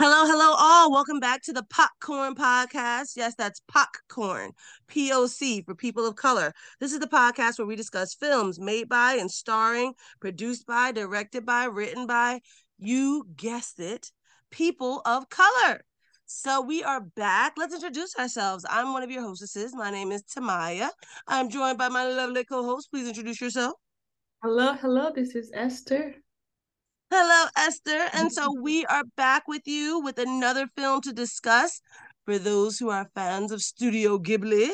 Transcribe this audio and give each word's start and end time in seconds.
Hello, 0.00 0.26
hello, 0.26 0.54
all. 0.56 0.92
Welcome 0.92 1.18
back 1.18 1.42
to 1.42 1.52
the 1.52 1.64
Popcorn 1.64 2.36
Podcast. 2.36 3.16
Yes, 3.16 3.34
that's 3.34 3.60
Popcorn, 3.66 4.52
POC 4.88 5.64
for 5.64 5.74
people 5.74 6.06
of 6.06 6.14
color. 6.14 6.52
This 6.78 6.92
is 6.92 7.00
the 7.00 7.08
podcast 7.08 7.58
where 7.58 7.66
we 7.66 7.74
discuss 7.74 8.14
films 8.14 8.60
made 8.60 8.88
by 8.88 9.14
and 9.14 9.28
starring, 9.28 9.94
produced 10.20 10.68
by, 10.68 10.92
directed 10.92 11.44
by, 11.44 11.64
written 11.64 12.06
by, 12.06 12.42
you 12.78 13.26
guessed 13.34 13.80
it, 13.80 14.12
people 14.52 15.02
of 15.04 15.28
color. 15.30 15.80
So 16.26 16.60
we 16.60 16.84
are 16.84 17.00
back. 17.00 17.54
Let's 17.56 17.74
introduce 17.74 18.14
ourselves. 18.16 18.64
I'm 18.70 18.92
one 18.92 19.02
of 19.02 19.10
your 19.10 19.22
hostesses. 19.22 19.74
My 19.74 19.90
name 19.90 20.12
is 20.12 20.22
Tamaya. 20.22 20.90
I'm 21.26 21.50
joined 21.50 21.76
by 21.76 21.88
my 21.88 22.06
lovely 22.06 22.44
co-host. 22.44 22.92
Please 22.92 23.08
introduce 23.08 23.40
yourself. 23.40 23.74
Hello, 24.44 24.74
hello. 24.74 25.10
This 25.12 25.34
is 25.34 25.50
Esther. 25.52 26.14
Hello, 27.10 27.48
Esther. 27.56 28.08
And 28.14 28.30
so 28.30 28.52
we 28.52 28.84
are 28.86 29.04
back 29.16 29.48
with 29.48 29.66
you 29.66 30.00
with 30.00 30.18
another 30.18 30.66
film 30.76 31.00
to 31.02 31.12
discuss 31.12 31.80
for 32.26 32.38
those 32.38 32.78
who 32.78 32.90
are 32.90 33.08
fans 33.14 33.50
of 33.50 33.62
Studio 33.62 34.18
Ghibli. 34.18 34.70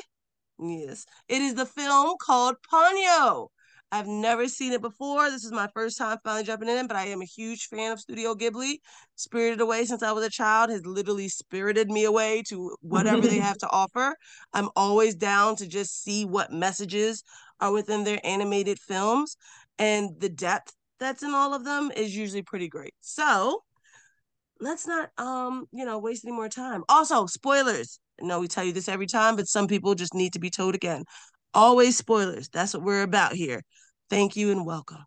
Yes, 0.58 1.06
it 1.28 1.42
is 1.42 1.54
the 1.54 1.66
film 1.66 2.16
called 2.20 2.56
Ponyo. 2.72 3.48
I've 3.92 4.08
never 4.08 4.48
seen 4.48 4.72
it 4.72 4.82
before. 4.82 5.30
This 5.30 5.44
is 5.44 5.52
my 5.52 5.68
first 5.74 5.96
time 5.96 6.18
finally 6.24 6.42
jumping 6.42 6.68
in, 6.68 6.88
but 6.88 6.96
I 6.96 7.06
am 7.06 7.22
a 7.22 7.26
huge 7.26 7.68
fan 7.68 7.92
of 7.92 8.00
Studio 8.00 8.34
Ghibli. 8.34 8.78
Spirited 9.14 9.60
Away 9.60 9.84
since 9.84 10.02
I 10.02 10.10
was 10.10 10.24
a 10.24 10.30
child 10.30 10.70
has 10.70 10.84
literally 10.84 11.28
spirited 11.28 11.88
me 11.88 12.04
away 12.04 12.42
to 12.48 12.76
whatever 12.80 13.28
they 13.28 13.38
have 13.38 13.58
to 13.64 13.68
offer. 13.70 14.16
I'm 14.52 14.70
always 14.74 15.14
down 15.14 15.54
to 15.56 15.68
just 15.68 16.02
see 16.02 16.24
what 16.24 16.52
messages 16.52 17.22
are 17.60 17.72
within 17.72 18.02
their 18.02 18.18
animated 18.24 18.80
films 18.80 19.36
and 19.78 20.10
the 20.18 20.28
depth 20.28 20.72
that's 21.00 21.22
in 21.22 21.30
all 21.34 21.54
of 21.54 21.64
them 21.64 21.90
is 21.96 22.16
usually 22.16 22.42
pretty 22.42 22.68
great. 22.68 22.94
So 23.00 23.62
let's 24.60 24.86
not 24.86 25.10
um, 25.18 25.66
you 25.72 25.84
know, 25.84 25.98
waste 25.98 26.24
any 26.24 26.34
more 26.34 26.48
time. 26.48 26.84
Also, 26.88 27.26
spoilers. 27.26 27.98
I 28.20 28.26
know 28.26 28.40
we 28.40 28.48
tell 28.48 28.64
you 28.64 28.72
this 28.72 28.88
every 28.88 29.06
time, 29.06 29.36
but 29.36 29.48
some 29.48 29.66
people 29.66 29.94
just 29.94 30.14
need 30.14 30.32
to 30.34 30.38
be 30.38 30.50
told 30.50 30.74
again. 30.74 31.04
Always 31.52 31.96
spoilers. 31.96 32.48
That's 32.48 32.74
what 32.74 32.84
we're 32.84 33.02
about 33.02 33.32
here. 33.32 33.62
Thank 34.10 34.36
you 34.36 34.52
and 34.52 34.64
welcome. 34.64 35.04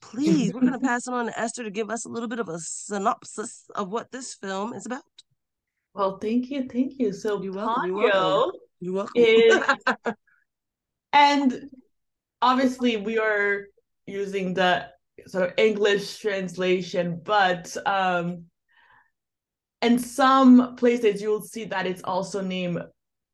Please, 0.00 0.52
we're 0.52 0.60
gonna 0.60 0.78
pass 0.80 1.06
it 1.06 1.14
on 1.14 1.26
to 1.26 1.38
Esther 1.38 1.64
to 1.64 1.70
give 1.70 1.90
us 1.90 2.04
a 2.04 2.08
little 2.08 2.28
bit 2.28 2.38
of 2.38 2.48
a 2.48 2.58
synopsis 2.58 3.64
of 3.74 3.90
what 3.90 4.10
this 4.12 4.34
film 4.34 4.74
is 4.74 4.86
about. 4.86 5.02
Well, 5.94 6.18
thank 6.18 6.50
you, 6.50 6.68
thank 6.68 6.98
you. 6.98 7.12
So 7.12 7.42
You're 7.42 7.52
welcome, 7.52 7.96
you're 7.96 8.10
welcome. 8.10 8.60
You're 8.80 8.94
welcome. 8.94 9.12
is, 9.16 9.62
and 11.12 11.70
obviously 12.42 12.96
we 12.96 13.18
are 13.18 13.66
using 14.06 14.54
the 14.54 14.88
sort 15.26 15.48
of 15.48 15.54
English 15.56 16.18
translation, 16.18 17.20
but 17.24 17.76
um, 17.86 18.44
in 19.82 19.98
some 19.98 20.76
places 20.76 21.20
you'll 21.20 21.42
see 21.42 21.64
that 21.66 21.86
it's 21.86 22.02
also 22.04 22.40
named 22.40 22.82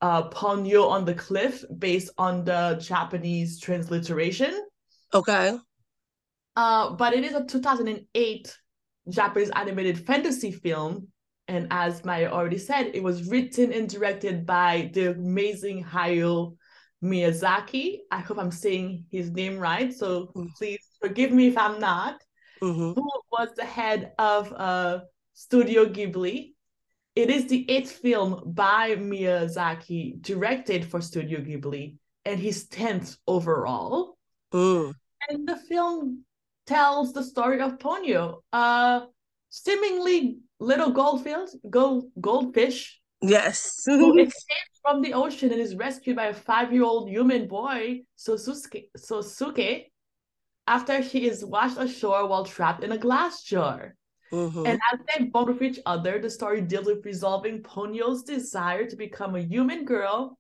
uh, 0.02 0.28
Ponyo 0.30 0.88
on 0.88 1.04
the 1.04 1.14
Cliff 1.14 1.64
based 1.78 2.10
on 2.18 2.44
the 2.44 2.78
Japanese 2.80 3.60
transliteration. 3.60 4.66
okay. 5.12 5.58
Uh, 6.56 6.90
but 6.90 7.12
it 7.14 7.24
is 7.24 7.34
a 7.34 7.44
2008 7.44 8.58
Japanese 9.08 9.50
animated 9.50 10.04
fantasy 10.06 10.50
film. 10.52 11.08
And 11.48 11.66
as 11.70 12.04
Maya 12.04 12.30
already 12.30 12.58
said, 12.58 12.90
it 12.94 13.02
was 13.02 13.28
written 13.28 13.72
and 13.72 13.88
directed 13.88 14.46
by 14.46 14.90
the 14.94 15.12
amazing 15.12 15.84
Hayao 15.84 16.56
Miyazaki. 17.02 17.98
I 18.10 18.20
hope 18.20 18.38
I'm 18.38 18.50
saying 18.52 19.04
his 19.10 19.30
name 19.30 19.58
right. 19.58 19.92
So 19.92 20.30
Mm. 20.36 20.54
please 20.56 20.86
forgive 21.00 21.32
me 21.32 21.48
if 21.48 21.58
I'm 21.58 21.78
not. 21.80 22.22
hmm 22.60 22.92
Who 22.92 23.10
was 23.32 23.48
the 23.56 23.64
head 23.64 24.12
of 24.18 24.52
uh, 24.52 25.00
Studio 25.34 25.86
Ghibli? 25.86 26.54
It 27.16 27.28
is 27.30 27.46
the 27.48 27.68
eighth 27.70 27.90
film 27.90 28.42
by 28.46 28.94
Miyazaki 28.96 30.20
directed 30.22 30.84
for 30.84 31.00
Studio 31.00 31.40
Ghibli 31.40 31.96
and 32.24 32.38
his 32.38 32.68
10th 32.68 33.16
overall 33.26 34.16
Mm. 34.52 34.94
and 35.28 35.46
the 35.46 35.56
film 35.56 36.24
tells 36.66 37.12
the 37.12 37.22
story 37.22 37.60
of 37.60 37.78
Ponyo, 37.78 38.42
a 38.52 39.02
seemingly 39.48 40.38
little 40.58 40.90
goldfish, 40.90 41.50
gold 41.68 42.10
goldfish 42.20 43.00
Yes. 43.22 43.84
who 43.86 44.18
escapes 44.26 44.80
from 44.82 45.02
the 45.02 45.14
ocean 45.14 45.52
and 45.52 45.60
is 45.60 45.76
rescued 45.76 46.16
by 46.16 46.26
a 46.26 46.34
five-year-old 46.34 47.08
human 47.10 47.46
boy, 47.46 48.02
Sosuke, 48.18 48.88
Sosuke, 48.96 49.89
after 50.66 51.00
he 51.00 51.28
is 51.28 51.44
washed 51.44 51.78
ashore 51.78 52.26
while 52.26 52.44
trapped 52.44 52.84
in 52.84 52.92
a 52.92 52.98
glass 52.98 53.42
jar. 53.42 53.96
Mhm. 54.32 54.66
And 54.66 54.80
as 54.92 55.00
they 55.06 55.24
bond 55.24 55.48
with 55.48 55.62
each 55.62 55.80
other, 55.86 56.18
the 56.20 56.30
story 56.30 56.60
deals 56.60 56.86
with 56.86 57.04
resolving 57.04 57.62
Ponyo's 57.62 58.22
desire 58.22 58.86
to 58.86 58.96
become 58.96 59.34
a 59.34 59.40
human 59.40 59.84
girl 59.84 60.38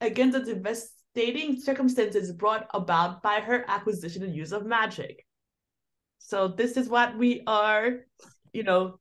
against 0.00 0.38
the 0.38 0.54
devastating 0.54 1.60
circumstances 1.60 2.32
brought 2.32 2.68
about 2.74 3.22
by 3.22 3.40
her 3.40 3.64
acquisition 3.68 4.22
and 4.22 4.34
use 4.34 4.52
of 4.52 4.66
magic. 4.66 5.24
So 6.18 6.48
this 6.48 6.76
is 6.76 6.88
what 6.88 7.16
we 7.16 7.42
are, 7.46 8.04
you 8.52 8.62
know, 8.62 8.98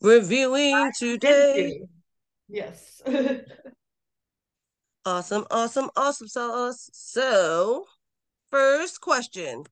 Reviewing 0.00 0.90
today. 0.98 1.82
Yes. 2.48 3.02
Awesome, 5.06 5.44
awesome, 5.50 5.90
awesome 5.96 6.28
sauce. 6.28 6.88
So, 6.94 7.84
first 8.50 9.02
question. 9.02 9.64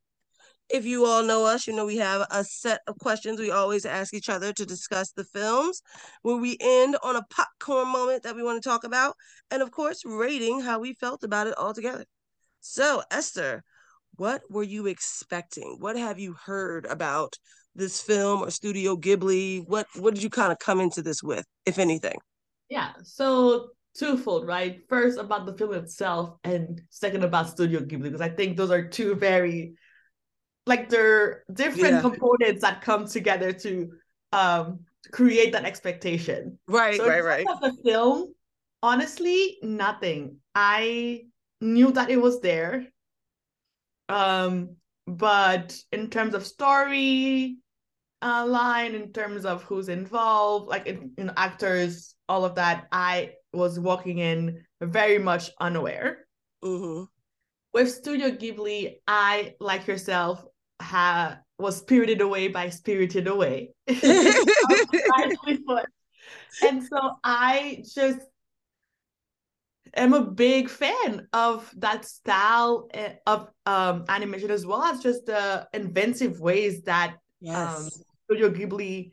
If 0.73 0.87
you 0.87 1.05
all 1.05 1.23
know 1.23 1.45
us, 1.45 1.67
you 1.67 1.75
know 1.75 1.85
we 1.85 1.99
have 1.99 2.27
a 2.31 2.43
set 2.43 2.81
of 2.87 2.99
questions 2.99 3.39
we 3.39 3.51
always 3.51 3.85
ask 3.85 4.15
each 4.15 4.31
other 4.31 4.53
to 4.55 4.65
discuss 4.65 5.13
the 5.13 5.25
films, 5.25 5.83
where 6.23 6.37
we 6.37 6.57
end 6.61 6.97
on 7.03 7.17
a 7.17 7.25
popcorn 7.31 7.89
moment 7.89 8.23
that 8.23 8.35
we 8.35 8.43
want 8.43 8.63
to 8.63 8.69
talk 8.69 8.85
about, 8.85 9.15
and 9.51 9.61
of 9.63 9.71
course, 9.71 10.03
rating 10.05 10.61
how 10.61 10.81
we 10.81 10.95
felt 10.95 11.23
about 11.25 11.47
it 11.47 11.55
all 11.59 11.75
together. 11.75 12.07
So, 12.61 13.03
Esther, 13.11 13.63
what 14.17 14.43
were 14.51 14.63
you 14.63 14.87
expecting? 14.87 15.77
What 15.79 15.97
have 15.97 16.19
you 16.19 16.35
heard 16.47 16.87
about 16.87 17.37
this 17.75 18.01
film 18.01 18.43
or 18.43 18.51
Studio 18.51 18.97
Ghibli? 18.97 19.65
What 19.69 19.87
what 19.97 20.15
did 20.15 20.23
you 20.23 20.31
kind 20.31 20.53
of 20.53 20.59
come 20.59 20.81
into 20.81 21.03
this 21.03 21.23
with, 21.23 21.45
if 21.67 21.79
anything? 21.79 22.19
yeah. 22.71 22.93
So 23.03 23.69
twofold, 23.95 24.47
right? 24.47 24.81
First 24.89 25.19
about 25.19 25.45
the 25.45 25.53
film 25.53 25.75
itself, 25.75 26.39
and 26.45 26.81
second 26.89 27.25
about 27.25 27.51
Studio 27.51 27.81
Ghibli, 27.81 28.05
because 28.05 28.23
I 28.23 28.31
think 28.31 28.57
those 28.57 28.71
are 28.71 28.89
two 28.89 29.15
very 29.15 29.75
like 30.67 30.89
they're 30.89 31.45
different 31.53 31.95
Yeah. 31.95 32.01
components 32.01 32.63
that 32.63 32.83
come 32.83 33.07
together 33.07 33.53
to 33.53 33.93
um 34.33 34.81
create 35.11 35.53
that 35.53 35.65
expectation. 35.65 36.59
Right, 36.67 36.97
So 36.97 37.07
right, 37.07 37.25
right. 37.25 37.47
of 37.49 37.61
the 37.61 37.77
film, 37.85 38.35
honestly, 38.83 39.59
nothing. 39.63 40.39
I 40.55 41.27
knew 41.61 41.93
that 41.93 42.11
it 42.11 42.21
was 42.21 42.41
there. 42.41 42.87
Um, 44.09 44.77
but 45.07 45.77
in 45.91 46.11
terms 46.11 46.35
of 46.35 46.47
story 46.47 47.59
uh, 48.23 48.47
line, 48.47 48.95
in 48.95 49.13
terms 49.13 49.45
of 49.45 49.63
who's 49.65 49.89
involved, 49.89 50.69
like 50.69 50.87
in, 50.87 51.13
in 51.19 51.33
actors, 51.37 52.15
all 52.29 52.45
of 52.45 52.57
that, 52.57 52.89
I 52.93 53.33
was 53.53 53.79
walking 53.81 54.19
in 54.19 54.65
very 54.81 55.19
much 55.19 55.51
unaware. 55.61 56.27
hmm 56.63 57.05
With 57.73 57.91
Studio 57.91 58.31
Ghibli, 58.31 59.01
I, 59.07 59.55
like 59.61 59.87
yourself, 59.87 60.45
ha 60.83 61.39
was 61.59 61.77
spirited 61.79 62.21
away 62.21 62.49
by 62.49 62.69
Spirited 62.69 63.29
Away. 63.29 63.71
And 66.63 66.83
so 66.83 66.99
I 67.25 67.85
just 67.95 68.21
am 69.95 70.13
a 70.13 70.25
big 70.25 70.69
fan 70.69 71.27
of 71.33 71.73
that 71.79 72.05
style 72.05 72.89
eh, 72.95 73.15
of 73.27 73.49
um, 73.67 74.05
animation 74.09 74.51
as 74.51 74.65
well 74.67 74.83
as 74.83 75.01
just 75.01 75.27
the 75.27 75.69
inventive 75.73 76.41
ways 76.41 76.83
that 76.83 77.17
um. 77.49 77.89
Studio 78.27 78.51
Ghibli 78.51 79.11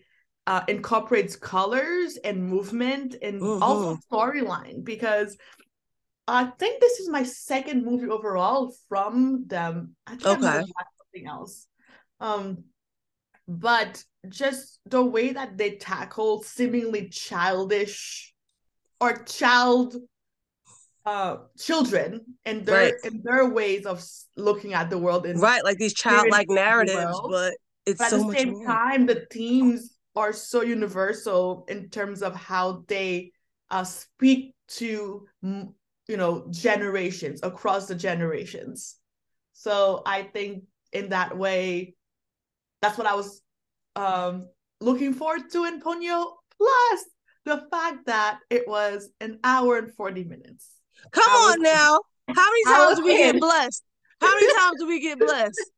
uh, 0.47 0.63
incorporates 0.67 1.35
colors 1.35 2.17
and 2.23 2.43
movement 2.43 3.15
and 3.21 3.41
also 3.41 3.97
storyline 4.11 4.83
because 4.83 5.37
I 6.27 6.45
think 6.45 6.79
this 6.79 6.99
is 6.99 7.09
my 7.09 7.23
second 7.23 7.83
movie 7.83 8.07
overall 8.07 8.73
from 8.87 9.45
them. 9.47 9.95
I 10.07 10.13
Okay. 10.13 10.63
Something 11.11 11.27
else. 11.27 11.67
Um, 12.19 12.63
but 13.47 14.03
just 14.27 14.79
the 14.85 15.03
way 15.03 15.33
that 15.33 15.57
they 15.57 15.71
tackle 15.71 16.43
seemingly 16.43 17.09
childish 17.09 18.33
or 19.01 19.23
child 19.23 19.95
uh 21.05 21.37
children 21.57 22.21
and 22.45 22.65
their 22.65 22.75
Right. 22.75 22.93
and 23.05 23.23
their 23.23 23.49
ways 23.49 23.85
of 23.85 24.05
looking 24.35 24.73
at 24.73 24.89
the 24.89 24.97
world 24.97 25.25
and 25.25 25.39
right 25.41 25.63
like 25.63 25.77
these 25.77 25.93
childlike 25.93 26.47
the 26.49 26.53
narratives 26.55 26.97
world. 26.97 27.31
but 27.31 27.53
it's 27.85 27.99
but 27.99 28.05
at 28.05 28.11
so 28.11 28.17
the 28.19 28.25
much 28.25 28.37
same 28.37 28.51
more 28.51 28.65
time 28.65 29.05
the 29.05 29.25
themes 29.31 29.97
are 30.17 30.33
so 30.33 30.61
universal 30.61 31.65
in 31.69 31.89
terms 31.89 32.21
of 32.21 32.35
how 32.35 32.83
they 32.89 33.31
uh 33.71 33.85
speak 33.85 34.53
to 34.67 35.25
you 35.41 36.17
know 36.17 36.45
generations 36.51 37.39
across 37.43 37.87
the 37.87 37.95
generations 37.95 38.97
so 39.53 40.01
i 40.05 40.21
think 40.21 40.63
in 40.93 41.09
that 41.09 41.37
way 41.37 41.95
that's 42.81 42.97
what 42.97 43.07
i 43.07 43.15
was 43.15 43.41
um 43.95 44.47
looking 44.81 45.13
forward 45.13 45.49
to 45.51 45.65
in 45.65 45.81
ponyo 45.81 46.33
Plus 46.59 47.05
the 47.45 47.65
fact 47.71 48.05
that 48.05 48.39
it 48.49 48.67
was 48.67 49.09
an 49.21 49.39
hour 49.43 49.77
and 49.77 49.93
40 49.93 50.25
minutes. 50.25 50.69
Come 51.11 51.23
I 51.25 51.53
on 51.53 51.61
now. 51.63 51.99
How 52.35 52.49
many 52.51 52.63
times 52.65 52.99
do 52.99 53.05
we 53.05 53.15
get 53.17 53.39
blessed? 53.39 53.83
How 54.21 54.33
many 54.35 54.47
times 54.53 54.77
do 54.79 54.87
we 54.87 54.99
get 54.99 55.17
blessed? 55.25 55.71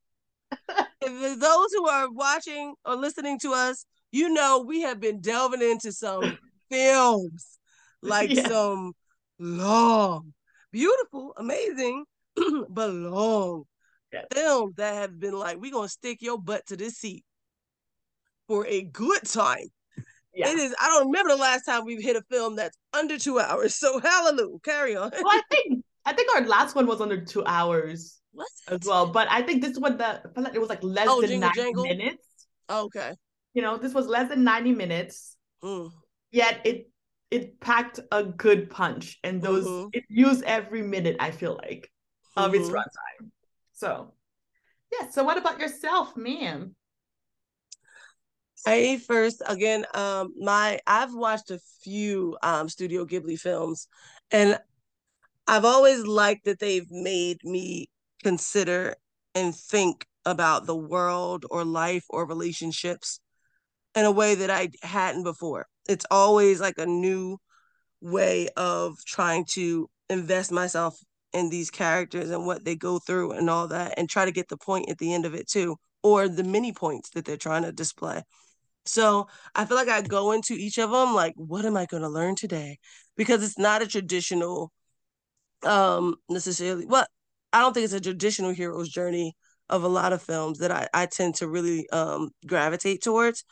those 1.02 1.68
who 1.74 1.88
are 1.88 2.12
watching 2.12 2.74
or 2.86 2.96
listening 2.96 3.40
to 3.40 3.54
us, 3.54 3.86
you 4.12 4.30
know 4.30 4.64
we 4.68 4.82
have 4.82 5.00
been 5.00 5.22
delving 5.22 5.62
into 5.62 5.92
some 5.92 6.38
films, 6.70 7.60
like 8.02 8.36
Yeah. 8.36 8.48
some 8.48 8.94
long, 9.40 10.34
beautiful, 10.72 11.34
amazing, 11.38 12.06
but 12.70 12.92
long 12.92 13.64
Yeah. 14.12 14.22
films 14.34 14.76
that 14.76 14.96
have 14.96 15.20
been 15.20 15.34
like, 15.34 15.60
we're 15.60 15.72
gonna 15.72 15.88
stick 15.88 16.22
your 16.22 16.38
butt 16.42 16.66
to 16.68 16.76
this 16.78 16.98
seat 16.98 17.24
for 18.48 18.66
a 18.68 18.82
good 18.84 19.24
time. 19.26 19.68
Yeah. 20.34 20.50
It 20.50 20.60
is, 20.60 20.74
I 20.80 20.88
don't 20.88 21.08
remember 21.08 21.32
the 21.32 21.38
last 21.42 21.64
time 21.66 21.86
we've 21.86 22.02
hit 22.02 22.16
a 22.16 22.22
film 22.30 22.56
that's 22.56 22.78
under 22.94 23.18
two 23.18 23.40
hours. 23.40 23.76
So 23.76 24.00
hallelujah. 24.00 24.60
Carry 24.64 24.96
on. 24.96 25.12
well, 25.12 25.24
I 25.28 25.42
think 25.50 25.84
I 26.06 26.14
think 26.14 26.34
our 26.36 26.46
last 26.48 26.76
one 26.76 26.88
was 26.88 27.00
under 27.02 27.24
two 27.24 27.44
hours 27.46 28.20
What? 28.32 28.48
as 28.70 28.80
well. 28.86 29.08
But 29.08 29.28
I 29.30 29.42
think 29.42 29.62
this 29.62 29.78
one 29.78 29.98
the 29.98 30.22
I 30.36 30.40
like 30.42 30.56
it 30.56 30.60
was 30.60 30.70
like 30.70 30.84
less 30.84 31.08
Oh, 31.10 31.22
than 31.22 31.30
Jingle 31.32 31.50
90 31.50 31.62
Jangle? 31.62 31.84
minutes. 31.84 32.28
Okay. 32.70 33.14
You 33.54 33.62
know, 33.62 33.78
this 33.78 33.94
was 33.94 34.08
less 34.08 34.30
than 34.30 34.44
90 34.44 34.74
minutes. 34.74 35.36
Mm. 35.64 35.92
yet 36.32 36.60
it 36.66 36.90
it 37.30 37.60
packed 37.60 38.00
a 38.12 38.24
good 38.24 38.70
punch 38.72 39.20
and 39.24 39.42
those 39.42 39.68
Mhm. 39.68 39.90
it 39.94 40.04
used 40.10 40.44
every 40.44 40.82
minute 40.82 41.16
i 41.20 41.30
feel 41.30 41.54
like 41.62 41.92
of 42.36 42.56
its 42.56 42.68
Mhm. 42.68 42.74
runtime 42.78 43.30
so 43.82 44.14
yeah 44.92 45.10
so 45.10 45.24
what 45.24 45.38
about 45.38 45.60
yourself 45.60 46.16
ma'am 46.16 46.76
I 48.64 49.02
first 49.08 49.42
again, 49.48 49.86
um, 49.96 50.36
my 50.38 50.80
I've 50.86 51.16
watched 51.16 51.50
a 51.50 51.60
few 51.84 52.38
um 52.44 52.70
Studio 52.70 53.08
Ghibli 53.08 53.40
films, 53.40 53.88
and 54.30 54.60
I've 55.48 55.66
always 55.66 56.06
liked 56.06 56.46
that 56.46 56.60
they've 56.60 56.90
made 56.92 57.40
me 57.44 57.90
consider 58.24 58.98
and 59.34 59.56
think 59.56 60.06
about 60.26 60.68
the 60.68 60.76
world 60.76 61.48
or 61.50 61.66
life 61.66 62.06
or 62.08 62.28
relationships 62.28 63.20
in 63.96 64.06
a 64.06 64.12
way 64.12 64.36
that 64.36 64.52
I 64.52 64.70
hadn't 64.84 65.24
before. 65.24 65.66
It's 65.90 66.06
always 66.12 66.62
like 66.62 66.78
a 66.78 66.86
new 66.86 67.40
way 68.00 68.48
of 68.56 69.04
trying 69.06 69.46
to 69.54 69.90
invest 70.08 70.52
myself 70.52 71.00
in 71.34 71.50
these 71.50 71.70
characters 71.72 72.30
and 72.30 72.46
what 72.46 72.66
they 72.66 72.76
go 72.76 73.00
through 73.00 73.32
and 73.32 73.50
all 73.50 73.68
that, 73.70 73.94
and 73.98 74.10
try 74.10 74.26
to 74.26 74.32
get 74.32 74.48
the 74.50 74.58
point 74.58 74.90
at 74.90 74.98
the 74.98 75.14
end 75.14 75.26
of 75.26 75.34
it 75.36 75.48
too, 75.48 75.78
or 76.04 76.28
the 76.28 76.44
many 76.44 76.74
points 76.74 77.10
that 77.12 77.26
they're 77.26 77.38
trying 77.38 77.64
to 77.64 77.72
display. 77.72 78.24
So 78.86 79.28
I 79.56 79.66
feel 79.66 79.78
like 79.78 79.90
I 79.90 80.02
go 80.02 80.32
into 80.32 80.54
each 80.54 80.78
of 80.80 80.92
them 80.92 81.14
like, 81.14 81.34
what 81.38 81.66
am 81.66 81.78
I 81.78 81.86
going 81.86 82.04
to 82.04 82.10
learn 82.10 82.36
today? 82.36 82.80
Because 83.16 83.44
it's 83.44 83.60
not 83.60 83.82
a 83.82 83.88
traditional, 83.88 84.72
um, 85.64 86.16
necessarily. 86.30 86.86
Well, 86.86 87.06
I 87.54 87.60
don't 87.62 87.74
think 87.74 87.86
it's 87.86 87.94
a 87.94 88.02
traditional 88.02 88.52
hero's 88.54 88.90
journey 88.90 89.36
of 89.70 89.84
a 89.84 89.88
lot 89.88 90.14
of 90.14 90.22
films 90.22 90.60
that 90.60 90.72
I 90.72 90.88
I 90.94 91.06
tend 91.06 91.36
to 91.36 91.48
really 91.48 91.90
um 91.92 92.30
gravitate 92.46 93.02
towards. 93.02 93.44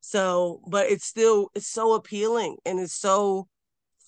So, 0.00 0.60
but 0.68 0.90
it's 0.90 1.06
still 1.06 1.50
it's 1.54 1.68
so 1.68 1.94
appealing 1.94 2.56
and 2.64 2.80
it's 2.80 2.94
so 2.94 3.48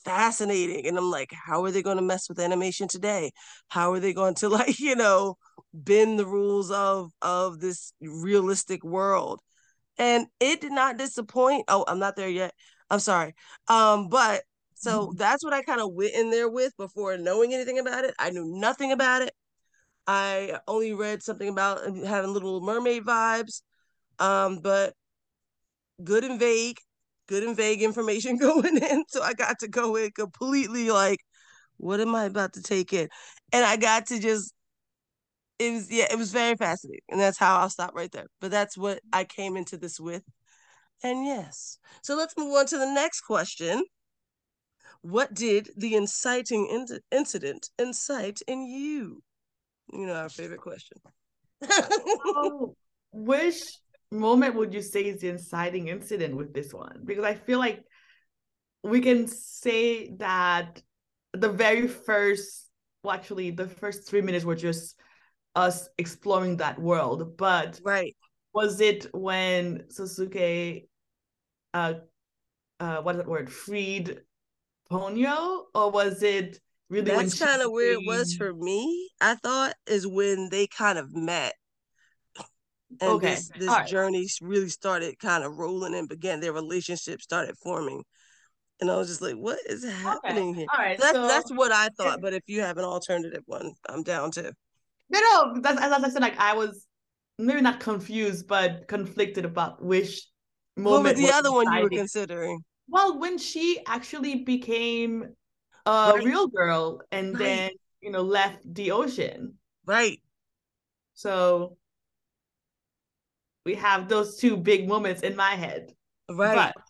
fascinating 0.05 0.87
and 0.87 0.97
i'm 0.99 1.11
like 1.11 1.33
how 1.33 1.65
are 1.65 1.71
they 1.71 1.83
going 1.83 1.97
to 1.97 2.03
mess 2.03 2.29
with 2.29 2.39
animation 2.41 2.89
today? 2.89 3.33
How 3.69 3.93
are 3.93 4.01
they 4.01 4.13
going 4.13 4.35
to 4.37 4.49
like 4.59 4.79
you 4.81 4.97
know 4.97 5.37
bend 5.75 6.19
the 6.19 6.27
rules 6.27 6.71
of 6.71 7.13
of 7.23 7.61
this 7.61 7.93
realistic 8.01 8.85
world? 8.85 9.41
And 9.99 10.27
it 10.41 10.61
did 10.61 10.73
not 10.73 10.99
disappoint. 10.99 11.65
Oh 11.69 11.85
i'm 11.89 11.99
not 11.99 12.17
there 12.17 12.29
yet. 12.29 12.53
I'm 12.91 13.01
sorry. 13.01 13.35
Um 13.69 14.09
but 14.09 14.43
so 14.75 15.13
that's 15.17 15.45
what 15.45 15.53
i 15.53 15.63
kind 15.63 15.81
of 15.81 15.93
went 15.93 16.15
in 16.15 16.31
there 16.31 16.49
with 16.49 16.75
before 16.79 17.17
knowing 17.19 17.55
anything 17.55 17.79
about 17.79 18.05
it. 18.05 18.15
I 18.19 18.31
knew 18.31 18.47
nothing 18.47 18.93
about 18.93 19.23
it. 19.23 19.33
I 20.07 20.59
only 20.67 20.93
read 20.95 21.23
something 21.23 21.49
about 21.49 21.85
having 22.07 22.33
little 22.33 22.61
mermaid 22.61 23.05
vibes. 23.05 23.63
Um 24.19 24.61
but 24.63 24.95
good 26.03 26.25
and 26.25 26.41
vague 26.41 26.79
good 27.31 27.45
and 27.45 27.57
vague 27.57 27.81
information 27.81 28.37
going 28.49 28.77
in. 28.77 29.05
So 29.09 29.23
I 29.23 29.33
got 29.33 29.61
to 29.61 29.69
go 29.69 29.97
in 29.97 30.11
completely 30.11 30.91
like, 30.91 31.21
what 31.79 32.01
am 32.01 32.15
I 32.15 32.25
about 32.25 32.55
to 32.55 32.63
take 32.63 32.93
in? 32.93 33.09
And 33.53 33.65
I 33.65 33.77
got 33.77 34.07
to 34.07 34.19
just, 34.19 34.53
it 35.59 35.73
was, 35.73 35.91
yeah, 35.91 36.07
it 36.11 36.19
was 36.19 36.33
very 36.33 36.57
fascinating. 36.57 37.01
And 37.09 37.21
that's 37.21 37.39
how 37.39 37.59
I'll 37.59 37.71
stop 37.71 37.95
right 37.95 38.11
there. 38.11 38.27
But 38.41 38.51
that's 38.51 38.77
what 38.77 39.01
I 39.13 39.25
came 39.25 39.57
into 39.57 39.79
this 39.79 40.01
with. 40.01 40.25
And 41.03 41.25
yes. 41.25 41.79
So 42.03 42.17
let's 42.17 42.35
move 42.37 42.55
on 42.55 42.67
to 42.67 42.79
the 42.79 42.93
next 42.93 43.21
question. 43.23 43.83
What 45.03 45.33
did 45.33 45.71
the 45.77 45.95
inciting 45.95 46.67
in- 46.67 47.01
incident 47.11 47.71
incite 47.79 48.43
in 48.47 48.67
you? 48.67 49.23
You 49.93 50.07
know, 50.07 50.15
our 50.15 50.29
favorite 50.29 50.61
question. 50.61 50.99
oh, 51.71 52.75
which 53.13 53.63
moment 54.11 54.55
would 54.55 54.75
you 54.75 54.83
say 54.83 55.03
is 55.03 55.21
the 55.21 55.29
inciting 55.29 55.89
incident 55.89 56.37
with 56.37 56.53
this 56.53 56.75
one 56.75 57.01
because 57.05 57.25
i 57.25 57.35
feel 57.35 57.59
like 57.59 57.85
we 58.83 59.01
can 59.01 59.29
say 59.29 60.15
that 60.17 60.83
the 61.33 61.49
very 61.49 61.87
first 61.87 62.69
well 63.03 63.15
actually 63.15 63.51
the 63.51 63.69
first 63.69 64.09
three 64.09 64.21
minutes 64.21 64.45
were 64.45 64.57
just 64.57 64.97
us 65.55 65.89
exploring 65.99 66.57
that 66.57 66.79
world 66.79 67.37
but 67.37 67.81
right. 67.85 68.17
was 68.53 68.81
it 68.81 69.07
when 69.13 69.85
Sasuke 69.93 70.87
uh 71.75 71.95
uh 72.79 73.03
what 73.03 73.15
is 73.15 73.19
that 73.21 73.29
word 73.29 73.51
freed 73.51 74.21
Ponyo 74.91 75.63
or 75.75 75.91
was 75.91 76.23
it 76.23 76.59
really 76.89 77.11
That's 77.11 77.39
kind 77.39 77.63
of 77.63 77.71
where 77.71 77.93
it 77.93 78.05
was 78.05 78.35
for 78.35 78.53
me. 78.53 79.11
I 79.21 79.37
thought 79.37 79.75
is 79.87 80.07
when 80.07 80.49
they 80.51 80.67
kind 80.67 80.99
of 80.99 81.15
met, 81.15 81.55
and 83.01 83.11
Okay, 83.11 83.31
this 83.33 83.51
this 83.57 83.77
right. 83.77 83.89
journey 83.89 84.27
really 84.41 84.69
started 84.69 85.19
kind 85.19 85.45
of 85.45 85.57
rolling 85.57 85.95
and 85.95 86.09
began. 86.09 86.41
Their 86.41 86.53
relationship 86.53 87.23
started 87.23 87.57
forming, 87.63 88.03
and 88.81 88.91
I 88.91 88.97
was 88.97 89.09
just 89.09 89.23
like, 89.23 89.37
"What 89.37 89.59
is 89.67 89.85
happening 89.85 90.55
here?" 90.55 90.69
all 90.73 90.81
right 90.85 90.99
So 90.99 91.07
that's 91.07 91.19
so 91.19 91.29
that's 91.29 91.51
what 91.53 91.73
I 91.73 91.89
thought. 91.97 92.21
But 92.23 92.35
if 92.35 92.43
you 92.47 92.63
have 92.63 92.79
an 92.79 92.85
alternative 92.85 93.43
one, 93.47 93.73
I'm 93.89 94.03
down 94.03 94.31
to. 94.33 94.53
no 95.09 95.21
no 95.21 95.61
that's 95.61 95.81
as 95.81 95.93
I 95.93 96.09
said 96.09 96.23
like 96.23 96.39
I 96.39 96.55
was 96.55 96.87
maybe 97.39 97.61
not 97.61 97.81
confused 97.81 98.47
but 98.47 98.87
conflicted 98.89 99.45
about 99.45 99.83
which 99.83 100.27
What 100.77 101.03
was 101.03 101.15
moment 101.15 101.17
the 101.17 101.31
other 101.33 101.53
one 101.53 101.73
you 101.73 101.81
were 101.83 101.91
considering? 101.91 102.65
well 102.89 103.19
when 103.19 103.39
she 103.39 103.81
actually 103.87 104.45
became 104.45 105.35
a 105.87 106.13
Right. 106.15 106.25
real 106.25 106.49
girl 106.49 107.01
and 107.13 107.35
Right. 107.35 107.41
then 107.41 107.71
you 108.01 108.11
know 108.11 108.23
left 108.23 108.63
the 108.75 108.91
ocean 108.91 109.55
Right. 109.85 110.21
so 111.15 111.77
we 113.65 113.75
have 113.75 114.09
those 114.09 114.37
two 114.37 114.57
big 114.57 114.89
moments 114.89 115.23
in 115.23 115.37
my 115.37 115.51
head 115.51 115.93
Right. 116.31 116.73
But 116.75 116.83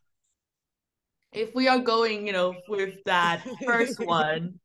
if 1.32 1.54
we 1.54 1.68
are 1.68 1.78
going, 1.78 2.26
you 2.26 2.32
know, 2.32 2.54
with 2.68 2.96
that 3.06 3.46
first 3.64 3.98
one, 4.04 4.60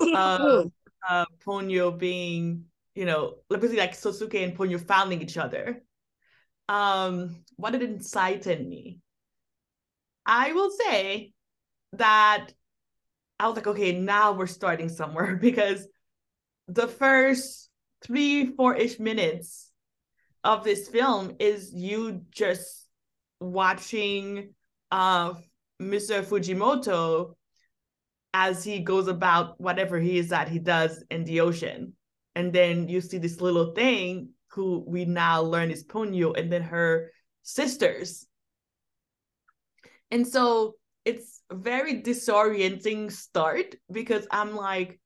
uh, 0.00 0.64
uh, 1.08 1.24
Ponyo 1.44 1.96
being, 1.96 2.64
you 2.94 3.04
know, 3.04 3.36
basically 3.48 3.76
like 3.76 3.92
Sosuke 3.92 4.42
and 4.42 4.56
Ponyo 4.56 4.80
finding 4.80 5.22
each 5.22 5.38
other, 5.38 5.82
um, 6.68 7.42
what 7.56 7.70
did 7.70 7.82
it 7.82 7.90
incite 7.90 8.46
in 8.46 8.68
me? 8.68 8.98
I 10.26 10.52
will 10.52 10.70
say 10.70 11.32
that 11.94 12.48
I 13.40 13.46
was 13.46 13.56
like, 13.56 13.66
okay, 13.68 13.98
now 13.98 14.32
we're 14.32 14.46
starting 14.46 14.90
somewhere 14.90 15.36
because 15.40 15.86
the 16.66 16.86
first 16.88 17.70
three, 18.02 18.54
four 18.54 18.76
ish 18.76 18.98
minutes 18.98 19.67
of 20.44 20.64
this 20.64 20.88
film 20.88 21.34
is 21.38 21.72
you 21.72 22.22
just 22.30 22.86
watching 23.40 24.54
uh 24.90 25.34
Mr. 25.80 26.24
Fujimoto 26.24 27.34
as 28.34 28.64
he 28.64 28.80
goes 28.80 29.08
about 29.08 29.60
whatever 29.60 29.98
he 29.98 30.18
is 30.18 30.28
that 30.28 30.48
he 30.48 30.58
does 30.58 31.02
in 31.10 31.24
the 31.24 31.40
ocean. 31.40 31.94
And 32.34 32.52
then 32.52 32.88
you 32.88 33.00
see 33.00 33.18
this 33.18 33.40
little 33.40 33.72
thing 33.74 34.30
who 34.48 34.84
we 34.86 35.04
now 35.04 35.42
learn 35.42 35.70
is 35.70 35.84
Ponyo 35.84 36.36
and 36.38 36.52
then 36.52 36.62
her 36.62 37.10
sisters. 37.42 38.26
And 40.10 40.26
so 40.26 40.74
it's 41.04 41.42
a 41.50 41.54
very 41.54 42.02
disorienting 42.02 43.10
start 43.10 43.74
because 43.90 44.26
I'm 44.30 44.54
like, 44.54 45.00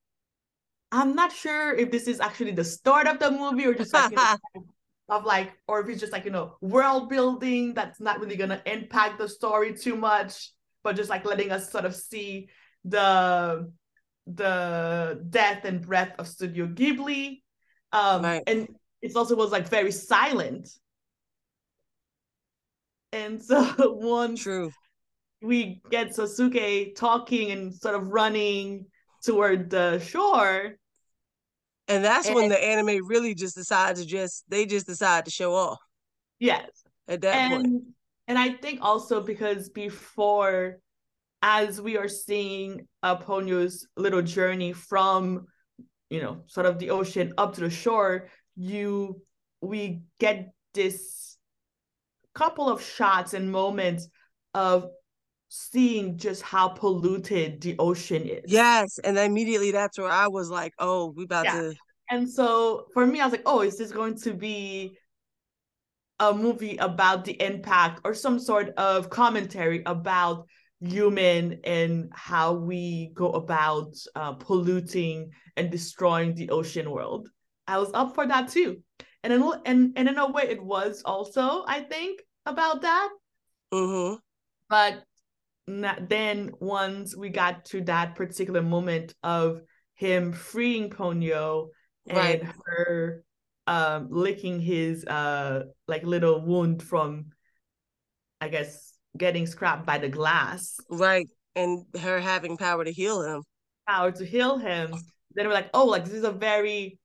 I'm 0.90 1.14
not 1.14 1.32
sure 1.32 1.74
if 1.74 1.90
this 1.90 2.06
is 2.06 2.20
actually 2.20 2.52
the 2.52 2.64
start 2.64 3.06
of 3.06 3.18
the 3.18 3.30
movie 3.30 3.66
or 3.66 3.74
just 3.74 3.94
like 3.94 4.12
of 5.12 5.24
like, 5.24 5.52
or 5.68 5.80
if 5.80 5.88
it's 5.88 6.00
just 6.00 6.12
like, 6.12 6.24
you 6.24 6.30
know, 6.30 6.56
world 6.60 7.08
building 7.08 7.74
that's 7.74 8.00
not 8.00 8.20
really 8.20 8.36
gonna 8.36 8.62
impact 8.66 9.18
the 9.18 9.28
story 9.28 9.74
too 9.74 9.96
much, 9.96 10.50
but 10.82 10.96
just 10.96 11.10
like 11.10 11.24
letting 11.24 11.52
us 11.52 11.70
sort 11.70 11.84
of 11.84 11.94
see 11.94 12.48
the 12.84 13.70
the 14.26 15.24
death 15.28 15.64
and 15.64 15.82
breath 15.86 16.14
of 16.18 16.26
Studio 16.28 16.66
Ghibli. 16.66 17.42
Um 17.92 18.22
Right. 18.22 18.42
and 18.46 18.68
it 19.02 19.14
also 19.16 19.36
was 19.36 19.50
like 19.52 19.68
very 19.68 19.92
silent. 19.92 20.68
And 23.12 23.42
so 23.42 23.68
once 23.78 24.42
True. 24.42 24.70
we 25.42 25.82
get 25.90 26.10
Sasuke 26.16 26.94
talking 26.94 27.50
and 27.50 27.74
sort 27.74 27.96
of 27.96 28.08
running 28.08 28.86
toward 29.22 29.70
the 29.70 29.98
shore. 29.98 30.78
And 31.88 32.04
that's 32.04 32.26
and, 32.26 32.36
when 32.36 32.48
the 32.48 32.62
anime 32.62 33.06
really 33.06 33.34
just 33.34 33.56
decides 33.56 34.00
to 34.00 34.06
just 34.06 34.44
they 34.48 34.66
just 34.66 34.86
decide 34.86 35.24
to 35.24 35.30
show 35.30 35.54
off. 35.54 35.78
Yes. 36.38 36.68
At 37.08 37.22
that 37.22 37.34
and, 37.34 37.52
point. 37.52 37.84
And 38.28 38.38
I 38.38 38.50
think 38.50 38.80
also 38.82 39.20
because 39.20 39.68
before 39.68 40.78
as 41.42 41.80
we 41.80 41.96
are 41.96 42.08
seeing 42.08 42.86
uh, 43.02 43.16
Ponyo's 43.16 43.86
little 43.96 44.22
journey 44.22 44.72
from, 44.72 45.46
you 46.08 46.22
know, 46.22 46.44
sort 46.46 46.66
of 46.66 46.78
the 46.78 46.90
ocean 46.90 47.34
up 47.36 47.54
to 47.54 47.62
the 47.62 47.70
shore, 47.70 48.28
you 48.56 49.20
we 49.60 50.02
get 50.18 50.52
this 50.74 51.36
couple 52.34 52.68
of 52.68 52.82
shots 52.82 53.34
and 53.34 53.50
moments 53.50 54.08
of 54.54 54.88
seeing 55.54 56.16
just 56.16 56.40
how 56.40 56.66
polluted 56.66 57.60
the 57.60 57.76
ocean 57.78 58.22
is. 58.22 58.50
Yes, 58.50 58.98
and 59.04 59.18
immediately 59.18 59.70
that's 59.70 59.98
where 59.98 60.10
I 60.10 60.28
was 60.28 60.48
like, 60.48 60.72
"Oh, 60.78 61.12
we 61.14 61.24
about 61.24 61.44
yeah. 61.44 61.60
to." 61.60 61.74
And 62.10 62.28
so 62.28 62.86
for 62.94 63.06
me, 63.06 63.20
I 63.20 63.26
was 63.26 63.32
like, 63.32 63.42
"Oh, 63.44 63.60
is 63.60 63.76
this 63.76 63.92
going 63.92 64.16
to 64.20 64.32
be 64.32 64.96
a 66.20 66.32
movie 66.32 66.78
about 66.78 67.26
the 67.26 67.40
impact 67.42 68.00
or 68.04 68.14
some 68.14 68.38
sort 68.38 68.70
of 68.78 69.10
commentary 69.10 69.82
about 69.84 70.46
human 70.80 71.60
and 71.64 72.10
how 72.14 72.54
we 72.54 73.10
go 73.12 73.32
about 73.32 73.92
uh, 74.14 74.32
polluting 74.32 75.30
and 75.58 75.70
destroying 75.70 76.34
the 76.34 76.48
ocean 76.48 76.90
world?" 76.90 77.28
I 77.68 77.76
was 77.78 77.90
up 77.92 78.14
for 78.14 78.26
that 78.26 78.48
too, 78.48 78.82
and 79.22 79.34
in 79.34 79.42
and 79.66 79.92
and 79.96 80.08
in 80.08 80.16
a 80.16 80.30
way, 80.30 80.44
it 80.44 80.64
was 80.64 81.02
also, 81.04 81.62
I 81.68 81.80
think, 81.80 82.22
about 82.46 82.80
that. 82.80 83.10
Mm-hmm. 83.70 84.16
But 84.70 85.04
then 85.66 86.50
once 86.60 87.16
we 87.16 87.28
got 87.28 87.64
to 87.66 87.82
that 87.82 88.14
particular 88.14 88.62
moment 88.62 89.14
of 89.22 89.60
him 89.94 90.32
freeing 90.32 90.90
Ponyo 90.90 91.68
right. 92.10 92.40
and 92.40 92.52
her 92.64 93.24
um 93.68 94.08
licking 94.10 94.58
his 94.60 95.04
uh 95.04 95.62
like 95.86 96.02
little 96.04 96.44
wound 96.44 96.82
from 96.82 97.26
I 98.40 98.48
guess 98.48 98.92
getting 99.16 99.46
scrapped 99.46 99.86
by 99.86 99.98
the 99.98 100.08
glass. 100.08 100.76
Right. 100.90 101.28
And 101.54 101.84
her 102.00 102.20
having 102.20 102.56
power 102.56 102.84
to 102.84 102.92
heal 102.92 103.22
him. 103.22 103.42
Power 103.86 104.10
to 104.10 104.24
heal 104.24 104.58
him. 104.58 104.94
Then 105.34 105.46
we're 105.46 105.54
like, 105.54 105.70
oh, 105.74 105.86
like 105.86 106.04
this 106.04 106.14
is 106.14 106.24
a 106.24 106.32
very 106.32 106.98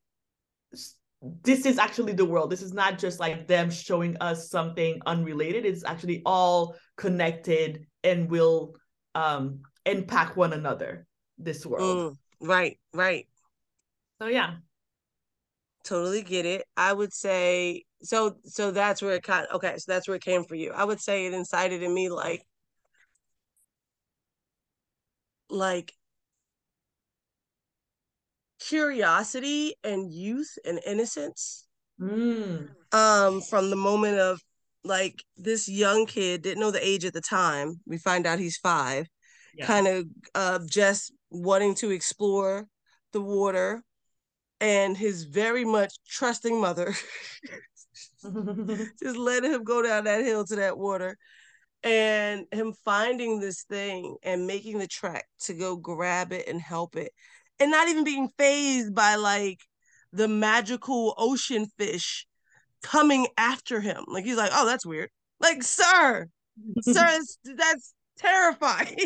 this 1.44 1.66
is 1.66 1.78
actually 1.78 2.14
the 2.14 2.26
world. 2.26 2.50
This 2.50 2.62
is 2.62 2.74
not 2.74 3.00
just 3.00 3.20
like 3.20 3.48
them 3.48 3.70
showing 3.72 4.18
us 4.22 4.50
something 4.50 5.00
unrelated. 5.06 5.66
It's 5.66 5.84
actually 5.84 6.22
all 6.26 6.76
connected 6.96 7.86
and 8.04 8.30
will 8.30 8.76
um 9.16 9.62
impact 9.86 10.38
one 10.38 10.54
another 10.54 11.06
this 11.38 11.66
world. 11.66 12.14
Mm, 12.42 12.48
right 12.48 12.78
right. 12.94 13.28
So 14.20 14.28
yeah. 14.28 14.56
Totally 15.84 16.22
get 16.22 16.46
it. 16.46 16.66
I 16.76 16.92
would 16.92 17.14
say 17.14 17.84
so 18.02 18.38
so 18.44 18.72
that's 18.72 19.02
where 19.02 19.16
it 19.16 19.24
kind 19.24 19.48
of, 19.48 19.56
okay 19.56 19.78
so 19.78 19.92
that's 19.92 20.08
where 20.08 20.16
it 20.16 20.24
came 20.24 20.44
for 20.44 20.56
you. 20.56 20.72
I 20.72 20.84
would 20.84 21.00
say 21.00 21.26
it 21.26 21.34
incited 21.34 21.82
in 21.82 21.94
me 21.94 22.10
like 22.10 22.46
like 25.50 25.94
curiosity 28.60 29.76
and 29.84 30.12
youth 30.12 30.58
and 30.66 30.80
innocence 30.86 31.68
mm. 32.02 32.68
um 32.92 33.42
from 33.42 33.70
the 33.70 33.76
moment 33.76 34.18
of 34.18 34.42
like 34.88 35.24
this 35.36 35.68
young 35.68 36.06
kid 36.06 36.42
didn't 36.42 36.60
know 36.60 36.72
the 36.72 36.86
age 36.86 37.06
at 37.06 37.14
the 37.14 37.22
time. 37.22 37.76
We 37.86 37.98
find 37.98 38.26
out 38.26 38.40
he's 38.40 38.58
five, 38.58 39.08
yeah. 39.54 39.66
kind 39.66 39.88
of 39.88 40.06
uh, 40.36 40.60
just 40.70 41.14
wanting 41.30 41.76
to 41.76 41.92
explore 41.92 42.68
the 43.14 43.22
water, 43.22 43.84
and 44.60 44.98
his 44.98 45.24
very 45.24 45.66
much 45.66 45.94
trusting 46.08 46.60
mother 46.60 46.94
just 48.24 49.18
letting 49.18 49.52
him 49.52 49.64
go 49.64 49.82
down 49.82 50.06
that 50.06 50.24
hill 50.24 50.46
to 50.46 50.56
that 50.58 50.78
water, 50.78 51.18
and 51.84 52.46
him 52.52 52.74
finding 52.84 53.40
this 53.40 53.64
thing 53.64 54.18
and 54.24 54.48
making 54.48 54.78
the 54.78 54.88
trek 54.88 55.26
to 55.40 55.54
go 55.54 55.76
grab 55.76 56.32
it 56.32 56.48
and 56.48 56.62
help 56.62 56.96
it, 56.96 57.12
and 57.60 57.72
not 57.72 57.88
even 57.88 58.04
being 58.04 58.30
phased 58.38 58.94
by 58.94 59.16
like 59.16 59.60
the 60.14 60.28
magical 60.28 61.14
ocean 61.18 61.68
fish 61.78 62.27
coming 62.84 63.28
after 63.38 63.82
him. 63.82 64.04
Like 64.08 64.26
he's 64.26 64.38
like, 64.38 64.52
oh, 64.54 64.66
that's 64.66 64.86
weird. 64.86 65.10
Like, 65.40 65.64
sir, 65.64 66.28
sir, 66.82 67.20
that's 67.56 67.94
terrifying. 68.18 68.98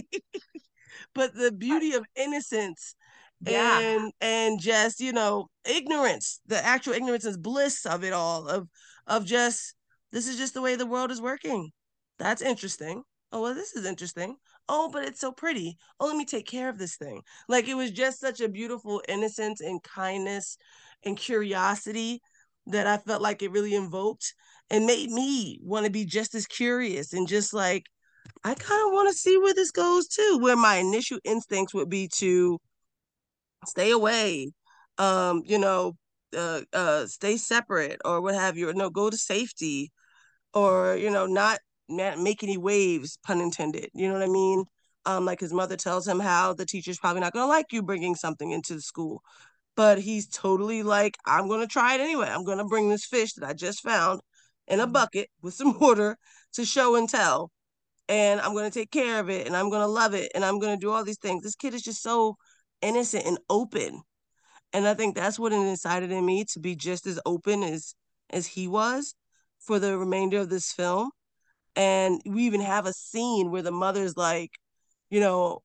but 1.15 1.33
the 1.35 1.51
beauty 1.51 1.93
of 1.93 2.05
innocence 2.15 2.95
yeah. 3.41 3.79
and 3.79 4.13
and 4.21 4.59
just 4.59 4.99
you 4.99 5.13
know 5.13 5.49
ignorance, 5.65 6.41
the 6.47 6.63
actual 6.63 6.93
ignorance 6.93 7.25
and 7.25 7.41
bliss 7.41 7.85
of 7.85 8.03
it 8.03 8.13
all, 8.13 8.47
of 8.47 8.67
of 9.07 9.25
just 9.25 9.75
this 10.11 10.27
is 10.27 10.37
just 10.37 10.53
the 10.53 10.61
way 10.61 10.75
the 10.75 10.85
world 10.85 11.11
is 11.11 11.21
working. 11.21 11.71
That's 12.19 12.41
interesting. 12.41 13.03
Oh 13.31 13.41
well, 13.41 13.55
this 13.55 13.75
is 13.75 13.85
interesting. 13.85 14.35
Oh, 14.69 14.89
but 14.91 15.05
it's 15.05 15.19
so 15.19 15.31
pretty. 15.31 15.77
Oh, 15.99 16.07
let 16.07 16.17
me 16.17 16.25
take 16.25 16.47
care 16.47 16.69
of 16.69 16.77
this 16.77 16.97
thing. 16.97 17.21
Like 17.47 17.67
it 17.67 17.75
was 17.75 17.91
just 17.91 18.19
such 18.19 18.41
a 18.41 18.49
beautiful 18.49 19.01
innocence 19.07 19.61
and 19.61 19.81
kindness 19.83 20.57
and 21.03 21.17
curiosity 21.17 22.21
that 22.71 22.87
I 22.87 22.97
felt 22.97 23.21
like 23.21 23.41
it 23.41 23.51
really 23.51 23.75
invoked 23.75 24.33
and 24.69 24.85
made 24.85 25.09
me 25.09 25.59
want 25.61 25.85
to 25.85 25.91
be 25.91 26.05
just 26.05 26.33
as 26.35 26.45
curious 26.47 27.13
and 27.13 27.27
just 27.27 27.53
like, 27.53 27.85
I 28.43 28.53
kind 28.53 28.87
of 28.87 28.93
want 28.93 29.09
to 29.09 29.17
see 29.17 29.37
where 29.37 29.53
this 29.53 29.71
goes 29.71 30.07
too. 30.07 30.39
Where 30.41 30.55
my 30.55 30.75
initial 30.77 31.19
instincts 31.23 31.73
would 31.73 31.89
be 31.89 32.09
to 32.17 32.59
stay 33.65 33.91
away, 33.91 34.51
um, 34.97 35.43
you 35.45 35.59
know, 35.59 35.93
uh, 36.35 36.61
uh, 36.73 37.05
stay 37.05 37.37
separate 37.37 37.99
or 38.05 38.21
what 38.21 38.35
have 38.35 38.57
you, 38.57 38.69
or 38.69 38.73
no, 38.73 38.89
go 38.89 39.09
to 39.09 39.17
safety, 39.17 39.91
or 40.53 40.95
you 40.95 41.09
know, 41.09 41.25
not, 41.25 41.59
make 41.89 42.41
any 42.41 42.57
waves, 42.57 43.17
pun 43.23 43.41
intended. 43.41 43.89
You 43.93 44.07
know 44.07 44.13
what 44.13 44.23
I 44.23 44.27
mean? 44.27 44.63
Um, 45.05 45.25
like 45.25 45.39
his 45.41 45.51
mother 45.51 45.75
tells 45.75 46.07
him 46.07 46.19
how 46.19 46.53
the 46.53 46.65
teacher's 46.65 46.99
probably 46.99 47.21
not 47.21 47.33
going 47.33 47.43
to 47.43 47.47
like 47.49 47.73
you 47.73 47.81
bringing 47.81 48.15
something 48.15 48.51
into 48.51 48.75
the 48.75 48.81
school 48.81 49.21
but 49.75 49.99
he's 49.99 50.27
totally 50.27 50.83
like, 50.83 51.17
I'm 51.25 51.47
gonna 51.47 51.67
try 51.67 51.95
it 51.95 52.01
anyway. 52.01 52.27
I'm 52.29 52.43
gonna 52.43 52.65
bring 52.65 52.89
this 52.89 53.05
fish 53.05 53.33
that 53.33 53.47
I 53.47 53.53
just 53.53 53.81
found 53.81 54.21
in 54.67 54.79
a 54.79 54.83
mm-hmm. 54.83 54.93
bucket 54.93 55.29
with 55.41 55.53
some 55.53 55.79
water 55.79 56.17
to 56.53 56.65
show 56.65 56.95
and 56.95 57.09
tell. 57.09 57.51
And 58.09 58.41
I'm 58.41 58.53
gonna 58.53 58.71
take 58.71 58.91
care 58.91 59.19
of 59.19 59.29
it 59.29 59.47
and 59.47 59.55
I'm 59.55 59.69
gonna 59.69 59.87
love 59.87 60.13
it 60.13 60.31
and 60.35 60.43
I'm 60.43 60.59
gonna 60.59 60.77
do 60.77 60.91
all 60.91 61.03
these 61.03 61.19
things. 61.19 61.43
This 61.43 61.55
kid 61.55 61.73
is 61.73 61.81
just 61.81 62.01
so 62.01 62.35
innocent 62.81 63.25
and 63.25 63.37
open. 63.49 64.01
And 64.73 64.87
I 64.87 64.93
think 64.93 65.15
that's 65.15 65.39
what 65.39 65.53
it 65.53 65.55
incited 65.55 66.11
in 66.11 66.25
me 66.25 66.45
to 66.53 66.59
be 66.59 66.75
just 66.75 67.07
as 67.07 67.19
open 67.25 67.63
as 67.63 67.95
as 68.29 68.47
he 68.47 68.67
was 68.67 69.15
for 69.59 69.79
the 69.79 69.97
remainder 69.97 70.39
of 70.39 70.49
this 70.49 70.71
film. 70.71 71.11
And 71.75 72.21
we 72.25 72.43
even 72.43 72.61
have 72.61 72.85
a 72.85 72.93
scene 72.93 73.51
where 73.51 73.61
the 73.61 73.71
mother's 73.71 74.17
like, 74.17 74.51
you 75.09 75.19
know, 75.19 75.61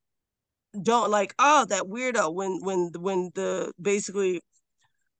don't 0.82 1.10
like 1.10 1.34
oh 1.38 1.64
that 1.68 1.84
weirdo 1.84 2.32
when 2.34 2.60
when 2.62 2.90
when 2.98 3.30
the 3.34 3.72
basically 3.80 4.40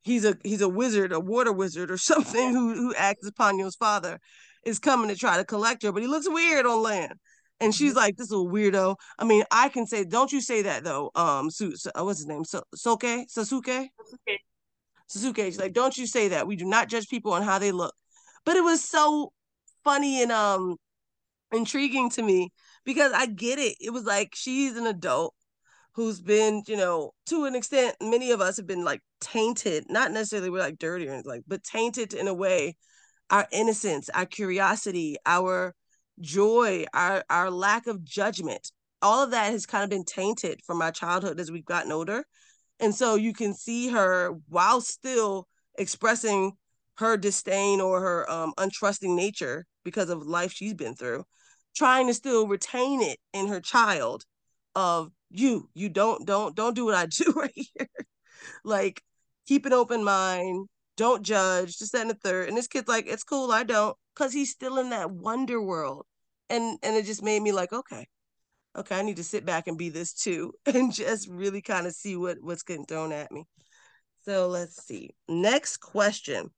he's 0.03 0.25
a 0.25 0.37
he's 0.45 0.63
a 0.63 0.69
wizard 0.69 1.13
a 1.13 1.21
water 1.21 1.53
wizard 1.53 1.91
or 1.91 1.99
something 2.13 2.53
who 2.53 2.75
who 2.75 2.95
acts 2.95 3.27
as 3.27 3.33
Ponyo's 3.33 3.77
father 3.77 4.19
is 4.65 4.79
coming 4.79 5.09
to 5.09 5.17
try 5.17 5.37
to 5.37 5.45
collect 5.45 5.83
her 5.83 5.93
but 5.93 6.03
he 6.03 6.09
looks 6.09 6.29
weird 6.29 6.67
on 6.67 6.83
land. 6.83 7.15
And 7.59 7.75
she's 7.75 7.93
mm-hmm. 7.93 7.99
like 7.99 8.17
this 8.17 8.27
is 8.27 8.33
a 8.33 8.37
weirdo. 8.37 8.97
I 9.19 9.25
mean 9.25 9.45
i 9.51 9.69
can 9.69 9.87
say 9.87 10.05
don't 10.05 10.33
you 10.33 10.41
say 10.41 10.63
that 10.63 10.85
though 10.85 11.11
um 11.15 11.51
Su, 11.51 11.73
uh, 11.95 12.05
what's 12.05 12.21
his 12.21 12.27
name? 12.27 12.45
So, 12.45 12.63
soke? 12.75 13.03
Sasuke? 13.03 13.89
Sasuke. 13.99 14.37
Sasuke 15.11 15.45
she's 15.45 15.59
like 15.59 15.73
don't 15.73 15.97
you 15.97 16.07
say 16.07 16.29
that. 16.29 16.47
We 16.47 16.57
do 16.57 16.67
not 16.67 16.89
judge 16.89 17.09
people 17.09 17.33
on 17.33 17.43
how 17.43 17.59
they 17.59 17.73
look. 17.73 17.95
But 18.45 18.57
it 18.57 18.63
was 18.63 18.85
so 18.85 19.33
funny 19.85 20.23
and 20.23 20.33
um 20.33 20.77
intriguing 21.53 22.11
to 22.11 22.23
me 22.23 22.51
because 22.85 23.13
i 23.13 23.27
get 23.27 23.59
it. 23.59 23.77
It 23.81 23.91
was 23.91 24.05
like 24.05 24.35
she's 24.35 24.77
an 24.77 24.87
adult 24.87 25.35
who's 25.97 26.21
been, 26.21 26.63
you 26.67 26.77
know, 26.77 27.13
to 27.25 27.47
an 27.47 27.55
extent, 27.55 27.97
many 28.03 28.31
of 28.31 28.43
us 28.43 28.59
have 28.59 28.67
been 28.67 28.85
like 28.85 29.01
tainted, 29.23 29.87
not 29.89 30.13
necessarily 30.13 30.51
we're 30.51 30.59
like 30.59 30.79
dirty 30.79 31.09
or 31.09 31.23
like, 31.25 31.43
but 31.49 31.65
tainted 31.65 32.13
in 32.13 32.29
a 32.29 32.35
way, 32.35 32.77
our 33.31 33.49
innocence, 33.51 34.11
our 34.11 34.27
curiosity, 34.27 35.17
our 35.25 35.75
joy, 36.21 36.85
our 36.93 37.25
our 37.31 37.51
lack 37.51 37.87
of 37.87 38.05
judgment, 38.05 38.71
all 39.01 39.25
of 39.25 39.31
that 39.31 39.53
has 39.53 39.65
kind 39.65 39.85
of 39.85 39.91
been 39.91 40.05
tainted 40.05 40.61
from 40.67 40.83
our 40.83 40.93
childhood 40.93 41.41
as 41.41 41.51
we've 41.51 41.65
gotten 41.65 41.93
older. 41.93 42.25
And 42.79 42.95
so 42.95 43.15
you 43.15 43.33
can 43.33 43.55
see 43.55 43.89
her 43.89 44.35
while 44.51 44.83
still 44.83 45.49
expressing 45.79 46.53
her 46.99 47.17
disdain 47.17 47.81
or 47.81 48.01
her 48.03 48.31
um, 48.31 48.53
untrusting 48.59 49.17
nature 49.17 49.65
because 49.83 50.11
of 50.11 50.27
life 50.27 50.53
she's 50.53 50.75
been 50.75 50.95
through, 50.95 51.25
trying 51.75 52.07
to 52.07 52.15
still 52.15 52.47
retain 52.47 53.01
it 53.01 53.19
in 53.33 53.49
her 53.49 53.61
child 53.61 54.27
of 54.77 55.11
you 55.31 55.69
you 55.75 55.89
don't 55.89 56.25
don't 56.25 56.55
don't 56.55 56.77
do 56.77 56.85
what 56.85 56.95
i 56.95 57.07
do 57.11 57.33
right 57.35 57.51
here 57.55 57.89
like 58.65 59.03
keep 59.49 59.67
an 59.67 59.73
open 59.73 60.05
mind 60.05 60.69
don't 60.97 61.25
judge 61.25 61.77
just 61.79 61.95
and 61.95 62.11
the 62.11 62.15
third 62.15 62.49
and 62.49 62.57
this 62.57 62.69
kid's 62.69 62.87
like 62.87 63.07
it's 63.09 63.25
cool 63.25 63.51
i 63.51 63.65
don't 63.65 63.97
because 64.15 64.33
he's 64.33 64.51
still 64.51 64.79
in 64.79 64.91
that 64.91 65.11
wonder 65.11 65.61
world 65.61 66.07
and 66.49 66.79
and 66.85 66.95
it 66.95 67.05
just 67.05 67.25
made 67.25 67.43
me 67.43 67.51
like 67.51 67.73
okay 67.73 68.07
okay, 68.77 68.99
I 68.99 69.03
need 69.03 69.17
to 69.17 69.25
sit 69.25 69.45
back 69.45 69.67
and 69.67 69.79
be 69.79 69.89
this 69.89 70.13
too, 70.13 70.53
and 70.67 70.93
just 70.93 71.29
really 71.29 71.63
kind 71.63 71.87
of 71.87 71.95
see 71.95 72.17
what 72.17 72.39
what's 72.41 72.63
getting 72.63 72.87
thrown 72.87 73.13
at 73.13 73.33
me. 73.33 73.47
So 74.25 74.49
let's 74.49 74.85
see. 74.85 75.11
Next 75.29 75.79
question. 75.79 76.51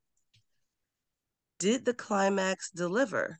Did 1.58 1.84
the 1.84 1.94
climax 1.94 2.70
deliver? 2.70 3.38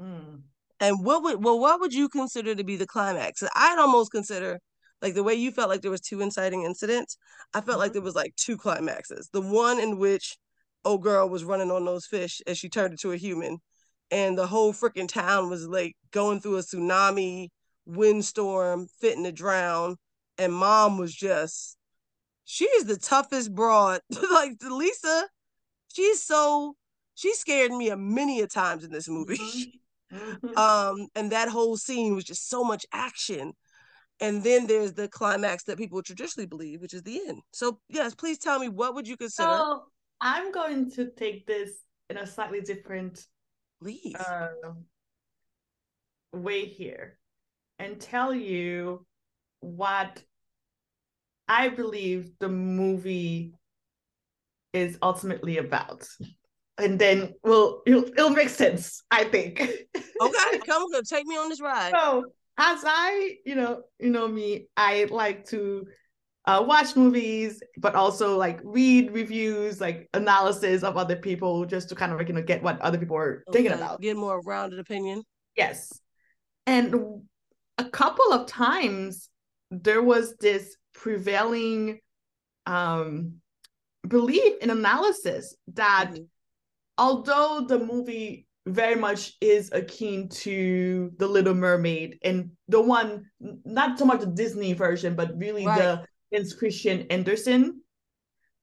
Mm. 0.00 0.42
And 0.80 1.04
what 1.04 1.22
would 1.22 1.44
well, 1.44 1.58
what 1.58 1.80
would 1.80 1.94
you 1.94 2.08
consider 2.08 2.54
to 2.54 2.64
be 2.64 2.76
the 2.76 2.86
climax? 2.86 3.42
I'd 3.54 3.78
almost 3.78 4.10
consider 4.10 4.58
like 5.00 5.14
the 5.14 5.22
way 5.22 5.34
you 5.34 5.50
felt 5.50 5.68
like 5.68 5.82
there 5.82 5.90
was 5.90 6.00
two 6.00 6.20
inciting 6.20 6.64
incidents. 6.64 7.16
I 7.52 7.60
felt 7.60 7.68
mm-hmm. 7.68 7.78
like 7.78 7.92
there 7.92 8.02
was 8.02 8.14
like 8.14 8.34
two 8.36 8.56
climaxes. 8.56 9.28
The 9.32 9.40
one 9.40 9.78
in 9.78 9.98
which 9.98 10.36
old 10.84 11.02
girl 11.02 11.28
was 11.28 11.44
running 11.44 11.70
on 11.70 11.84
those 11.84 12.06
fish 12.06 12.40
as 12.46 12.58
she 12.58 12.68
turned 12.68 12.92
into 12.92 13.12
a 13.12 13.16
human, 13.16 13.58
and 14.10 14.36
the 14.36 14.46
whole 14.46 14.72
freaking 14.72 15.08
town 15.08 15.50
was 15.50 15.66
like 15.66 15.96
going 16.10 16.40
through 16.40 16.58
a 16.58 16.62
tsunami, 16.62 17.48
windstorm, 17.86 18.88
fitting 19.00 19.24
to 19.24 19.32
drown, 19.32 19.96
and 20.38 20.52
mom 20.52 20.98
was 20.98 21.14
just 21.14 21.76
she 22.44 22.64
is 22.64 22.84
the 22.84 22.96
toughest 22.96 23.54
broad. 23.54 24.00
like 24.32 24.56
Lisa, 24.62 25.28
she's 25.94 26.22
so 26.22 26.76
she 27.14 27.34
scared 27.34 27.72
me 27.72 27.90
a 27.90 27.96
many 27.96 28.40
a 28.40 28.46
times 28.46 28.84
in 28.84 28.90
this 28.90 29.08
movie. 29.08 29.36
Mm-hmm. 29.36 29.70
um, 30.56 31.06
and 31.14 31.32
that 31.32 31.48
whole 31.48 31.76
scene 31.76 32.14
was 32.14 32.24
just 32.24 32.48
so 32.48 32.64
much 32.64 32.86
action. 32.92 33.52
And 34.20 34.44
then 34.44 34.66
there's 34.66 34.92
the 34.92 35.08
climax 35.08 35.64
that 35.64 35.76
people 35.76 36.00
traditionally 36.02 36.46
believe, 36.46 36.80
which 36.80 36.94
is 36.94 37.02
the 37.02 37.20
end. 37.26 37.40
So 37.52 37.80
yes, 37.88 38.14
please 38.14 38.38
tell 38.38 38.58
me 38.58 38.68
what 38.68 38.94
would 38.94 39.08
you 39.08 39.16
consider? 39.16 39.48
So 39.48 39.82
I'm 40.20 40.52
going 40.52 40.90
to 40.92 41.10
take 41.10 41.46
this 41.46 41.70
in 42.08 42.18
a 42.18 42.26
slightly 42.26 42.60
different 42.60 43.26
Please. 43.80 44.14
Uh, 44.14 44.72
way 46.32 46.64
here 46.64 47.18
and 47.78 48.00
tell 48.00 48.34
you 48.34 49.04
what 49.60 50.22
I 51.48 51.68
believe 51.68 52.30
the 52.40 52.48
movie 52.48 53.54
is 54.72 54.98
ultimately 55.02 55.58
about. 55.58 56.06
And 56.76 56.98
then 56.98 57.34
well 57.42 57.82
it'll, 57.86 58.04
it'll 58.04 58.30
make 58.30 58.48
sense, 58.48 59.02
I 59.10 59.24
think. 59.24 59.60
okay, 59.96 60.58
come 60.66 60.82
on, 60.82 61.04
take 61.04 61.26
me 61.26 61.36
on 61.36 61.48
this 61.48 61.60
ride. 61.60 61.92
So 61.92 62.24
as 62.58 62.82
I, 62.84 63.36
you 63.44 63.54
know, 63.54 63.82
you 63.98 64.10
know 64.10 64.28
me, 64.28 64.68
I 64.76 65.06
like 65.10 65.44
to 65.46 65.86
uh, 66.46 66.62
watch 66.66 66.94
movies, 66.94 67.62
but 67.78 67.94
also 67.94 68.36
like 68.36 68.60
read 68.62 69.12
reviews, 69.12 69.80
like 69.80 70.08
analysis 70.14 70.82
of 70.82 70.96
other 70.96 71.16
people, 71.16 71.64
just 71.64 71.88
to 71.88 71.94
kind 71.94 72.12
of 72.12 72.18
like 72.18 72.28
you 72.28 72.34
know 72.34 72.42
get 72.42 72.62
what 72.62 72.80
other 72.80 72.98
people 72.98 73.16
are 73.16 73.44
okay. 73.48 73.58
thinking 73.58 73.72
about. 73.72 74.00
Get 74.00 74.16
more 74.16 74.40
rounded 74.42 74.78
opinion. 74.78 75.22
Yes, 75.56 75.92
and 76.66 77.22
a 77.78 77.84
couple 77.84 78.32
of 78.32 78.46
times 78.46 79.30
there 79.70 80.02
was 80.02 80.36
this 80.36 80.76
prevailing 80.92 81.98
um 82.66 83.34
belief 84.06 84.54
in 84.60 84.70
analysis 84.70 85.56
that 85.74 86.10
mm-hmm. 86.12 86.24
Although 86.98 87.66
the 87.68 87.78
movie 87.78 88.46
very 88.66 88.94
much 88.94 89.34
is 89.40 89.70
akin 89.72 90.28
to 90.28 91.12
the 91.18 91.28
little 91.28 91.54
mermaid 91.54 92.18
and 92.22 92.50
the 92.68 92.80
one 92.80 93.26
not 93.38 93.98
so 93.98 94.06
much 94.06 94.20
the 94.20 94.26
disney 94.26 94.72
version 94.72 95.14
but 95.14 95.36
really 95.36 95.66
right. 95.66 95.78
the 95.78 96.06
Hans 96.32 96.54
Christian 96.54 97.06
Andersen 97.10 97.82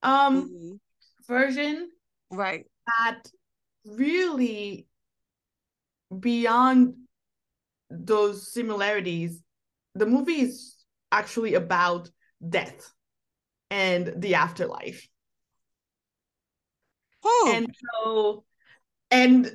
um 0.02 0.50
mm-hmm. 0.50 1.32
version. 1.32 1.88
Right. 2.30 2.66
That 2.86 3.22
really 3.84 4.86
beyond 6.18 6.94
those 7.90 8.52
similarities, 8.52 9.42
the 9.94 10.06
movie 10.06 10.40
is 10.40 10.76
actually 11.10 11.54
about 11.54 12.10
death 12.46 12.92
and 13.70 14.12
the 14.16 14.34
afterlife. 14.34 15.06
Oh. 17.24 17.52
And 17.54 17.74
so 17.94 18.44
and 19.10 19.50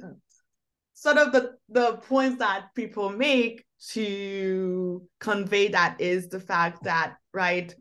sort 0.93 1.17
of 1.17 1.31
the 1.31 1.55
the 1.69 1.97
points 2.07 2.39
that 2.39 2.73
people 2.75 3.09
make 3.09 3.65
to 3.91 5.07
convey 5.19 5.67
that 5.69 6.01
is 6.01 6.29
the 6.29 6.39
fact 6.39 6.83
that 6.83 7.15
right 7.33 7.73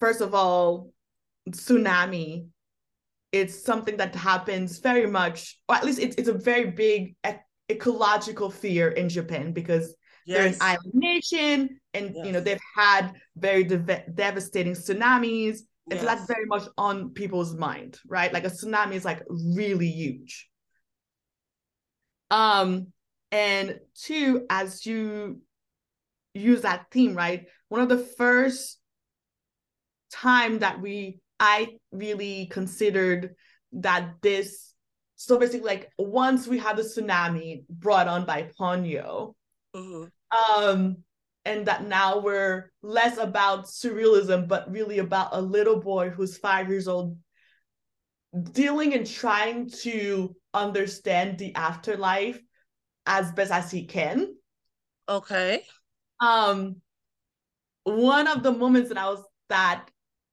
first 0.00 0.20
of 0.20 0.34
all, 0.34 0.90
tsunami. 1.50 2.48
It's 3.32 3.64
something 3.64 3.96
that 3.98 4.14
happens 4.14 4.78
very 4.78 5.06
much, 5.06 5.58
or 5.68 5.74
at 5.74 5.84
least 5.84 5.98
it's 5.98 6.16
it's 6.16 6.28
a 6.28 6.32
very 6.32 6.70
big 6.70 7.16
ec- 7.24 7.44
ecological 7.70 8.50
fear 8.50 8.88
in 8.88 9.08
Japan 9.08 9.52
because 9.52 9.94
yes. 10.26 10.38
they're 10.38 10.46
an 10.46 10.56
island 10.60 10.94
nation, 10.94 11.80
and 11.92 12.14
yes. 12.14 12.26
you 12.26 12.32
know 12.32 12.40
they've 12.40 12.60
had 12.74 13.12
very 13.36 13.64
de- 13.64 14.04
devastating 14.14 14.72
tsunamis, 14.72 15.58
yes. 15.90 16.00
so 16.00 16.06
that's 16.06 16.26
very 16.26 16.46
much 16.46 16.64
on 16.76 17.10
people's 17.10 17.54
mind, 17.54 17.98
right? 18.06 18.32
Like 18.32 18.44
a 18.44 18.50
tsunami 18.50 18.94
is 18.94 19.04
like 19.04 19.22
really 19.28 19.88
huge. 19.88 20.48
Um, 22.30 22.88
and 23.30 23.78
two, 23.94 24.46
as 24.50 24.84
you 24.84 25.40
use 26.34 26.62
that 26.62 26.86
theme, 26.90 27.14
right? 27.14 27.46
One 27.68 27.80
of 27.80 27.88
the 27.88 27.98
first 27.98 28.78
time 30.10 30.60
that 30.60 30.80
we 30.80 31.20
I 31.38 31.76
really 31.92 32.46
considered 32.46 33.34
that 33.72 34.14
this 34.22 34.72
so 35.16 35.38
basically 35.38 35.66
like 35.66 35.90
once 35.98 36.46
we 36.46 36.58
had 36.58 36.76
the 36.76 36.82
tsunami 36.82 37.64
brought 37.68 38.08
on 38.08 38.24
by 38.26 38.50
Ponyo, 38.58 39.34
mm-hmm. 39.74 40.64
um, 40.64 40.98
and 41.46 41.66
that 41.66 41.86
now 41.86 42.18
we're 42.18 42.70
less 42.82 43.16
about 43.18 43.66
surrealism, 43.66 44.48
but 44.48 44.70
really 44.70 44.98
about 44.98 45.28
a 45.32 45.40
little 45.40 45.80
boy 45.80 46.10
who's 46.10 46.36
five 46.36 46.68
years 46.68 46.88
old 46.88 47.16
dealing 48.52 48.92
and 48.92 49.06
trying 49.06 49.70
to 49.70 50.34
understand 50.52 51.38
the 51.38 51.54
afterlife 51.54 52.38
as 53.06 53.30
best 53.32 53.52
as 53.52 53.70
he 53.70 53.86
can. 53.86 54.34
Okay. 55.08 55.62
Um 56.20 56.82
one 57.84 58.26
of 58.26 58.42
the 58.42 58.52
moments 58.52 58.88
that 58.88 58.98
I 58.98 59.08
was 59.08 59.22
that 59.48 59.88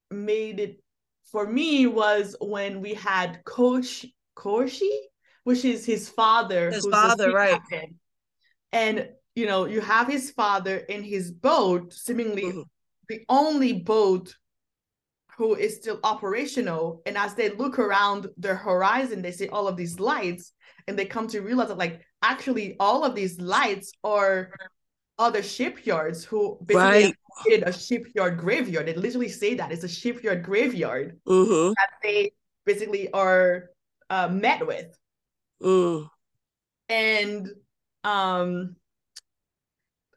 made 0.10 0.60
it 0.60 0.84
for 1.32 1.46
me 1.46 1.86
was 1.86 2.36
when 2.42 2.82
we 2.82 2.96
had 2.96 3.44
Coach 3.46 4.08
Koshi, 4.36 4.98
which 5.44 5.64
is 5.64 5.86
his 5.86 6.10
father. 6.10 6.72
His 6.72 6.88
father, 6.88 7.32
right. 7.32 7.60
Captain. 7.70 8.00
And 8.72 9.10
you 9.36 9.46
know, 9.46 9.66
you 9.66 9.82
have 9.82 10.08
his 10.08 10.32
father 10.32 10.78
in 10.78 11.04
his 11.04 11.32
boat, 11.32 11.94
seemingly 11.94 12.44
mm-hmm. 12.44 12.62
the 13.10 13.22
only 13.30 13.74
boat 13.74 14.36
who 15.38 15.56
is 15.56 15.76
still 15.78 16.00
operational. 16.04 17.02
And 17.06 17.18
as 17.18 17.34
they 17.34 17.50
look 17.50 17.80
around 17.80 18.28
the 18.38 18.54
horizon, 18.54 19.22
they 19.22 19.32
see 19.32 19.50
all 19.50 19.68
of 19.68 19.76
these 19.76 20.00
lights, 20.00 20.54
and 20.88 20.98
they 20.98 21.06
come 21.06 21.28
to 21.30 21.42
realize 21.42 21.70
that 21.70 21.78
like 21.78 22.02
actually 22.22 22.76
all 22.80 23.04
of 23.04 23.16
these 23.16 23.40
lights 23.40 23.92
are 24.04 24.52
other 25.20 25.44
shipyards 25.44 26.24
who 26.24 26.58
basically 26.66 27.06
right. 27.06 27.16
created 27.42 27.68
a 27.68 27.74
shipyard 27.74 28.38
graveyard. 28.38 28.88
They 28.88 28.94
literally 28.96 29.30
say 29.30 29.56
that 29.56 29.72
it's 29.72 29.84
a 29.84 29.90
shipyard 29.90 30.44
graveyard 30.44 31.20
mm-hmm. 31.28 31.74
that 31.74 31.90
they 32.02 32.32
basically 32.66 33.12
are 33.12 33.70
uh, 34.10 34.28
met 34.30 34.66
with. 34.66 34.98
Mm. 35.62 36.10
And 36.90 37.50
um, 38.04 38.76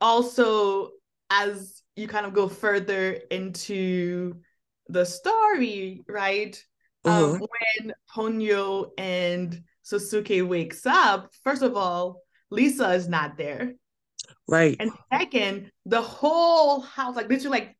also, 0.00 0.90
as 1.30 1.82
you 1.96 2.08
kind 2.08 2.26
of 2.26 2.34
go 2.34 2.48
further 2.48 3.12
into 3.30 4.36
the 4.88 5.04
story, 5.04 6.02
right? 6.08 6.62
Um, 7.04 7.12
mm-hmm. 7.12 7.42
Um, 7.42 7.48
when 7.80 7.94
Ponyo 8.14 8.90
and 8.98 9.62
Sosuke 9.84 10.46
wakes 10.46 10.86
up, 10.86 11.32
first 11.42 11.62
of 11.62 11.76
all, 11.76 12.22
Lisa 12.50 12.92
is 12.92 13.08
not 13.08 13.36
there. 13.36 13.74
Right. 14.48 14.76
And 14.78 14.90
second, 15.12 15.70
the 15.84 16.02
whole 16.02 16.80
house, 16.80 17.16
like 17.16 17.28
literally, 17.28 17.60
like 17.60 17.76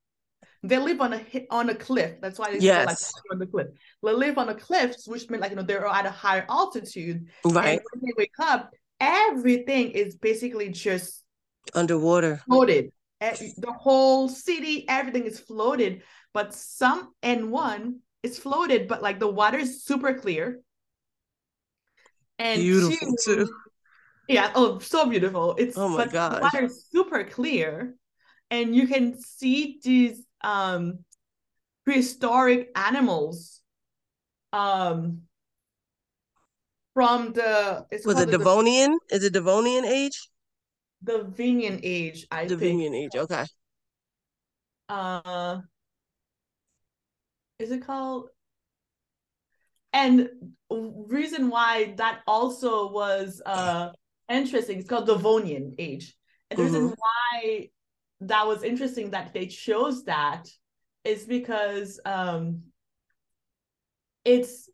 they 0.63 0.79
live 0.79 1.01
on 1.01 1.13
a 1.13 1.47
on 1.51 1.71
a 1.71 1.75
cliff. 1.75 2.21
That's 2.21 2.39
why 2.39 2.53
they 2.53 2.59
yes. 2.59 2.87
like 2.87 3.33
on 3.33 3.39
the 3.39 3.47
cliff. 3.47 3.69
They 4.03 4.13
live 4.13 4.39
on 4.39 4.49
a 4.49 4.55
cliff, 4.55 4.97
which 5.07 5.29
means 5.31 5.41
like 5.41 5.51
you 5.51 5.57
know 5.57 5.63
they're 5.63 5.87
at 5.87 6.07
a 6.07 6.11
higher 6.11 6.47
altitude. 6.49 7.27
Right. 7.45 7.79
And 7.79 7.81
when 7.93 8.03
they 8.03 8.13
wake 8.17 8.31
up, 8.41 8.73
everything 9.01 9.91
is 9.91 10.17
basically 10.17 10.71
just 10.71 11.23
underwater, 11.75 12.43
floated. 12.47 12.93
The 13.21 13.75
whole 13.77 14.29
city, 14.29 14.87
everything 14.89 15.25
is 15.25 15.41
floated. 15.41 16.03
But 16.35 16.55
some 16.55 17.15
and 17.23 17.51
one 17.51 18.01
is 18.23 18.39
floated, 18.39 18.89
but 18.89 19.03
like 19.03 19.19
the 19.19 19.29
water 19.29 19.59
is 19.59 19.85
super 19.85 20.15
clear. 20.15 20.61
And 22.39 22.61
beautiful 22.61 23.17
two, 23.25 23.47
too 23.47 23.55
yeah. 24.29 24.51
Oh, 24.55 24.79
so 24.79 25.09
beautiful. 25.09 25.55
It's 25.59 25.77
oh 25.77 25.89
my 25.89 26.07
god, 26.07 26.43
water 26.43 26.65
is 26.65 26.87
super 26.93 27.25
clear, 27.25 27.95
and 28.51 28.75
you 28.75 28.87
can 28.89 29.21
see 29.21 29.79
these 29.83 30.25
um 30.43 31.05
prehistoric 31.85 32.71
animals 32.75 33.61
um 34.53 35.23
from 36.95 37.33
the 37.33 37.87
was 38.05 38.21
it 38.21 38.31
Devonian? 38.31 38.99
The, 39.09 39.17
is 39.17 39.25
it 39.25 39.33
Devonian 39.33 39.85
age? 39.85 40.29
The 41.03 41.25
Vinian 41.25 41.81
age, 41.83 42.27
I 42.31 42.47
the 42.47 42.57
think. 42.57 42.81
Vinian 42.81 42.95
age. 42.95 43.17
Okay. 43.17 43.45
Uh 44.89 45.61
is 47.59 47.71
it 47.71 47.87
called 47.87 48.29
and 49.93 50.29
reason 50.71 51.49
why 51.49 51.95
that 51.97 52.21
also 52.27 52.93
was 52.93 53.41
uh 53.47 53.91
interesting 54.31 54.79
it's 54.79 54.89
called 54.89 55.07
the 55.07 55.15
Devonian 55.15 55.75
age 55.79 56.15
and 56.51 56.59
the 56.59 56.65
mm-hmm. 56.65 56.75
reason 56.75 56.95
why 56.99 57.69
that 58.21 58.47
was 58.47 58.63
interesting 58.63 59.11
that 59.11 59.33
they 59.33 59.47
chose 59.47 60.05
that 60.05 60.49
is 61.05 61.25
because 61.25 62.01
um 62.05 62.63
it's 64.25 64.69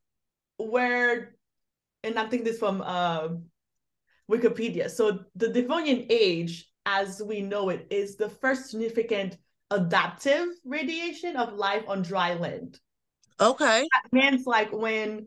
where 0.56 1.36
and 2.02 2.18
i'm 2.18 2.28
thinking 2.28 2.46
this 2.46 2.58
from 2.58 2.82
uh, 2.84 3.28
wikipedia 4.30 4.90
so 4.90 5.20
the 5.36 5.48
devonian 5.48 6.06
age 6.10 6.70
as 6.86 7.22
we 7.22 7.40
know 7.40 7.68
it 7.68 7.86
is 7.90 8.16
the 8.16 8.28
first 8.28 8.70
significant 8.70 9.36
adaptive 9.70 10.48
radiation 10.64 11.36
of 11.36 11.54
life 11.54 11.84
on 11.88 12.02
dry 12.02 12.34
land 12.34 12.78
okay 13.40 13.86
that 13.92 14.12
means 14.12 14.46
like 14.46 14.72
when 14.72 15.26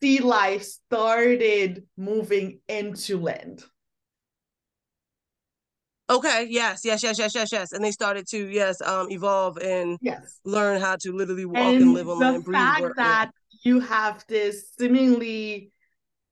sea 0.00 0.20
life 0.20 0.62
started 0.62 1.84
moving 1.96 2.60
into 2.68 3.18
land 3.18 3.64
Okay. 6.08 6.46
Yes. 6.48 6.82
Yes. 6.84 7.02
Yes. 7.02 7.18
Yes. 7.18 7.34
Yes. 7.34 7.52
Yes. 7.52 7.72
And 7.72 7.84
they 7.84 7.90
started 7.90 8.26
to 8.28 8.48
yes 8.48 8.80
um 8.80 9.10
evolve 9.10 9.58
and 9.58 9.98
yes 10.00 10.40
learn 10.44 10.80
how 10.80 10.96
to 11.00 11.12
literally 11.12 11.44
walk 11.44 11.58
and, 11.58 11.82
and 11.82 11.92
live 11.94 12.08
on 12.08 12.18
land. 12.18 12.44
The 12.44 12.52
fact 12.52 12.96
that 12.96 13.30
yeah. 13.50 13.72
you 13.72 13.80
have 13.80 14.24
this 14.28 14.70
seemingly 14.78 15.72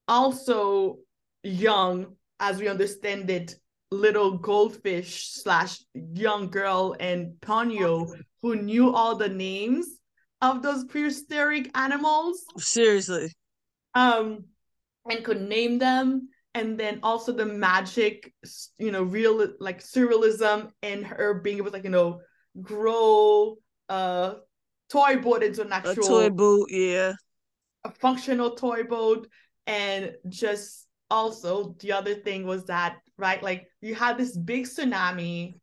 also 0.07 0.99
young, 1.45 2.17
as 2.41 2.59
we 2.59 2.69
understand 2.69 3.31
it, 3.31 3.55
little 3.91 4.39
goldfish 4.39 5.29
slash 5.29 5.79
young 5.95 6.51
girl 6.51 6.97
and 6.99 7.35
Ponyo 7.41 8.13
who 8.43 8.57
knew 8.57 8.93
all 8.93 9.15
the 9.15 9.29
names 9.29 9.87
of 10.41 10.63
those 10.63 10.85
prehistoric 10.85 11.71
animals. 11.77 12.45
Seriously. 12.59 13.33
Um, 13.95 14.47
and 15.09 15.25
could 15.25 15.41
name 15.41 15.79
them 15.79 16.29
and 16.55 16.79
then 16.79 17.01
also 17.03 17.33
the 17.33 17.45
magic 17.45 18.33
you 18.79 18.91
know 18.91 19.03
real 19.03 19.49
like 19.59 19.83
surrealism 19.83 20.71
and 20.83 21.05
her 21.05 21.35
being 21.35 21.59
able 21.59 21.67
to 21.67 21.73
like 21.73 21.85
you 21.85 21.91
know 21.91 22.21
grow 22.63 23.57
a 23.89 24.37
toy 24.89 25.17
boat 25.17 25.43
into 25.43 25.63
an 25.63 25.73
actual 25.73 25.93
a 25.93 25.97
toy 25.97 26.31
boat 26.31 26.69
yeah 26.71 27.13
a 27.85 27.91
functional 27.91 28.55
toy 28.55 28.83
boat 28.85 29.29
and 29.67 30.13
just 30.29 30.87
also 31.15 31.75
the 31.81 31.93
other 31.93 32.15
thing 32.15 32.47
was 32.47 32.65
that 32.65 32.99
right 33.17 33.43
like 33.43 33.67
you 33.81 33.95
had 33.95 34.19
this 34.19 34.37
big 34.37 34.65
tsunami 34.65 35.55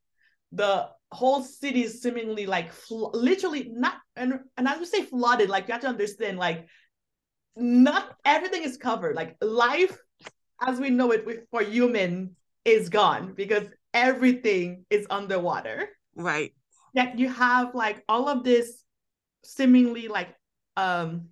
the 0.53 0.87
whole 1.11 1.43
city 1.43 1.83
is 1.83 2.01
seemingly 2.01 2.45
like 2.45 2.71
fl- 2.71 3.11
literally 3.13 3.69
not 3.73 3.95
and 4.15 4.39
and 4.57 4.67
I 4.67 4.77
would 4.77 4.87
say 4.87 5.03
flooded 5.03 5.49
like 5.49 5.67
you 5.67 5.73
have 5.73 5.81
to 5.81 5.87
understand 5.87 6.37
like 6.37 6.67
not 7.55 8.15
everything 8.23 8.63
is 8.63 8.77
covered 8.77 9.15
like 9.15 9.35
life 9.41 9.97
as 10.65 10.79
we 10.79 10.89
know 10.89 11.11
it 11.11 11.25
for 11.51 11.61
human 11.61 12.35
is 12.63 12.89
gone 12.89 13.33
because 13.33 13.65
everything 13.93 14.85
is 14.89 15.07
underwater. 15.09 15.89
Right. 16.15 16.53
Yet 16.93 17.17
you 17.17 17.29
have 17.29 17.73
like 17.73 18.03
all 18.07 18.29
of 18.29 18.43
this 18.43 18.83
seemingly 19.43 20.07
like 20.07 20.29
um 20.77 21.29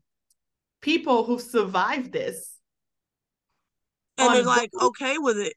people 0.82 1.24
who 1.24 1.40
survived 1.40 2.12
this. 2.12 2.59
And 4.20 4.36
they're 4.36 4.44
like 4.44 4.72
okay 4.82 5.18
with 5.18 5.38
it. 5.38 5.54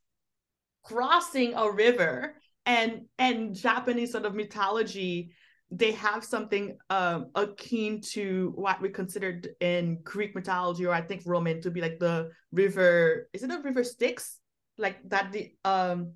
Crossing 0.85 1.55
a 1.55 1.71
river 1.71 2.35
and 2.67 3.03
and 3.19 3.55
Japanese 3.55 4.13
sort 4.13 4.25
of 4.25 4.35
mythology 4.35 5.33
they 5.75 5.93
have 5.93 6.23
something 6.23 6.77
um, 6.91 7.31
akin 7.35 8.03
to 8.03 8.53
what 8.57 8.81
we 8.83 8.91
considered 8.91 9.49
in 9.61 9.99
Greek 10.05 10.35
mythology 10.35 10.85
or 10.85 10.93
I 10.93 11.01
think 11.01 11.23
Roman 11.25 11.63
to 11.63 11.71
be 11.71 11.81
like 11.81 11.99
the 11.99 12.31
river. 12.53 13.29
Is 13.33 13.43
it 13.43 13.51
a 13.51 13.59
river 13.63 13.83
Styx? 13.83 14.39
Like 14.77 14.99
that 15.09 15.33
the 15.33 15.53
um 15.65 16.13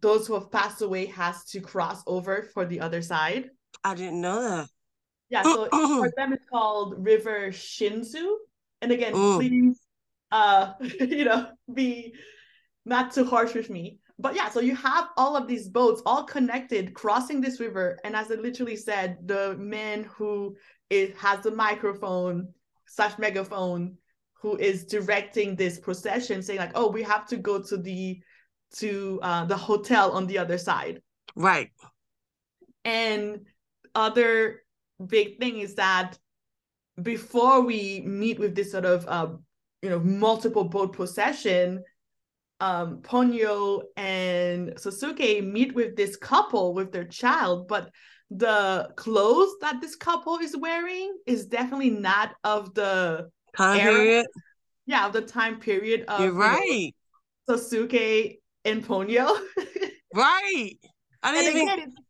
those 0.00 0.26
who 0.26 0.34
have 0.34 0.50
passed 0.50 0.82
away 0.82 1.06
has 1.06 1.44
to 1.44 1.60
cross 1.60 2.02
over 2.06 2.48
for 2.54 2.64
the 2.64 2.80
other 2.80 3.02
side. 3.02 3.50
I 3.84 3.94
didn't 3.94 4.20
know 4.20 4.42
that. 4.42 4.68
Yeah, 5.28 5.42
so 5.42 5.66
for 5.70 6.10
them 6.16 6.32
it's 6.32 6.44
called 6.50 6.94
River 6.98 7.48
Shinzu. 7.48 8.36
And 8.80 8.92
again, 8.92 9.12
mm. 9.12 9.36
please 9.36 9.78
uh 10.36 10.72
you 11.00 11.24
know 11.24 11.48
be 11.72 12.14
not 12.84 13.12
too 13.12 13.24
harsh 13.24 13.54
with 13.54 13.70
me 13.70 13.98
but 14.18 14.34
yeah, 14.34 14.48
so 14.48 14.60
you 14.60 14.74
have 14.76 15.08
all 15.16 15.36
of 15.36 15.46
these 15.46 15.68
boats 15.68 16.00
all 16.06 16.24
connected 16.24 16.94
crossing 16.94 17.40
this 17.40 17.60
river. 17.60 17.98
And 18.02 18.16
as 18.16 18.30
I 18.30 18.36
literally 18.36 18.76
said, 18.76 19.18
the 19.26 19.56
man 19.58 20.04
who 20.04 20.56
is, 20.88 21.14
has 21.18 21.40
the 21.40 21.50
microphone 21.50 22.48
slash 22.86 23.18
megaphone 23.18 23.96
who 24.40 24.56
is 24.56 24.84
directing 24.84 25.54
this 25.54 25.78
procession 25.78 26.42
saying 26.42 26.58
like, 26.58 26.72
oh, 26.74 26.90
we 26.90 27.02
have 27.02 27.26
to 27.28 27.36
go 27.36 27.60
to 27.62 27.76
the 27.76 28.20
to 28.76 29.20
uh, 29.22 29.44
the 29.44 29.56
hotel 29.56 30.12
on 30.12 30.26
the 30.26 30.38
other 30.38 30.58
side. 30.58 31.02
Right. 31.34 31.70
And 32.84 33.40
other 33.94 34.62
big 35.04 35.38
thing 35.38 35.58
is 35.58 35.74
that 35.74 36.18
before 37.02 37.60
we 37.60 38.00
meet 38.00 38.38
with 38.38 38.54
this 38.54 38.72
sort 38.72 38.86
of 38.86 39.06
uh, 39.06 39.36
you 39.86 39.92
know 39.92 40.00
multiple 40.00 40.64
boat 40.64 40.92
possession 40.92 41.80
um, 42.58 43.02
Ponyo 43.02 43.82
and 43.96 44.70
Sasuke 44.74 45.46
meet 45.46 45.76
with 45.76 45.94
this 45.94 46.16
couple 46.16 46.74
with 46.74 46.90
their 46.90 47.04
child, 47.04 47.68
but 47.68 47.90
the 48.30 48.88
clothes 48.96 49.52
that 49.60 49.80
this 49.80 49.94
couple 49.94 50.38
is 50.38 50.56
wearing 50.56 51.16
is 51.26 51.46
definitely 51.46 51.90
not 51.90 52.34
of 52.42 52.74
the 52.74 53.30
time 53.56 53.78
era. 53.78 53.94
period. 53.94 54.26
Yeah, 54.86 55.06
of 55.06 55.12
the 55.12 55.22
time 55.22 55.60
period 55.60 56.06
of 56.08 56.20
You're 56.20 56.32
right. 56.32 56.64
You 56.66 56.92
know, 57.46 57.56
Sasuke 57.56 58.38
and 58.64 58.84
Ponyo. 58.84 59.38
right. 60.14 60.72
I 61.22 61.32
didn't 61.32 61.46
and 61.46 61.56
even... 61.56 61.68
again, 61.68 61.78
it's, 61.88 62.00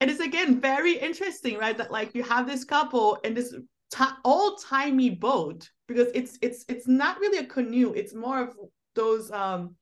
and 0.00 0.10
it's 0.10 0.20
again 0.20 0.60
very 0.60 0.96
interesting, 0.96 1.58
right? 1.58 1.76
That 1.76 1.90
like 1.90 2.14
you 2.14 2.22
have 2.22 2.46
this 2.46 2.64
couple 2.64 3.18
and 3.24 3.36
this 3.36 3.52
t- 3.92 4.04
old 4.24 4.62
timey 4.62 5.10
boat 5.10 5.68
because 5.88 6.08
it's 6.14 6.38
it's 6.40 6.64
it's 6.68 6.86
not 6.86 7.18
really 7.18 7.38
a 7.38 7.46
canoe. 7.46 7.92
It's 7.94 8.14
more 8.14 8.40
of 8.40 8.54
those 8.94 9.32
um 9.32 9.74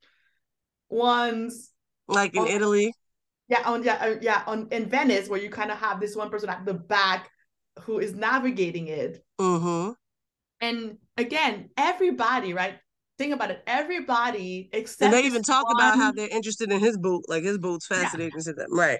ones 0.89 1.71
like 2.07 2.33
in 2.33 2.43
on, 2.43 2.47
Italy. 2.47 2.93
Yeah, 3.49 3.61
on 3.65 3.83
yeah, 3.83 3.95
uh, 3.95 4.15
yeah, 4.21 4.43
on 4.47 4.69
in 4.71 4.89
Venice 4.89 5.29
where 5.29 5.39
you 5.39 5.49
kind 5.49 5.69
of 5.69 5.77
have 5.77 5.99
this 5.99 6.15
one 6.15 6.29
person 6.29 6.49
at 6.49 6.65
the 6.65 6.73
back 6.73 7.29
who 7.81 7.99
is 7.99 8.15
navigating 8.15 8.87
it. 8.87 9.23
Mm-hmm. 9.39 9.91
And 10.61 10.97
again, 11.17 11.69
everybody, 11.77 12.53
right? 12.53 12.79
Think 13.17 13.33
about 13.33 13.51
it. 13.51 13.63
Everybody 13.67 14.69
except 14.73 15.01
and 15.03 15.13
they 15.13 15.27
even 15.27 15.43
talk 15.43 15.65
one... 15.65 15.75
about 15.75 15.97
how 15.97 16.11
they're 16.11 16.29
interested 16.29 16.71
in 16.71 16.79
his 16.79 16.97
boot, 16.97 17.25
like 17.27 17.43
his 17.43 17.57
boot's 17.57 17.85
fascinating 17.85 18.31
yeah. 18.37 18.43
to 18.43 18.53
them, 18.53 18.73
right? 18.77 18.99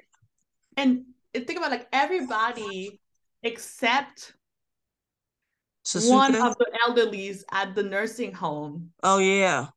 And 0.76 1.06
think 1.34 1.58
about 1.58 1.72
like 1.72 1.88
everybody 1.92 3.00
except 3.44 4.34
One 5.96 6.36
of 6.36 6.58
the 6.58 6.68
elderlies 6.88 7.44
at 7.52 7.76
the 7.76 7.84
nursing 7.84 8.34
home. 8.34 8.92
Oh 9.04 9.20
yeah. 9.20 9.68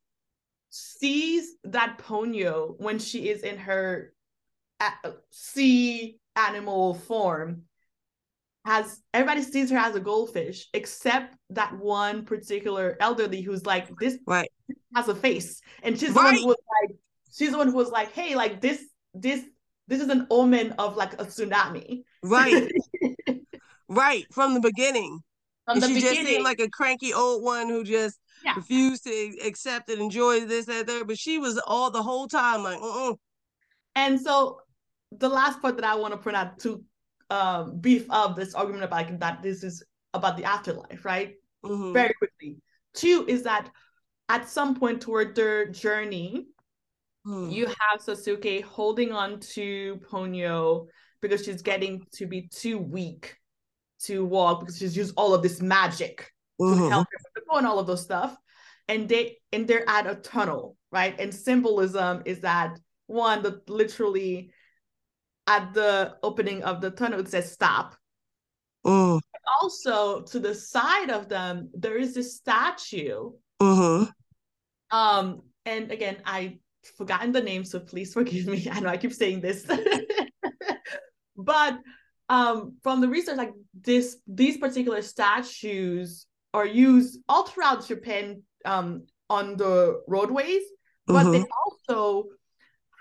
sees 0.70 1.56
that 1.64 1.98
Ponyo 1.98 2.74
when 2.78 2.98
she 2.98 3.28
is 3.28 3.42
in 3.42 3.58
her 3.58 4.12
sea 5.30 6.18
animal 6.36 6.94
form. 6.94 7.62
Has 8.66 9.00
everybody 9.14 9.42
sees 9.42 9.70
her 9.70 9.78
as 9.78 9.94
a 9.94 10.00
goldfish 10.00 10.68
except 10.74 11.34
that 11.48 11.78
one 11.78 12.26
particular 12.26 12.96
elderly 13.00 13.40
who's 13.40 13.64
like 13.64 13.88
this 13.98 14.18
right. 14.26 14.50
has 14.94 15.08
a 15.08 15.14
face. 15.14 15.62
And 15.82 15.98
she's 15.98 16.10
right. 16.10 16.14
the 16.14 16.22
one 16.22 16.34
who 16.36 16.46
was 16.48 16.56
like 16.82 16.96
she's 17.32 17.52
the 17.52 17.58
one 17.58 17.68
who 17.68 17.76
was 17.76 17.90
like 17.90 18.12
hey 18.12 18.34
like 18.34 18.60
this 18.60 18.84
this 19.14 19.42
this 19.88 20.00
is 20.00 20.08
an 20.08 20.26
omen 20.30 20.72
of 20.72 20.96
like 20.96 21.14
a 21.14 21.24
tsunami. 21.24 22.02
Right. 22.22 22.70
Right. 23.92 24.24
From 24.32 24.54
the 24.54 24.60
beginning 24.60 25.18
from 25.70 25.82
and 25.82 25.82
the 25.82 25.88
she 25.88 25.94
beginning. 25.94 26.16
just 26.16 26.28
seemed 26.28 26.44
like 26.44 26.60
a 26.60 26.68
cranky 26.68 27.12
old 27.12 27.42
one 27.42 27.68
who 27.68 27.84
just 27.84 28.18
yeah. 28.44 28.54
refused 28.54 29.04
to 29.04 29.36
accept 29.44 29.90
it, 29.90 29.98
enjoy 29.98 30.40
this, 30.46 30.66
that, 30.66 30.86
there. 30.86 31.04
But 31.04 31.18
she 31.18 31.38
was 31.38 31.60
all 31.66 31.90
the 31.90 32.02
whole 32.02 32.26
time 32.26 32.62
like, 32.62 32.78
uh 32.82 33.14
And 33.94 34.20
so 34.20 34.60
the 35.12 35.28
last 35.28 35.60
part 35.60 35.76
that 35.76 35.84
I 35.84 35.94
want 35.94 36.12
to 36.12 36.18
point 36.18 36.36
out 36.36 36.58
to 36.60 36.84
um, 37.30 37.78
beef 37.80 38.06
up 38.10 38.36
this 38.36 38.54
argument 38.54 38.84
about 38.84 39.06
like, 39.06 39.20
that 39.20 39.42
this 39.42 39.62
is 39.62 39.82
about 40.14 40.36
the 40.36 40.44
afterlife, 40.44 41.04
right? 41.04 41.34
Mm-hmm. 41.64 41.92
Very 41.92 42.14
quickly. 42.14 42.56
Two 42.94 43.24
is 43.28 43.42
that 43.44 43.70
at 44.28 44.48
some 44.48 44.74
point 44.74 45.00
toward 45.00 45.34
their 45.34 45.68
journey, 45.68 46.46
hmm. 47.24 47.48
you 47.50 47.66
have 47.66 48.00
Sasuke 48.00 48.62
holding 48.62 49.12
on 49.12 49.40
to 49.40 50.00
Ponyo 50.10 50.86
because 51.20 51.44
she's 51.44 51.62
getting 51.62 52.04
to 52.12 52.26
be 52.26 52.48
too 52.48 52.78
weak 52.78 53.36
to 54.04 54.24
walk 54.24 54.60
because 54.60 54.78
she's 54.78 54.96
used 54.96 55.14
all 55.16 55.34
of 55.34 55.42
this 55.42 55.60
magic 55.60 56.32
mm-hmm. 56.60 56.80
to 56.80 56.88
help 56.88 57.08
her 57.12 57.42
go 57.50 57.58
and 57.58 57.66
all 57.66 57.78
of 57.78 57.86
those 57.86 58.02
stuff. 58.02 58.36
and 58.88 59.08
they 59.08 59.38
and 59.52 59.68
they're 59.68 59.88
at 59.88 60.06
a 60.06 60.16
tunnel, 60.16 60.76
right? 60.90 61.18
And 61.20 61.32
symbolism 61.32 62.22
is 62.26 62.40
that 62.40 62.78
one 63.06 63.42
that 63.42 63.68
literally 63.70 64.52
at 65.46 65.72
the 65.74 66.16
opening 66.22 66.62
of 66.64 66.80
the 66.80 66.90
tunnel 66.90 67.20
it 67.20 67.28
says 67.28 67.52
stop. 67.52 67.96
Mm. 68.84 69.20
Also, 69.60 70.22
to 70.22 70.38
the 70.38 70.54
side 70.54 71.10
of 71.10 71.28
them, 71.28 71.70
there 71.74 71.98
is 71.98 72.16
a 72.16 72.22
statue. 72.22 73.30
Mm-hmm. 73.60 74.10
Um, 74.96 75.42
and 75.64 75.90
again, 75.90 76.18
I 76.24 76.58
forgotten 76.96 77.32
the 77.32 77.42
name, 77.42 77.64
so 77.64 77.80
please 77.80 78.12
forgive 78.12 78.46
me. 78.46 78.66
I 78.72 78.80
know 78.80 78.88
I 78.88 78.96
keep 78.96 79.12
saying 79.12 79.40
this. 79.40 79.66
but 81.36 81.78
um 82.30 82.76
from 82.82 83.00
the 83.02 83.08
research, 83.08 83.36
like 83.36 83.52
this 83.74 84.16
these 84.26 84.56
particular 84.56 85.02
statues 85.02 86.26
are 86.54 86.66
used 86.66 87.20
all 87.28 87.44
throughout 87.44 87.86
Japan 87.86 88.42
um 88.64 89.04
on 89.28 89.56
the 89.56 90.00
roadways, 90.08 90.62
but 91.06 91.26
Mhm. 91.26 91.32
they 91.32 91.44
also 91.60 92.24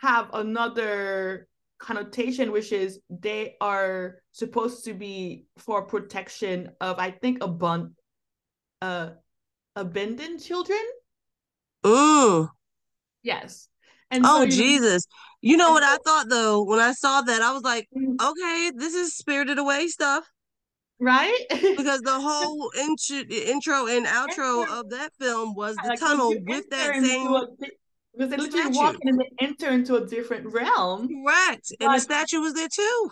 have 0.02 0.30
another 0.34 1.48
connotation, 1.78 2.52
which 2.52 2.72
is 2.74 3.00
they 3.10 3.56
are 3.62 4.22
supposed 4.32 4.84
to 4.86 4.94
be 4.94 5.46
for 5.58 5.84
protection 5.86 6.72
of, 6.82 7.00
I 7.00 7.12
think, 7.12 7.44
a 7.44 7.48
abund 7.48 7.94
uh 8.82 9.12
abandoned 9.76 10.44
children. 10.44 10.82
Mm. 11.86 12.50
Yes. 13.24 13.69
And 14.12 14.26
Oh 14.26 14.42
so, 14.42 14.48
Jesus. 14.48 15.08
You 15.42 15.58
know 15.58 15.72
what 15.72 15.84
I 15.84 15.98
thought 15.98 16.30
though 16.30 16.64
when 16.64 16.80
I 16.80 16.92
saw 16.94 17.22
that 17.22 17.42
I 17.42 17.52
was 17.54 17.64
like, 17.64 17.88
Mm, 17.96 18.20
okay, 18.22 18.72
this 18.76 18.94
is 18.94 19.16
spirited 19.16 19.58
away 19.58 19.88
stuff 19.88 20.30
right? 21.00 21.46
because 21.50 22.02
the 22.02 22.20
whole 22.20 22.72
intro, 22.78 23.18
intro 23.30 23.88
and 23.88 24.06
outro 24.06 24.68
of 24.68 24.90
that 24.90 25.12
film 25.20 25.56
was 25.56 25.76
the 25.78 25.90
like, 25.90 26.00
tunnel 26.00 26.36
with 26.46 26.70
that 26.70 26.96
same 26.96 27.28
a 27.28 27.48
because 28.18 28.32
they 28.32 28.38
literally 28.38 28.76
walk 28.76 28.96
in 29.02 29.10
and 29.10 29.20
they 29.20 29.46
enter 29.46 29.70
into 29.70 29.96
a 29.96 30.06
different 30.06 30.52
realm. 30.52 31.08
correct, 31.08 31.72
and 31.80 31.94
the 31.96 32.00
statue 32.00 32.40
was 32.40 32.54
there 32.54 32.68
too. 32.68 33.10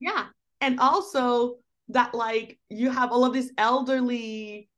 Yeah. 0.00 0.26
And 0.60 0.78
also 0.78 1.56
that 1.88 2.14
like 2.14 2.58
you 2.68 2.90
have 2.90 3.10
all 3.10 3.24
of 3.24 3.32
these 3.32 3.50
elderly 3.58 4.68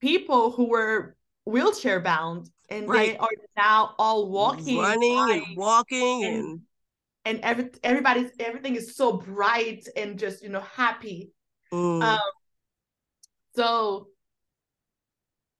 people 0.00 0.50
who 0.52 0.68
were 0.68 1.16
wheelchair 1.44 2.00
bound 2.00 2.50
and 2.68 2.88
they 2.88 3.16
are 3.16 3.28
now 3.56 3.94
all 3.98 4.28
walking 4.30 4.78
running 4.78 5.18
and 5.18 5.56
walking 5.56 6.24
and- 6.24 6.34
and 6.34 6.60
and 7.24 7.40
every, 7.42 7.70
everybody's 7.82 8.30
everything 8.38 8.76
is 8.76 8.94
so 8.94 9.14
bright 9.14 9.86
and 9.96 10.16
just 10.16 10.42
you 10.44 10.48
know 10.48 10.60
happy. 10.60 11.32
Mm. 11.72 12.00
Um, 12.00 12.30
so 13.56 14.08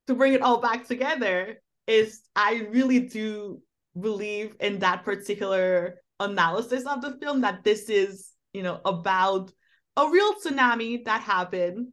to 0.07 0.15
bring 0.15 0.33
it 0.33 0.43
all 0.43 0.61
back 0.61 0.87
together 0.87 1.61
is 1.89 2.23
I 2.37 2.67
really 2.71 3.01
do 3.01 3.63
believe 3.99 4.55
in 4.61 4.79
that 4.81 5.05
particular 5.05 5.97
analysis 6.21 6.85
of 6.87 7.03
the 7.03 7.19
film 7.21 7.41
that 7.41 7.65
this 7.65 7.89
is, 7.89 8.31
you 8.53 8.63
know, 8.63 8.81
about 8.85 9.51
a 9.97 10.09
real 10.09 10.35
tsunami 10.35 11.05
that 11.05 11.23
happened. 11.23 11.89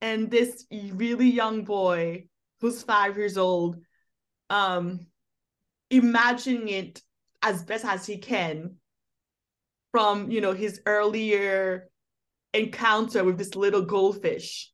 And 0.00 0.30
this 0.30 0.66
really 0.70 1.28
young 1.30 1.64
boy 1.64 2.28
who's 2.60 2.82
five 2.82 3.16
years 3.16 3.36
old, 3.36 3.76
um, 4.50 5.00
imagining 5.90 6.68
it 6.68 7.02
as 7.42 7.62
best 7.62 7.84
as 7.84 8.06
he 8.06 8.18
can 8.18 8.76
from, 9.92 10.30
you 10.30 10.40
know, 10.40 10.52
his 10.52 10.80
earlier 10.86 11.88
encounter 12.54 13.22
with 13.24 13.38
this 13.38 13.54
little 13.54 13.82
goldfish 13.82 14.72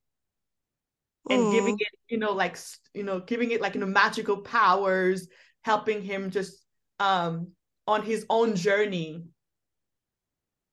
and 1.30 1.50
giving 1.50 1.76
Mm. 1.76 1.80
it 1.80 1.88
you 2.08 2.18
know 2.18 2.32
like 2.32 2.58
you 2.94 3.02
know 3.02 3.20
giving 3.20 3.50
it 3.50 3.60
like 3.60 3.74
you 3.74 3.80
know 3.80 3.86
magical 3.86 4.38
powers 4.38 5.28
helping 5.64 6.02
him 6.02 6.30
just 6.30 6.64
um 6.98 7.48
on 7.86 8.02
his 8.02 8.26
own 8.28 8.54
journey 8.56 9.24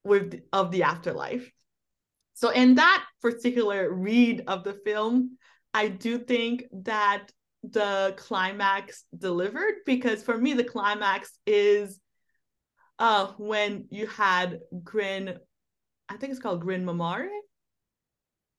with 0.04 0.40
of 0.52 0.70
the 0.70 0.82
afterlife 0.82 1.50
so 2.34 2.50
in 2.50 2.74
that 2.76 3.04
particular 3.20 3.92
read 3.92 4.42
of 4.46 4.64
the 4.64 4.72
film 4.72 5.36
i 5.74 5.88
do 5.88 6.18
think 6.18 6.64
that 6.72 7.26
the 7.62 8.14
climax 8.16 9.04
delivered 9.16 9.74
because 9.84 10.22
for 10.22 10.36
me 10.36 10.54
the 10.54 10.64
climax 10.64 11.30
is 11.46 12.00
uh 12.98 13.28
when 13.38 13.86
you 13.90 14.06
had 14.06 14.58
grin 14.82 15.36
i 16.08 16.16
think 16.16 16.30
it's 16.32 16.40
called 16.40 16.60
grin 16.60 16.84
mamare 16.84 17.28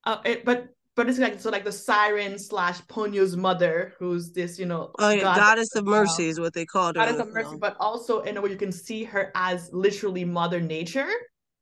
uh, 0.04 0.18
it, 0.26 0.44
but 0.46 0.68
but 0.96 1.08
it's 1.08 1.20
like 1.20 1.40
so 1.40 1.50
like 1.52 1.64
the 1.64 1.72
siren 1.72 2.38
slash 2.40 2.82
Ponyo's 2.88 3.38
mother, 3.38 3.94
who's 4.00 4.32
this 4.34 4.58
you 4.60 4.66
know 4.66 4.92
Oh 5.00 5.10
yeah, 5.10 5.22
goddess 5.22 5.40
goddess 5.44 5.76
of 5.76 5.86
mercy 5.86 6.28
is 6.28 6.40
what 6.40 6.54
they 6.54 6.66
called 6.66 6.96
her. 6.96 7.06
goddess 7.06 7.22
of 7.22 7.32
mercy, 7.32 7.56
but 7.60 7.78
also 7.80 8.22
in 8.22 8.36
a 8.36 8.42
way 8.42 8.50
you 8.50 8.58
can 8.58 8.72
see 8.72 9.04
her 9.04 9.32
as 9.36 9.70
literally 9.72 10.26
Mother 10.26 10.60
Nature, 10.60 11.08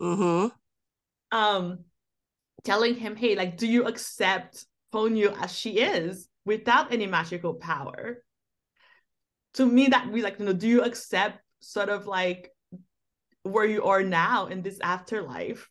Mm-hmm. 0.01 0.47
um, 1.37 1.79
telling 2.63 2.95
him, 2.95 3.15
hey, 3.15 3.35
like, 3.35 3.57
do 3.57 3.67
you 3.67 3.85
accept 3.85 4.65
Ponyo 4.93 5.35
as 5.41 5.53
she 5.53 5.79
is 5.79 6.27
without 6.45 6.91
any 6.91 7.07
magical 7.07 7.53
power? 7.53 8.23
To 9.55 9.65
me, 9.65 9.87
that 9.87 10.11
we 10.11 10.21
like, 10.21 10.39
you 10.39 10.45
know, 10.45 10.53
do 10.53 10.67
you 10.67 10.83
accept 10.83 11.39
sort 11.59 11.89
of 11.89 12.07
like 12.07 12.51
where 13.43 13.65
you 13.65 13.85
are 13.85 14.03
now 14.03 14.47
in 14.47 14.61
this 14.61 14.79
afterlife 14.81 15.69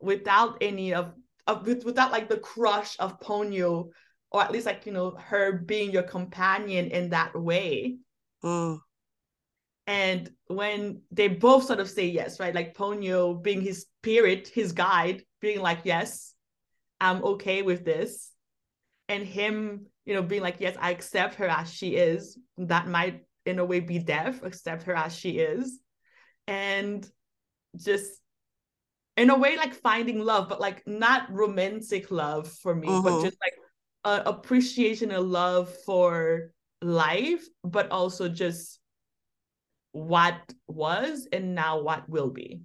without 0.00 0.58
any 0.60 0.94
of 0.94 1.12
of 1.46 1.66
without 1.84 2.12
like 2.12 2.28
the 2.28 2.38
crush 2.38 2.96
of 2.98 3.20
Ponyo, 3.20 3.90
or 4.30 4.42
at 4.42 4.52
least 4.52 4.66
like 4.66 4.86
you 4.86 4.92
know 4.92 5.16
her 5.18 5.52
being 5.52 5.90
your 5.90 6.02
companion 6.02 6.88
in 6.88 7.10
that 7.10 7.38
way. 7.38 7.98
Mm. 8.44 8.78
And 9.86 10.30
when 10.48 11.00
they 11.10 11.28
both 11.28 11.64
sort 11.64 11.80
of 11.80 11.88
say 11.88 12.06
yes, 12.06 12.38
right? 12.38 12.54
Like 12.54 12.76
Ponyo 12.76 13.42
being 13.42 13.62
his 13.62 13.86
spirit, 14.02 14.48
his 14.48 14.72
guide, 14.72 15.24
being 15.40 15.60
like, 15.60 15.80
yes, 15.84 16.34
I'm 17.00 17.24
okay 17.24 17.62
with 17.62 17.84
this. 17.84 18.30
And 19.08 19.24
him, 19.24 19.86
you 20.04 20.14
know, 20.14 20.22
being 20.22 20.42
like, 20.42 20.56
yes, 20.58 20.76
I 20.78 20.90
accept 20.90 21.36
her 21.36 21.48
as 21.48 21.72
she 21.72 21.96
is. 21.96 22.38
That 22.58 22.88
might, 22.88 23.24
in 23.46 23.58
a 23.58 23.64
way, 23.64 23.80
be 23.80 23.98
deaf, 23.98 24.42
accept 24.42 24.82
her 24.84 24.94
as 24.94 25.16
she 25.16 25.38
is. 25.38 25.80
And 26.46 27.08
just, 27.76 28.12
in 29.16 29.30
a 29.30 29.38
way, 29.38 29.56
like 29.56 29.74
finding 29.74 30.20
love, 30.20 30.48
but 30.48 30.60
like 30.60 30.86
not 30.86 31.32
romantic 31.32 32.10
love 32.10 32.48
for 32.48 32.74
me, 32.74 32.88
but 32.88 33.14
Mhm. 33.14 33.22
just 33.22 33.36
like 33.40 33.54
a 34.04 34.28
appreciation 34.28 35.10
and 35.10 35.30
love 35.30 35.74
for 35.86 36.52
life, 36.82 37.44
but 37.64 37.90
also 37.90 38.28
just 38.28 38.78
what 39.92 40.36
was 40.66 41.26
and 41.32 41.54
now 41.54 41.80
what 41.80 42.08
will 42.08 42.30
be. 42.30 42.60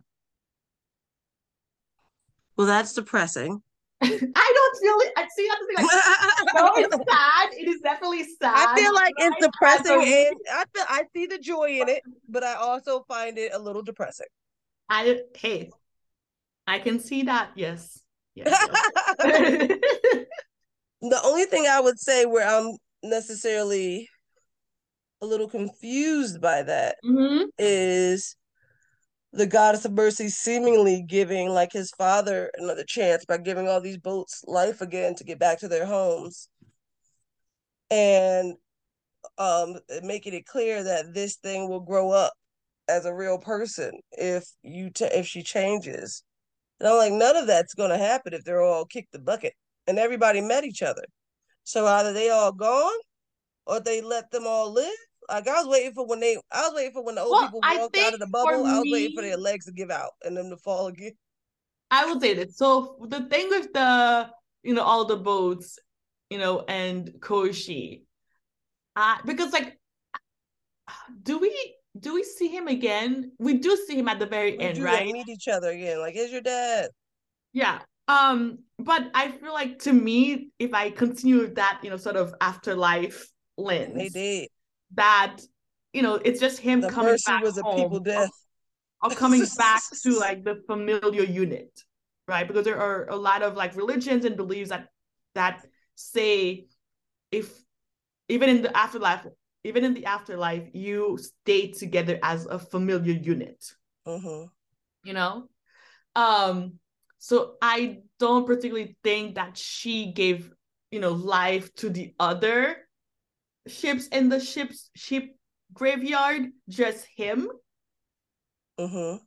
Well, 2.56 2.67
that's 2.67 2.93
depressing. 2.93 3.63
I 4.03 4.53
don't 4.55 4.81
feel 4.81 4.95
it. 5.07 5.13
I 5.17 5.27
see. 5.35 5.49
I'm 5.51 5.67
like, 5.75 6.53
no, 6.53 6.71
it's 6.75 6.95
sad. 6.95 7.53
It 7.53 7.67
is 7.67 7.81
definitely 7.81 8.23
sad. 8.23 8.69
I 8.69 8.79
feel 8.79 8.93
like 8.93 9.13
it's 9.17 9.37
depressing, 9.39 10.01
I, 10.01 10.25
and 10.27 10.37
I 10.51 10.63
feel 10.73 10.85
I 10.89 11.03
see 11.15 11.25
the 11.25 11.39
joy 11.39 11.81
in 11.81 11.89
it, 11.89 12.03
but 12.27 12.43
I 12.43 12.55
also 12.55 13.03
find 13.07 13.37
it 13.37 13.51
a 13.53 13.59
little 13.59 13.81
depressing. 13.81 14.27
I 14.89 15.21
hey, 15.37 15.71
I 16.67 16.79
can 16.79 16.99
see 16.99 17.23
that. 17.23 17.51
Yes. 17.55 18.01
Yes. 18.35 18.47
yes. 18.49 18.67
the 21.01 21.21
only 21.23 21.45
thing 21.45 21.67
I 21.69 21.79
would 21.79 21.99
say 21.99 22.25
where 22.25 22.47
I'm 22.47 22.77
necessarily 23.03 24.09
a 25.21 25.25
little 25.25 25.49
confused 25.49 26.41
by 26.41 26.63
that 26.63 26.97
Mhm. 27.03 27.45
is 27.57 28.35
the 29.34 29.48
goddess 29.48 29.84
of 29.84 29.93
mercy 29.93 30.30
seemingly 30.30 31.02
giving 31.02 31.50
like 31.50 31.72
his 31.72 31.89
father 31.98 32.52
another 32.56 32.84
chance 32.84 33.26
by 33.26 33.38
giving 33.38 33.67
all 33.67 33.82
these 33.82 33.98
boats 33.98 34.43
life 34.46 34.80
again 34.80 35.15
to 35.15 35.24
get 35.24 35.39
back 35.39 35.60
to 35.60 35.67
their 35.67 35.86
homes. 35.86 36.48
And 37.89 38.54
um 39.39 39.76
making 40.04 40.34
it 40.34 40.46
clear 40.46 40.84
that 40.84 41.13
this 41.13 41.38
thing 41.38 41.67
will 41.67 41.80
grow 41.80 42.12
up 42.12 42.34
as 42.88 43.06
a 43.06 43.13
real 43.13 43.39
person 43.39 43.91
if 44.12 44.46
you 44.62 44.91
t- 44.91 45.06
if 45.06 45.26
she 45.26 45.41
changes. 45.41 46.24
And 46.80 46.88
i'm 46.89 46.98
like 46.98 47.13
none 47.13 47.36
of 47.36 47.48
that's 47.48 47.74
going 47.74 47.89
to 47.89 47.98
happen 47.98 48.34
if 48.34 48.43
they're 48.43 48.62
all 48.62 48.86
kicked 48.86 49.13
the 49.13 49.19
bucket 49.19 49.54
and 49.88 49.98
everybody 49.98 50.41
met 50.41 50.63
each 50.63 50.84
other. 50.84 51.06
So 51.63 51.88
either 51.88 52.13
they 52.13 52.30
all 52.30 52.52
gone 52.52 53.00
or 53.65 53.80
they 53.80 54.02
let 54.02 54.30
them 54.32 54.46
all 54.46 54.72
live 54.72 54.93
like 55.29 55.47
I 55.47 55.62
was 55.62 55.67
waiting 55.67 55.93
for 55.93 56.05
when 56.07 56.19
they, 56.19 56.38
I 56.51 56.62
was 56.67 56.73
waiting 56.75 56.93
for 56.93 57.03
when 57.03 57.15
the 57.15 57.21
old 57.21 57.31
Well, 57.31 57.43
people 57.43 57.62
walked 57.63 57.97
out 57.97 58.13
of 58.13 58.19
the 58.19 58.27
bubble. 58.27 58.65
I 58.65 58.79
was 58.79 58.89
waiting 58.91 59.15
for 59.15 59.21
their 59.21 59.38
legs 59.38 59.65
to 59.65 59.71
give 59.71 59.91
out 59.91 60.12
and 60.23 60.36
them 60.36 60.49
to 60.49 60.57
fall 60.57 60.88
again. 60.88 61.13
I 61.91 62.05
would 62.05 62.21
say 62.21 62.33
this. 62.33 62.57
So 62.57 62.97
the 63.07 63.25
thing 63.25 63.49
with 63.49 63.71
the, 63.73 64.29
you 64.63 64.73
know, 64.73 64.83
all 64.83 65.05
the 65.05 65.17
boats, 65.17 65.77
you 66.29 66.38
know, 66.38 66.63
and 66.67 67.12
Koshi, 67.19 68.03
uh, 68.95 69.17
because 69.25 69.53
like, 69.53 69.77
do 71.21 71.38
we 71.38 71.75
do 71.99 72.15
we 72.15 72.23
see 72.23 72.47
him 72.47 72.67
again? 72.67 73.31
We 73.38 73.55
do 73.55 73.77
see 73.88 73.95
him 73.95 74.07
at 74.07 74.19
the 74.19 74.25
very 74.25 74.57
We 74.57 74.63
end, 74.63 74.77
do 74.77 74.83
right? 74.83 75.05
that, 75.05 75.13
meet 75.13 75.29
each 75.29 75.47
other 75.47 75.69
again. 75.69 75.99
Like, 75.99 76.15
is 76.15 76.31
your 76.31 76.41
dad. 76.41 76.89
Yeah. 77.53 77.79
Um, 78.07 78.59
but 78.79 79.12
I 79.13 79.29
feel 79.29 79.53
like 79.53 79.79
to 79.79 79.93
me, 79.93 80.49
if 80.59 80.73
I 80.73 80.89
continue 80.89 81.53
that, 81.53 81.79
you 81.83 81.89
know, 81.89 81.97
sort 81.97 82.15
of 82.15 82.33
afterlife 82.41 83.29
lens, 83.57 83.93
they 83.95 84.09
did 84.09 84.49
that 84.95 85.38
you 85.93 86.01
know, 86.01 86.15
it's 86.15 86.39
just 86.39 86.60
him 86.60 86.82
the 86.82 86.89
coming 86.89 87.17
back 87.25 87.43
was 87.43 87.58
a 87.58 87.62
home, 87.62 87.77
people 87.77 87.99
death. 87.99 88.29
Or, 89.01 89.12
or 89.12 89.15
coming 89.15 89.45
back 89.58 89.82
to 90.01 90.17
like 90.17 90.43
the 90.43 90.62
familiar 90.67 91.23
unit, 91.23 91.71
right? 92.27 92.47
Because 92.47 92.65
there 92.65 92.79
are 92.79 93.08
a 93.10 93.15
lot 93.15 93.43
of 93.43 93.56
like 93.56 93.75
religions 93.75 94.25
and 94.25 94.36
beliefs 94.36 94.71
that 94.71 94.88
that 95.36 95.65
say 95.95 96.65
if 97.32 97.53
even 98.27 98.49
in 98.49 98.62
the 98.63 98.75
afterlife, 98.75 99.25
even 99.63 99.84
in 99.84 99.93
the 99.93 100.06
afterlife, 100.06 100.69
you 100.73 101.19
stay 101.19 101.71
together 101.71 102.19
as 102.23 102.45
a 102.47 102.58
familiar 102.58 103.13
unit. 103.13 103.63
Mm-hmm. 104.08 104.45
You 105.03 105.13
know, 105.13 105.47
um, 106.15 106.79
so 107.19 107.56
I 107.62 107.99
don't 108.19 108.47
particularly 108.47 108.97
think 109.03 109.36
that 109.36 109.58
she 109.58 110.12
gave 110.12 110.51
you 110.91 110.99
know 110.99 111.12
life 111.12 111.73
to 111.75 111.89
the 111.89 112.13
other 112.19 112.77
ships 113.67 114.08
in 114.08 114.30
the 114.30 114.39
ship's 114.39 114.89
ship 114.95 115.36
graveyard, 115.73 116.49
just 116.69 117.06
him. 117.15 117.49
Mm-hmm. 118.80 119.23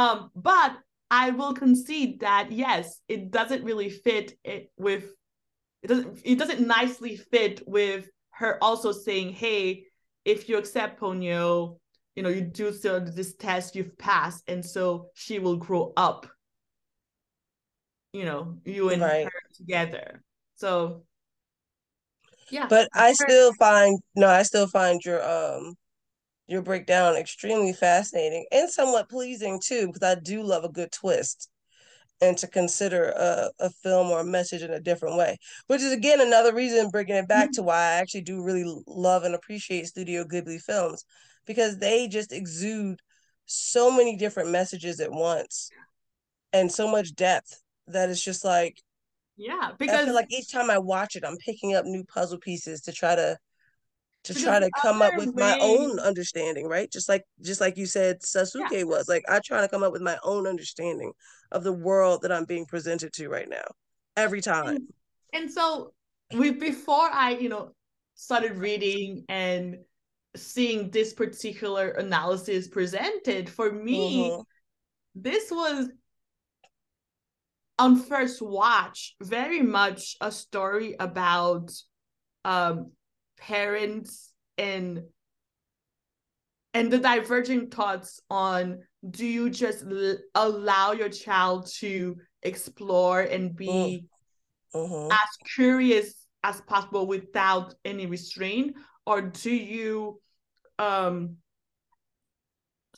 Um, 0.00 0.30
but 0.34 0.76
I 1.10 1.30
will 1.30 1.52
concede 1.54 2.20
that 2.20 2.52
yes, 2.52 3.00
it 3.08 3.30
doesn't 3.30 3.64
really 3.64 3.90
fit 3.90 4.34
it 4.44 4.70
with 4.78 5.04
it 5.82 5.88
doesn't 5.88 6.20
it 6.24 6.38
doesn't 6.38 6.66
nicely 6.66 7.16
fit 7.16 7.62
with 7.66 8.08
her 8.30 8.58
also 8.62 8.92
saying, 8.92 9.32
hey, 9.32 9.84
if 10.24 10.48
you 10.48 10.56
accept 10.56 11.00
Ponyo, 11.00 11.78
you 12.14 12.22
know, 12.22 12.28
you 12.28 12.40
do 12.40 12.72
still 12.72 13.00
this 13.04 13.34
test 13.36 13.74
you've 13.76 13.96
passed, 13.98 14.44
and 14.48 14.64
so 14.64 15.08
she 15.14 15.38
will 15.38 15.56
grow 15.56 15.92
up. 15.96 16.26
You 18.12 18.24
know, 18.24 18.58
you 18.64 18.90
and 18.90 19.02
Right. 19.02 19.24
her 19.24 19.32
together. 19.54 20.22
So 20.56 21.04
yeah. 22.52 22.66
But 22.68 22.88
I 22.94 23.12
still 23.14 23.52
find 23.54 23.98
no, 24.14 24.28
I 24.28 24.42
still 24.42 24.68
find 24.68 25.00
your 25.04 25.22
um 25.22 25.74
your 26.46 26.62
breakdown 26.62 27.16
extremely 27.16 27.72
fascinating 27.72 28.46
and 28.52 28.70
somewhat 28.70 29.08
pleasing 29.08 29.60
too, 29.64 29.86
because 29.88 30.02
I 30.02 30.20
do 30.20 30.42
love 30.42 30.64
a 30.64 30.68
good 30.68 30.92
twist 30.92 31.48
and 32.20 32.38
to 32.38 32.46
consider 32.46 33.06
a, 33.16 33.50
a 33.58 33.70
film 33.70 34.08
or 34.10 34.20
a 34.20 34.24
message 34.24 34.62
in 34.62 34.70
a 34.70 34.80
different 34.80 35.16
way, 35.16 35.38
which 35.66 35.80
is 35.80 35.92
again 35.92 36.20
another 36.20 36.54
reason 36.54 36.90
bringing 36.90 37.16
it 37.16 37.26
back 37.28 37.50
to 37.52 37.62
why 37.62 37.76
I 37.76 37.92
actually 37.94 38.22
do 38.22 38.42
really 38.42 38.64
love 38.86 39.24
and 39.24 39.34
appreciate 39.34 39.86
Studio 39.86 40.24
Ghibli 40.24 40.60
films 40.60 41.04
because 41.46 41.78
they 41.78 42.06
just 42.06 42.32
exude 42.32 43.00
so 43.46 43.90
many 43.90 44.16
different 44.16 44.50
messages 44.50 45.00
at 45.00 45.10
once 45.10 45.70
and 46.52 46.70
so 46.70 46.88
much 46.88 47.14
depth 47.14 47.60
that 47.88 48.10
it's 48.10 48.22
just 48.22 48.44
like 48.44 48.80
yeah, 49.36 49.70
because 49.78 50.08
like 50.14 50.26
each 50.30 50.52
time 50.52 50.70
I 50.70 50.78
watch 50.78 51.16
it, 51.16 51.24
I'm 51.24 51.36
picking 51.38 51.74
up 51.74 51.84
new 51.84 52.04
puzzle 52.04 52.38
pieces 52.38 52.80
to 52.82 52.92
try 52.92 53.14
to 53.14 53.38
to 54.24 54.34
try 54.34 54.60
to 54.60 54.70
come 54.80 55.02
up 55.02 55.16
with 55.16 55.34
my 55.34 55.56
own 55.60 55.98
understanding, 55.98 56.68
right? 56.68 56.90
Just 56.90 57.08
like 57.08 57.24
just 57.40 57.60
like 57.60 57.76
you 57.76 57.86
said 57.86 58.20
Sosuke 58.20 58.70
Yeah. 58.70 58.84
was. 58.84 59.08
Like 59.08 59.24
I 59.28 59.40
try 59.40 59.60
to 59.60 59.68
come 59.68 59.82
up 59.82 59.92
with 59.92 60.02
my 60.02 60.16
own 60.22 60.46
understanding 60.46 61.12
of 61.50 61.64
the 61.64 61.72
world 61.72 62.22
that 62.22 62.32
I'm 62.32 62.44
being 62.44 62.66
presented 62.66 63.12
to 63.14 63.28
right 63.28 63.48
now. 63.48 63.64
Every 64.16 64.40
time. 64.40 64.66
and, 64.68 64.88
and 65.32 65.50
so 65.50 65.92
we 66.36 66.52
before 66.52 67.08
I, 67.10 67.30
you 67.32 67.48
know, 67.48 67.74
started 68.14 68.58
reading 68.58 69.24
and 69.28 69.78
seeing 70.36 70.90
this 70.90 71.12
particular 71.12 71.88
analysis 71.90 72.68
presented, 72.68 73.50
for 73.50 73.72
me, 73.72 74.30
Mhm. 74.30 74.44
this 75.14 75.50
was 75.50 75.88
on 77.82 77.96
first 77.96 78.40
watch 78.40 79.16
very 79.20 79.60
much 79.60 80.16
a 80.20 80.30
story 80.30 80.94
about 81.00 81.70
um 82.44 82.92
parents 83.38 84.32
and 84.56 85.02
and 86.74 86.92
the 86.92 86.98
diverging 86.98 87.68
thoughts 87.68 88.20
on 88.30 88.78
do 89.10 89.26
you 89.26 89.50
just 89.50 89.84
l- 89.84 90.16
allow 90.34 90.92
your 90.92 91.08
child 91.08 91.66
to 91.80 92.16
explore 92.42 93.20
and 93.20 93.56
be 93.56 94.06
Mhm. 94.74 95.10
as 95.10 95.30
curious 95.54 96.08
as 96.44 96.60
possible 96.62 97.06
without 97.06 97.74
any 97.84 98.06
restraint? 98.06 98.76
Or 99.06 99.20
do 99.22 99.50
you 99.50 100.20
um 100.78 101.36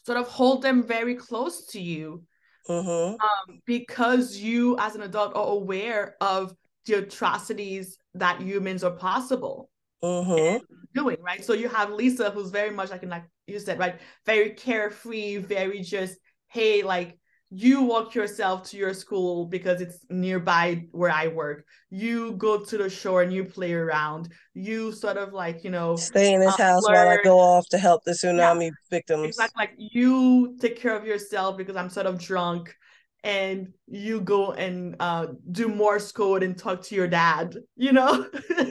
sort 0.06 0.18
of 0.18 0.28
hold 0.28 0.60
them 0.62 0.86
very 0.86 1.14
close 1.14 1.66
to 1.72 1.80
you 1.80 2.22
Mhm. 2.68 3.16
um, 3.22 3.60
because 3.66 4.36
you 4.36 4.76
as 4.78 4.94
an 4.94 5.02
adult 5.02 5.36
are 5.36 5.46
aware 5.46 6.16
of 6.20 6.54
the 6.86 6.94
atrocities 6.94 7.96
that 8.14 8.40
humans 8.40 8.84
are 8.84 8.90
possible 8.92 9.70
Mhm. 10.02 10.60
doing 10.94 11.16
right 11.20 11.44
so 11.44 11.52
you 11.52 11.68
have 11.68 11.90
lisa 11.90 12.30
who's 12.30 12.50
very 12.50 12.70
much 12.70 12.90
like 12.90 13.04
like 13.04 13.24
you 13.46 13.58
said 13.58 13.78
right 13.78 14.00
very 14.26 14.50
carefree 14.50 15.36
very 15.38 15.80
just 15.80 16.18
hey 16.48 16.82
like 16.82 17.18
you 17.50 17.82
walk 17.82 18.14
yourself 18.14 18.68
to 18.70 18.76
your 18.76 18.94
school 18.94 19.46
because 19.46 19.80
it's 19.80 19.98
nearby 20.10 20.84
where 20.90 21.10
i 21.10 21.28
work 21.28 21.64
you 21.90 22.32
go 22.32 22.64
to 22.64 22.78
the 22.78 22.90
shore 22.90 23.22
and 23.22 23.32
you 23.32 23.44
play 23.44 23.72
around 23.72 24.32
you 24.54 24.90
sort 24.92 25.16
of 25.16 25.32
like 25.32 25.62
you 25.62 25.70
know 25.70 25.94
Stay 25.96 26.32
in 26.32 26.40
this 26.40 26.54
uh, 26.58 26.64
house 26.64 26.82
while 26.88 27.08
I 27.08 27.22
go 27.22 27.38
off 27.38 27.68
to 27.68 27.78
help 27.78 28.02
the 28.04 28.12
tsunami 28.12 28.70
victims. 28.90 29.24
Exactly. 29.26 29.62
Like 29.62 29.74
you 29.78 30.56
take 30.60 30.76
care 30.76 30.96
of 30.96 31.06
yourself 31.06 31.56
because 31.56 31.76
I'm 31.76 31.90
sort 31.90 32.06
of 32.06 32.18
drunk 32.18 32.74
and 33.22 33.72
you 33.86 34.20
go 34.20 34.52
and 34.52 34.96
uh, 35.00 35.28
do 35.52 35.68
Morse 35.68 36.12
code 36.12 36.42
and 36.42 36.58
talk 36.58 36.82
to 36.82 36.94
your 36.94 37.08
dad, 37.08 37.56
you 37.76 37.92
know? 37.92 38.26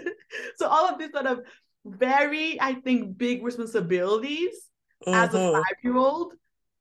so 0.58 0.68
all 0.68 0.88
of 0.88 1.00
these 1.00 1.12
sort 1.12 1.26
of 1.26 1.42
very, 1.86 2.60
I 2.62 2.76
think, 2.76 3.18
big 3.18 3.44
responsibilities 3.44 4.70
as 5.08 5.34
a 5.34 5.40
Mhm. 5.40 5.54
five-year-old. 5.54 6.34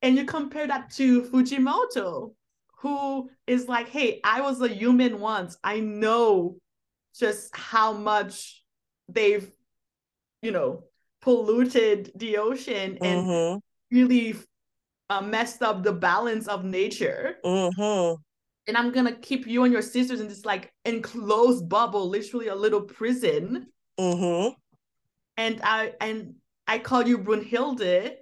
And 0.03 0.17
you 0.17 0.25
compare 0.25 0.67
that 0.67 0.91
to 0.93 1.23
Fujimoto, 1.23 2.35
who 2.79 3.31
is 3.47 3.69
like, 3.69 3.89
hey, 3.89 4.21
I 4.25 4.41
was 4.41 4.61
a 4.61 4.69
human 4.69 5.21
once. 5.21 5.57
I 5.63 5.79
know 5.81 6.59
just 7.17 7.55
how 7.57 7.93
much 7.93 8.65
they've, 9.09 9.51
you 10.43 10.51
know, 10.51 10.85
polluted 11.21 12.11
the 12.17 12.39
ocean 12.39 12.99
and 13.03 13.27
Mhm. 13.27 13.61
really 13.93 14.35
uh, 15.09 15.21
messed 15.21 15.63
up 15.63 15.83
the 15.83 15.93
balance 15.93 16.49
of 16.49 16.65
nature. 16.65 17.37
Mhm. 17.45 18.19
And 18.67 18.77
I'm 18.77 18.93
gonna 18.93 19.15
keep 19.15 19.47
you 19.47 19.65
and 19.65 19.73
your 19.73 19.83
sisters 19.83 20.21
in 20.21 20.29
this 20.29 20.45
like 20.45 20.73
enclosed 20.85 21.69
bubble, 21.69 22.09
literally 22.09 22.49
a 22.49 22.55
little 22.55 22.83
prison. 22.83 23.73
Mhm. 23.99 24.57
And 25.37 25.61
I 25.63 25.95
and 26.01 26.37
I 26.67 26.79
call 26.79 27.07
you 27.07 27.19
Brunhilde 27.19 28.17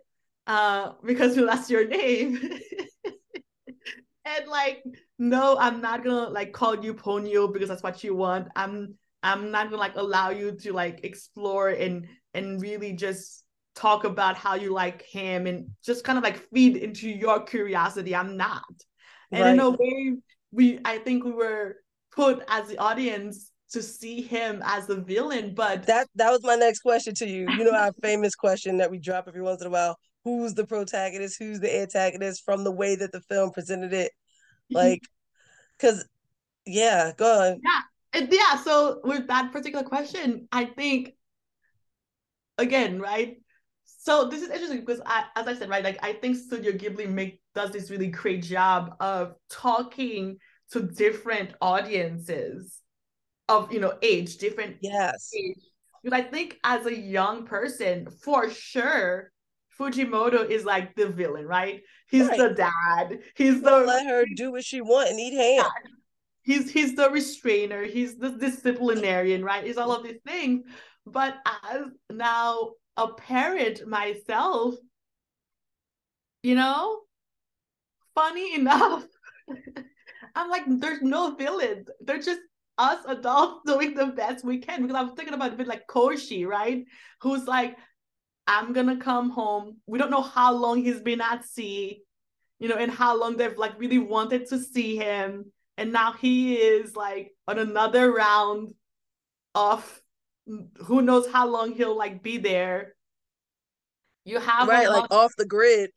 uh, 0.47 0.93
because 1.05 1.37
that's 1.37 1.71
your 1.71 1.87
name. 1.87 2.39
and 4.25 4.49
like, 4.49 4.83
no, 5.19 5.57
I'm 5.59 5.81
not 5.81 6.05
gonna 6.05 6.31
like 6.31 6.53
call 6.53 6.83
you 6.85 6.95
Ponyo 6.95 7.53
because 7.53 7.69
that's 7.69 7.83
what 7.83 8.03
you 8.03 8.15
want. 8.15 8.49
I'm 8.57 8.95
I'm 9.23 9.51
not 9.51 9.67
gonna 9.67 9.77
like 9.77 9.97
allow 9.97 10.31
you 10.31 10.53
to 10.53 10.73
like 10.73 11.05
explore 11.05 11.69
and 11.69 12.07
and 12.35 12.61
really 12.61 12.93
just 12.93 13.45
talk 13.75 14.05
about 14.05 14.37
how 14.37 14.55
you 14.55 14.73
like 14.73 15.03
him 15.03 15.47
and 15.47 15.71
just 15.85 16.05
kind 16.05 16.19
of 16.19 16.25
like 16.25 16.39
feed 16.53 16.77
into 16.77 17.09
your 17.09 17.41
curiosity. 17.45 18.15
I'm 18.15 18.37
not. 18.37 18.65
And 19.33 19.49
in 19.49 19.61
a 19.61 19.71
way, 19.71 20.17
we 20.53 20.81
I 20.85 20.99
think 20.99 21.25
we 21.25 21.33
were 21.33 21.77
put 22.13 22.43
as 22.49 22.69
the 22.69 22.79
audience 22.79 23.53
to 23.71 23.83
see 23.83 24.21
him 24.21 24.63
as 24.65 24.87
the 24.87 24.97
villain, 24.97 25.55
but 25.55 25.87
That 25.87 26.09
that 26.17 26.31
was 26.31 26.43
my 26.43 26.57
next 26.57 26.81
question 26.81 27.15
to 27.17 27.27
you. 27.27 27.47
You 27.51 27.65
know 27.65 27.73
our 27.73 27.93
famous 28.03 28.35
question 28.35 28.79
that 28.79 28.91
we 28.91 28.99
drop 28.99 29.29
every 29.29 29.43
once 29.43 29.61
in 29.61 29.69
a 29.69 29.71
while. 29.71 29.97
Who's 30.25 30.55
the 30.55 30.67
protagonist? 30.67 31.39
Who's 31.39 31.61
the 31.61 31.81
antagonist 31.81 32.45
from 32.45 32.65
the 32.65 32.73
way 32.73 32.97
that 32.97 33.13
the 33.13 33.21
film 33.23 33.53
presented 33.53 33.93
it? 33.93 34.13
Mm-hmm. 34.73 34.77
Like, 34.77 35.03
cause 35.79 36.07
yeah, 36.67 37.13
go 37.17 37.41
on. 37.41 37.61
And 38.13 38.29
yeah, 38.31 38.57
so 38.57 39.01
with 39.05 39.29
that 39.29 39.53
particular 39.53 39.85
question, 39.85 40.49
I 40.51 40.65
think 40.65 41.15
again, 42.59 43.01
right? 43.01 43.37
So 43.85 44.29
this 44.29 44.43
is 44.43 44.51
interesting 44.51 44.81
because 44.81 45.01
I, 45.05 45.25
as 45.37 45.47
I 45.47 45.55
said, 45.55 45.69
right, 45.69 45.85
like 45.85 45.99
I 46.03 46.15
think 46.15 46.37
Studio 46.37 46.73
Ghibli 46.73 47.09
make 47.09 47.41
does 47.55 47.71
this 47.71 47.91
really 47.91 48.09
great 48.09 48.43
job 48.43 48.97
of 49.01 49.35
talking 49.49 50.39
to 50.73 50.83
different 50.83 51.55
audiences 51.61 52.81
of 53.49 53.73
you 53.73 53.81
know 53.81 53.95
age, 54.03 54.39
different 54.39 54.77
Yes. 54.81 55.31
age. 55.37 55.59
Because 56.03 56.19
I 56.19 56.23
think 56.23 56.59
as 56.65 56.87
a 56.87 56.97
young 56.97 57.45
person, 57.45 58.09
for 58.25 58.49
sure, 58.49 59.31
Fujimoto 59.81 60.49
is 60.49 60.65
like 60.65 60.95
the 60.95 61.09
villain, 61.09 61.47
right? 61.47 61.81
He's 62.11 62.29
Right. 62.29 62.39
the 62.39 62.51
dad. 62.51 63.21
He's 63.35 63.63
Don't 63.63 63.87
the 63.87 63.93
let 63.93 64.07
her 64.07 64.25
do 64.37 64.53
what 64.53 64.65
she 64.65 64.81
want 64.83 65.09
and 65.11 65.19
eat 65.19 65.33
ham. 65.33 65.67
he's 66.43 66.71
he's 66.71 66.95
the 66.97 67.09
restrainer 67.11 67.85
he's 67.85 68.17
the 68.17 68.31
disciplinarian 68.31 69.45
right 69.45 69.65
he's 69.65 69.77
all 69.77 69.93
of 69.95 70.03
these 70.03 70.21
things 70.27 70.65
but 71.07 71.37
as 71.71 71.83
now 72.11 72.71
a 72.97 73.09
parent 73.13 73.87
myself 73.87 74.75
you 76.43 76.55
know 76.55 77.01
funny 78.15 78.55
enough 78.61 79.05
I'm 80.35 80.49
like, 80.51 80.63
there's 80.69 81.03
no 81.03 81.35
villains. 81.35 81.89
They're 82.01 82.21
just 82.21 82.41
us 82.79 83.01
adults 83.07 83.63
doing 83.67 83.95
the 83.95 84.07
best 84.07 84.45
we 84.45 84.59
can. 84.59 84.83
Because 84.83 84.97
I 84.97 85.03
was 85.03 85.13
thinking 85.17 85.35
about 85.35 85.53
a 85.53 85.57
bit 85.57 85.67
like 85.67 85.87
Koshi, 85.89 86.47
right? 86.47 86.85
Who's 87.23 87.47
like, 87.47 87.77
I'm 88.51 88.73
gonna 88.73 88.97
come 88.97 89.31
home. 89.31 89.77
We 89.87 89.97
don't 89.97 90.11
know 90.11 90.23
how 90.23 90.53
long 90.53 90.83
he's 90.83 91.01
been 91.01 91.21
at 91.21 91.45
sea, 91.45 92.03
you 92.59 92.69
know, 92.69 92.75
and 92.75 92.91
how 92.91 93.17
long 93.17 93.37
they've 93.37 93.57
like 93.57 93.79
really 93.79 93.99
wanted 93.99 94.49
to 94.49 94.59
see 94.59 94.97
him. 94.97 95.53
And 95.79 95.93
now 95.93 96.13
he 96.13 96.57
is 96.57 96.97
like 96.97 97.31
on 97.47 97.61
another 97.61 98.13
round 98.13 98.75
of 99.55 100.03
who 100.83 101.01
knows 101.01 101.31
how 101.31 101.47
long 101.47 101.75
he'll 101.75 101.97
like 101.97 102.25
be 102.25 102.39
there. 102.39 102.97
You 104.25 104.41
have 104.41 104.67
right, 104.67 104.89
like 104.89 105.13
off 105.13 105.33
the 105.39 105.47
grid. 105.47 105.91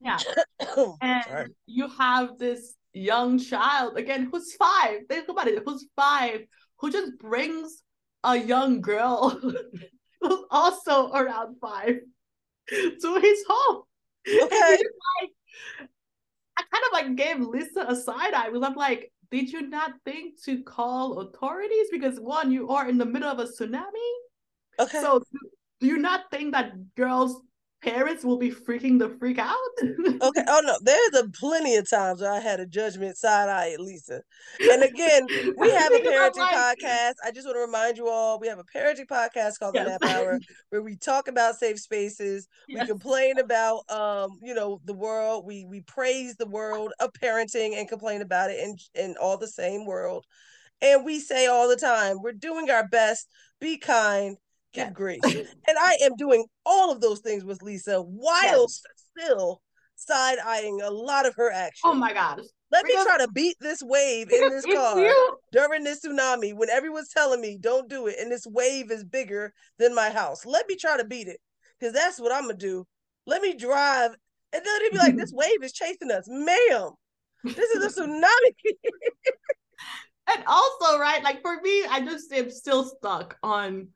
Yeah. 0.00 0.18
and 1.02 1.24
Sorry. 1.24 1.48
you 1.66 1.88
have 1.88 2.38
this 2.38 2.76
young 2.92 3.40
child 3.40 3.98
again 3.98 4.28
who's 4.30 4.54
five. 4.54 5.00
Think 5.08 5.28
about 5.28 5.48
it, 5.48 5.64
who's 5.66 5.84
five, 5.96 6.42
who 6.78 6.92
just 6.92 7.18
brings 7.18 7.82
a 8.22 8.36
young 8.36 8.80
girl 8.80 9.40
who's 10.20 10.44
also 10.50 11.12
around 11.12 11.56
five 11.60 11.96
to 12.68 13.20
his 13.20 13.44
home. 13.48 13.82
Okay. 14.28 14.78
Like, 15.20 15.30
I 16.58 16.62
kind 16.72 16.84
of 16.86 16.92
like 16.92 17.16
gave 17.16 17.40
Lisa 17.40 17.84
a 17.86 17.94
side 17.94 18.34
eye 18.34 18.48
because 18.48 18.66
I'm 18.66 18.74
like, 18.74 19.12
did 19.30 19.50
you 19.50 19.68
not 19.68 19.92
think 20.04 20.42
to 20.44 20.62
call 20.62 21.20
authorities? 21.20 21.88
Because 21.90 22.18
one, 22.18 22.50
you 22.50 22.68
are 22.70 22.88
in 22.88 22.98
the 22.98 23.04
middle 23.04 23.28
of 23.28 23.38
a 23.38 23.44
tsunami. 23.44 24.10
Okay. 24.78 25.00
So 25.00 25.22
do 25.80 25.86
you 25.86 25.98
not 25.98 26.30
think 26.30 26.52
that 26.52 26.72
girls 26.94 27.42
parents 27.82 28.24
will 28.24 28.38
be 28.38 28.50
freaking 28.50 28.98
the 28.98 29.08
freak 29.18 29.38
out. 29.38 29.54
okay. 29.82 30.44
Oh 30.48 30.60
no, 30.64 30.76
there's 30.82 31.14
a 31.14 31.28
plenty 31.28 31.76
of 31.76 31.88
times 31.88 32.20
where 32.20 32.32
I 32.32 32.40
had 32.40 32.60
a 32.60 32.66
judgment 32.66 33.16
side 33.16 33.48
eye 33.48 33.72
at 33.72 33.80
Lisa. 33.80 34.22
And 34.60 34.82
again, 34.82 35.26
we 35.56 35.70
have 35.70 35.92
a 35.92 35.98
parenting 35.98 36.48
podcast. 36.48 37.14
I 37.24 37.30
just 37.32 37.46
want 37.46 37.56
to 37.56 37.60
remind 37.60 37.96
you 37.96 38.08
all 38.08 38.40
we 38.40 38.48
have 38.48 38.58
a 38.58 38.64
parenting 38.64 39.06
podcast 39.06 39.58
called 39.58 39.74
yes. 39.74 39.84
The 39.84 40.06
Nap 40.06 40.16
Hour 40.16 40.40
where 40.70 40.82
we 40.82 40.96
talk 40.96 41.28
about 41.28 41.56
safe 41.56 41.78
spaces. 41.78 42.48
Yes. 42.68 42.82
We 42.82 42.88
complain 42.88 43.38
about 43.38 43.88
um, 43.90 44.38
you 44.42 44.52
know, 44.52 44.80
the 44.84 44.92
world. 44.92 45.44
We 45.46 45.66
we 45.66 45.82
praise 45.82 46.34
the 46.36 46.48
world 46.48 46.92
of 46.98 47.10
parenting 47.22 47.78
and 47.78 47.88
complain 47.88 48.22
about 48.22 48.50
it 48.50 48.58
in 48.58 48.76
in 48.94 49.14
all 49.20 49.38
the 49.38 49.46
same 49.46 49.86
world. 49.86 50.24
And 50.82 51.04
we 51.04 51.20
say 51.20 51.46
all 51.46 51.68
the 51.68 51.76
time, 51.76 52.20
we're 52.20 52.32
doing 52.32 52.70
our 52.70 52.88
best. 52.88 53.28
Be 53.60 53.78
kind 53.78 54.36
grace. 54.92 55.20
and 55.24 55.78
I 55.78 55.98
am 56.02 56.16
doing 56.16 56.44
all 56.64 56.92
of 56.92 57.00
those 57.00 57.20
things 57.20 57.44
with 57.44 57.62
Lisa 57.62 58.00
while 58.00 58.42
yes. 58.42 58.82
still 59.16 59.62
side 59.96 60.38
eyeing 60.44 60.80
a 60.82 60.90
lot 60.90 61.26
of 61.26 61.34
her 61.36 61.50
actions. 61.50 61.82
Oh 61.84 61.94
my 61.94 62.12
gosh. 62.12 62.40
Let 62.70 62.84
because, 62.84 63.04
me 63.04 63.10
try 63.10 63.24
to 63.24 63.32
beat 63.32 63.56
this 63.60 63.82
wave 63.82 64.30
in 64.30 64.48
this 64.50 64.64
car 64.64 64.98
you... 64.98 65.38
during 65.52 65.84
this 65.84 66.04
tsunami 66.04 66.54
when 66.54 66.68
everyone's 66.68 67.08
telling 67.08 67.40
me 67.40 67.58
don't 67.60 67.88
do 67.88 68.06
it 68.08 68.16
and 68.20 68.30
this 68.30 68.46
wave 68.46 68.90
is 68.90 69.04
bigger 69.04 69.52
than 69.78 69.94
my 69.94 70.10
house. 70.10 70.44
Let 70.44 70.66
me 70.68 70.76
try 70.76 70.96
to 70.96 71.04
beat 71.04 71.28
it 71.28 71.38
because 71.78 71.94
that's 71.94 72.20
what 72.20 72.32
I'm 72.32 72.42
gonna 72.42 72.54
do. 72.54 72.84
Let 73.26 73.40
me 73.40 73.54
drive 73.54 74.16
and 74.52 74.64
then 74.64 74.82
they'd 74.82 74.92
be 74.92 74.98
like, 74.98 75.16
this 75.16 75.32
wave 75.34 75.62
is 75.62 75.72
chasing 75.72 76.10
us, 76.10 76.26
ma'am. 76.28 76.90
This 77.44 77.70
is 77.70 77.98
a 77.98 78.00
tsunami. 78.00 78.54
and 80.34 80.44
also, 80.46 80.98
right, 80.98 81.22
like 81.22 81.42
for 81.42 81.60
me, 81.60 81.84
I 81.88 82.00
just 82.04 82.32
am 82.32 82.50
still 82.50 82.84
stuck 82.84 83.36
on 83.42 83.88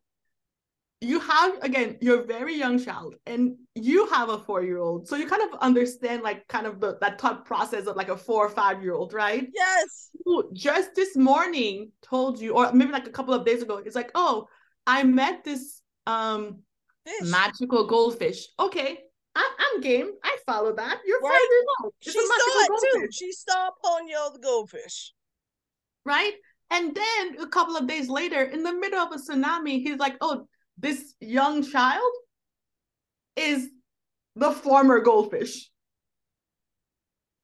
you 1.01 1.19
have 1.19 1.55
again 1.63 1.97
you're 2.03 2.21
a 2.21 2.27
very 2.27 2.55
young 2.55 2.79
child 2.79 3.15
and 3.27 3.57
you 3.75 4.07
have 4.09 4.29
a 4.29 4.39
four 4.39 4.63
year 4.63 4.79
old 4.79 5.09
so 5.09 5.17
you 5.17 5.27
kind 5.27 5.43
of 5.43 5.59
understand 5.61 6.23
like 6.23 6.47
kind 6.49 6.67
of 6.67 6.79
the, 6.79 6.99
that 7.01 7.19
thought 7.19 7.47
process 7.47 7.87
of 7.87 7.97
like 7.97 8.11
a 8.11 8.17
four 8.17 8.45
or 8.45 8.51
five 8.51 8.83
year 8.83 8.93
old 8.93 9.15
right? 9.15 9.49
Yes. 9.55 10.11
Who 10.25 10.51
just 10.53 10.95
this 10.95 11.17
morning 11.17 11.93
told 12.03 12.39
you 12.39 12.53
or 12.53 12.71
maybe 12.73 12.93
like 12.93 13.07
a 13.07 13.13
couple 13.13 13.33
of 13.33 13.47
days 13.47 13.63
ago 13.63 13.79
it's 13.79 13.97
like 13.97 14.11
oh 14.15 14.47
i 14.87 15.03
met 15.03 15.43
this 15.43 15.81
um 16.07 16.59
Fish. 17.07 17.31
magical 17.31 17.87
goldfish. 17.87 18.49
Okay 18.59 18.99
I, 19.35 19.73
am 19.75 19.81
game. 19.81 20.11
I 20.25 20.37
follow 20.45 20.75
that. 20.75 20.99
You're 21.07 21.21
right. 21.21 21.31
five 21.31 21.41
years 21.51 21.65
old. 21.83 21.95
It's 22.01 22.13
she 22.13 22.19
saw 22.19 22.35
it 22.35 22.69
goldfish. 22.69 22.91
too 22.93 23.09
she 23.13 23.33
saw 23.33 23.71
ponyo 23.83 24.33
the 24.35 24.41
goldfish. 24.41 25.13
Right? 26.05 26.35
And 26.71 26.95
then 26.95 27.41
a 27.41 27.47
couple 27.47 27.77
of 27.77 27.87
days 27.87 28.09
later 28.09 28.43
in 28.43 28.63
the 28.65 28.73
middle 28.73 28.99
of 28.99 29.13
a 29.13 29.17
tsunami 29.17 29.83
he's 29.83 29.99
like 29.99 30.17
oh 30.21 30.47
this 30.81 31.15
young 31.21 31.63
child 31.63 32.11
is 33.37 33.69
the 34.37 34.51
former 34.51 35.01
goldfish. 35.01 35.71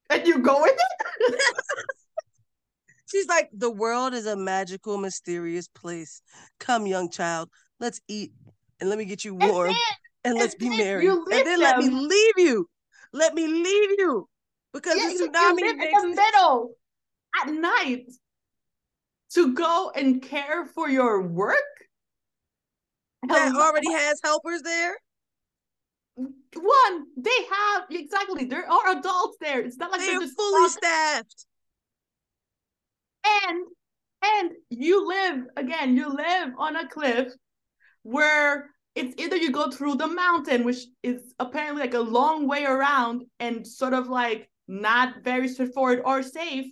And 0.09 0.27
you 0.27 0.39
go 0.39 0.63
with 0.63 0.77
it? 0.77 1.41
She's 3.11 3.29
like, 3.29 3.51
the 3.53 3.71
world 3.71 4.15
is 4.15 4.27
a 4.27 4.37
magical, 4.37 4.99
mysterious 4.99 5.69
place. 5.69 6.23
Come, 6.59 6.87
young 6.87 7.11
child, 7.11 7.51
let's 7.81 8.01
eat 8.09 8.33
and 8.81 8.91
let 8.91 8.99
me 8.99 9.05
get 9.05 9.25
you 9.25 9.35
warm 9.35 9.69
and, 9.69 9.77
then, 9.77 10.33
and 10.33 10.35
let's 10.39 10.55
and 10.55 10.61
be 10.61 10.77
married. 10.77 11.09
And 11.09 11.27
then 11.31 11.45
them. 11.45 11.61
let 11.61 11.79
me 11.79 11.91
leave 11.91 12.35
you. 12.37 12.69
Let 13.13 13.35
me 13.35 13.47
leave 13.47 13.91
you. 13.99 14.29
Because 14.73 14.97
yeah, 14.97 15.09
the 15.09 15.29
tsunami 15.29 15.59
you 15.59 15.67
live 15.67 15.77
in 15.81 16.11
the 16.11 16.17
middle 16.17 16.75
at 17.43 17.53
night 17.53 18.11
to 19.31 19.55
go 19.55 19.93
and 19.95 20.21
care 20.23 20.67
for 20.67 20.89
your 20.89 21.23
work 21.23 21.57
that 23.35 23.55
already 23.55 23.93
has 23.93 24.21
helpers 24.23 24.63
there? 24.63 24.97
One, 26.17 27.07
they 27.17 27.45
have 27.51 27.85
exactly. 27.91 28.47
There 28.47 28.71
are 28.71 28.99
adults 28.99 29.37
there. 29.41 29.61
It's 29.61 29.77
not 29.77 29.93
like 29.93 30.01
they're, 30.01 30.19
they're 30.19 30.29
fully 30.29 30.69
staffed. 30.71 31.47
And 33.49 33.67
and 34.25 34.53
you 34.71 35.07
live 35.07 35.45
again. 35.57 35.97
You 35.97 36.09
live 36.09 36.53
on 36.59 36.77
a 36.77 36.89
cliff 36.89 37.33
where 38.03 38.71
it's 38.95 39.15
either 39.21 39.37
you 39.37 39.51
go 39.51 39.71
through 39.71 39.97
the 39.97 40.07
mountain, 40.07 40.65
which 40.65 40.87
is 41.03 41.35
apparently 41.39 41.83
like 41.83 41.95
a 41.95 42.01
long 42.01 42.49
way 42.49 42.65
around 42.65 43.25
and 43.39 43.67
sort 43.67 43.93
of 43.93 44.09
like 44.09 44.49
not 44.67 45.23
very 45.23 45.49
straightforward 45.49 46.01
or 46.05 46.23
safe, 46.23 46.67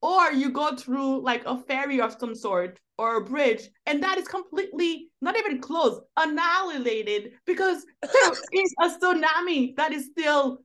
or 0.00 0.30
you 0.32 0.50
go 0.50 0.76
through 0.76 1.22
like 1.22 1.44
a 1.44 1.58
ferry 1.58 2.00
of 2.00 2.16
some 2.20 2.36
sort 2.36 2.78
or 2.96 3.16
a 3.16 3.24
bridge 3.24 3.68
and 3.86 4.02
that 4.02 4.18
is 4.18 4.28
completely 4.28 5.08
not 5.20 5.36
even 5.36 5.60
close 5.60 6.00
annihilated 6.16 7.32
because 7.44 7.84
there 8.02 8.32
is 8.52 8.74
a 8.80 8.88
tsunami 8.88 9.74
that 9.76 9.92
is 9.92 10.06
still 10.06 10.58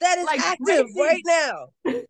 that 0.00 0.18
is 0.18 0.26
like, 0.26 0.40
active 0.40 0.86
right 0.98 1.22
now. 1.24 1.66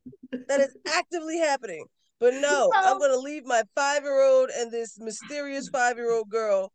That 0.48 0.60
is 0.60 0.76
actively 0.88 1.38
happening. 1.38 1.84
But 2.18 2.34
no 2.34 2.70
so, 2.72 2.72
i'm 2.74 2.98
gonna 2.98 3.16
leave 3.16 3.44
my 3.46 3.62
five-year-old 3.74 4.50
and 4.50 4.70
this 4.70 4.98
mysterious 4.98 5.68
five-year-old 5.68 6.28
girl 6.28 6.72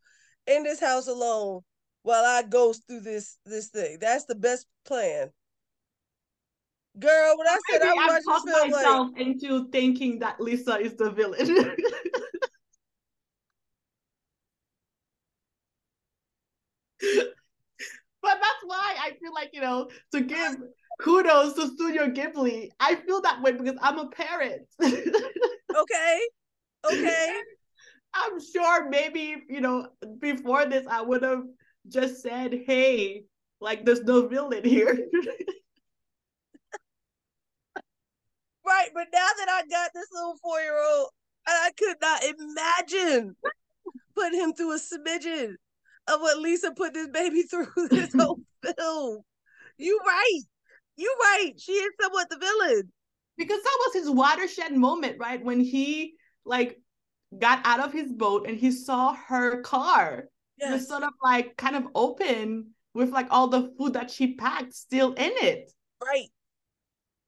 in 0.48 0.64
this 0.64 0.80
house 0.80 1.08
alone 1.08 1.62
while 2.04 2.24
i 2.24 2.42
go 2.44 2.74
through 2.74 3.02
this 3.02 3.38
this 3.46 3.68
thing. 3.68 3.98
That's 4.00 4.26
the 4.26 4.36
best 4.36 4.66
plan. 4.86 5.30
Girl, 6.98 7.36
when 7.38 7.48
I 7.48 7.58
said 7.70 7.82
I 7.84 8.20
talked 8.26 8.48
myself 8.48 9.10
like... 9.14 9.22
into 9.22 9.70
thinking 9.70 10.20
that 10.20 10.40
Lisa 10.40 10.80
is 10.80 10.96
the 10.96 11.12
villain. 11.12 11.48
but 18.22 18.38
that's 18.42 18.64
why 18.66 18.96
I 19.00 19.12
feel 19.22 19.34
like, 19.34 19.52
you 19.54 19.62
know, 19.62 19.90
to 20.12 20.22
give 20.22 20.58
kudos 21.00 21.54
to 21.54 21.68
Studio 21.68 22.08
Ghibli, 22.08 22.70
I 22.80 22.96
feel 22.96 23.22
that 23.22 23.42
way 23.42 23.54
because 23.54 23.78
I'm 23.82 24.00
a 24.00 24.10
parent. 24.10 24.68
okay. 24.82 26.20
Okay. 26.86 27.42
I'm 28.14 28.40
sure 28.42 28.90
maybe, 28.90 29.36
you 29.50 29.62
know, 29.62 29.88
before 30.20 30.66
this, 30.66 30.86
I 30.88 31.02
would 31.02 31.24
have 31.24 31.44
just 31.88 32.22
said, 32.22 32.62
hey, 32.66 33.24
like, 33.62 33.86
there's 33.86 34.04
no 34.04 34.28
villain 34.28 34.64
here. 34.66 34.88
right, 38.66 38.90
but 38.94 39.08
now 39.14 39.28
that 39.38 39.50
I 39.50 39.62
got 39.70 39.92
this 39.94 40.08
little 40.12 40.38
four 40.42 40.60
year 40.60 40.82
old, 40.82 41.10
I 41.48 41.72
could 41.78 41.98
not 42.02 42.24
imagine 42.24 43.36
putting 44.16 44.40
him 44.40 44.54
through 44.54 44.76
a 44.76 44.80
smidgen 44.80 45.56
of 46.10 46.22
what 46.22 46.40
Lisa 46.40 46.72
put 46.72 46.94
this 46.94 47.08
baby 47.08 47.44
through 47.50 47.68
this 47.90 48.14
whole 48.18 48.40
film. 48.64 49.22
You 49.78 50.00
right. 50.06 50.42
You 50.98 51.16
right. 51.22 51.54
She 51.58 51.72
is 51.72 51.92
somewhat 52.02 52.30
the 52.30 52.38
villain. 52.38 52.92
Because 53.38 53.62
that 53.64 53.78
was 53.86 53.94
his 53.94 54.10
watershed 54.10 54.76
moment, 54.76 55.18
right? 55.20 55.44
When 55.44 55.62
he 55.62 56.16
like 56.46 56.82
got 57.38 57.62
out 57.64 57.80
of 57.80 57.94
his 57.94 58.12
boat 58.12 58.48
and 58.48 58.58
he 58.58 58.72
saw 58.72 59.14
her 59.14 59.62
car. 59.62 60.26
Yes. 60.58 60.70
It 60.70 60.74
was 60.74 60.88
sort 60.90 61.04
of 61.04 61.14
like 61.24 61.56
kind 61.56 61.78
of 61.78 61.88
open 61.96 62.72
with 62.94 63.12
like 63.12 63.28
all 63.30 63.48
the 63.48 63.74
food 63.78 63.94
that 63.94 64.12
she 64.12 64.36
packed 64.36 64.74
still 64.74 65.14
in 65.14 65.32
it. 65.38 65.72
Right. 66.04 66.28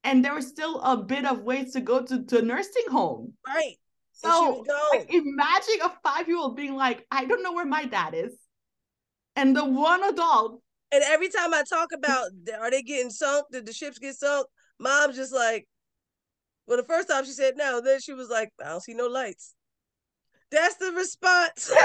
And 0.03 0.25
there 0.25 0.33
was 0.33 0.47
still 0.47 0.81
a 0.81 0.97
bit 0.97 1.25
of 1.25 1.43
ways 1.43 1.73
to 1.73 1.79
go 1.79 2.03
to, 2.03 2.25
to 2.25 2.41
nursing 2.41 2.89
home. 2.89 3.33
Right. 3.47 3.77
So 4.11 4.65
like, 4.91 5.13
imagine 5.13 5.81
a 5.83 5.91
five 6.03 6.27
year 6.27 6.37
old 6.37 6.57
being 6.57 6.75
like, 6.75 7.05
I 7.09 7.25
don't 7.25 7.43
know 7.43 7.53
where 7.53 7.65
my 7.65 7.85
dad 7.85 8.13
is 8.15 8.35
and 9.35 9.55
the 9.55 9.65
one 9.65 10.03
adult. 10.03 10.61
And 10.93 11.03
every 11.05 11.29
time 11.29 11.53
I 11.53 11.63
talk 11.67 11.89
about 11.93 12.31
are 12.59 12.69
they 12.71 12.81
getting 12.81 13.11
sunk? 13.11 13.45
Did 13.51 13.65
the 13.65 13.73
ships 13.73 13.97
get 13.97 14.15
sunk? 14.15 14.47
Mom's 14.79 15.15
just 15.15 15.33
like, 15.33 15.67
Well, 16.67 16.77
the 16.77 16.83
first 16.83 17.07
time 17.07 17.25
she 17.25 17.31
said 17.31 17.53
no, 17.57 17.81
then 17.81 17.99
she 18.01 18.13
was 18.13 18.29
like, 18.29 18.49
I 18.63 18.69
don't 18.69 18.81
see 18.83 18.93
no 18.93 19.07
lights. 19.07 19.55
That's 20.51 20.75
the 20.75 20.91
response. 20.91 21.71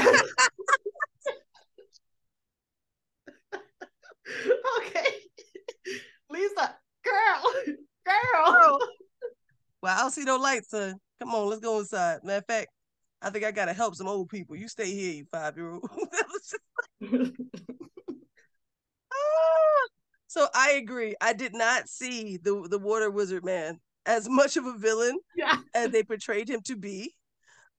okay. 4.78 5.06
Lisa, 6.30 6.76
girl, 7.04 7.52
girl. 8.06 8.78
Well, 9.82 9.94
I 9.94 10.00
don't 10.00 10.10
see 10.10 10.24
no 10.24 10.38
lights, 10.38 10.70
son. 10.70 10.94
Come 11.20 11.34
on, 11.34 11.48
let's 11.48 11.60
go 11.60 11.78
inside. 11.78 12.24
Matter 12.24 12.38
of 12.38 12.46
fact, 12.46 12.68
I 13.26 13.30
think 13.30 13.44
I 13.44 13.50
gotta 13.50 13.72
help 13.72 13.96
some 13.96 14.06
old 14.06 14.28
people. 14.28 14.54
You 14.54 14.68
stay 14.68 14.88
here, 14.92 15.12
you 15.12 15.26
five 15.32 15.56
year 15.56 15.72
old. 15.72 15.90
so 20.28 20.46
I 20.54 20.72
agree. 20.72 21.16
I 21.20 21.32
did 21.32 21.52
not 21.52 21.88
see 21.88 22.36
the 22.36 22.68
the 22.70 22.78
water 22.78 23.10
wizard 23.10 23.44
man 23.44 23.80
as 24.06 24.28
much 24.28 24.56
of 24.56 24.64
a 24.64 24.78
villain 24.78 25.18
yeah. 25.34 25.56
as 25.74 25.90
they 25.90 26.04
portrayed 26.04 26.48
him 26.48 26.60
to 26.66 26.76
be. 26.76 27.16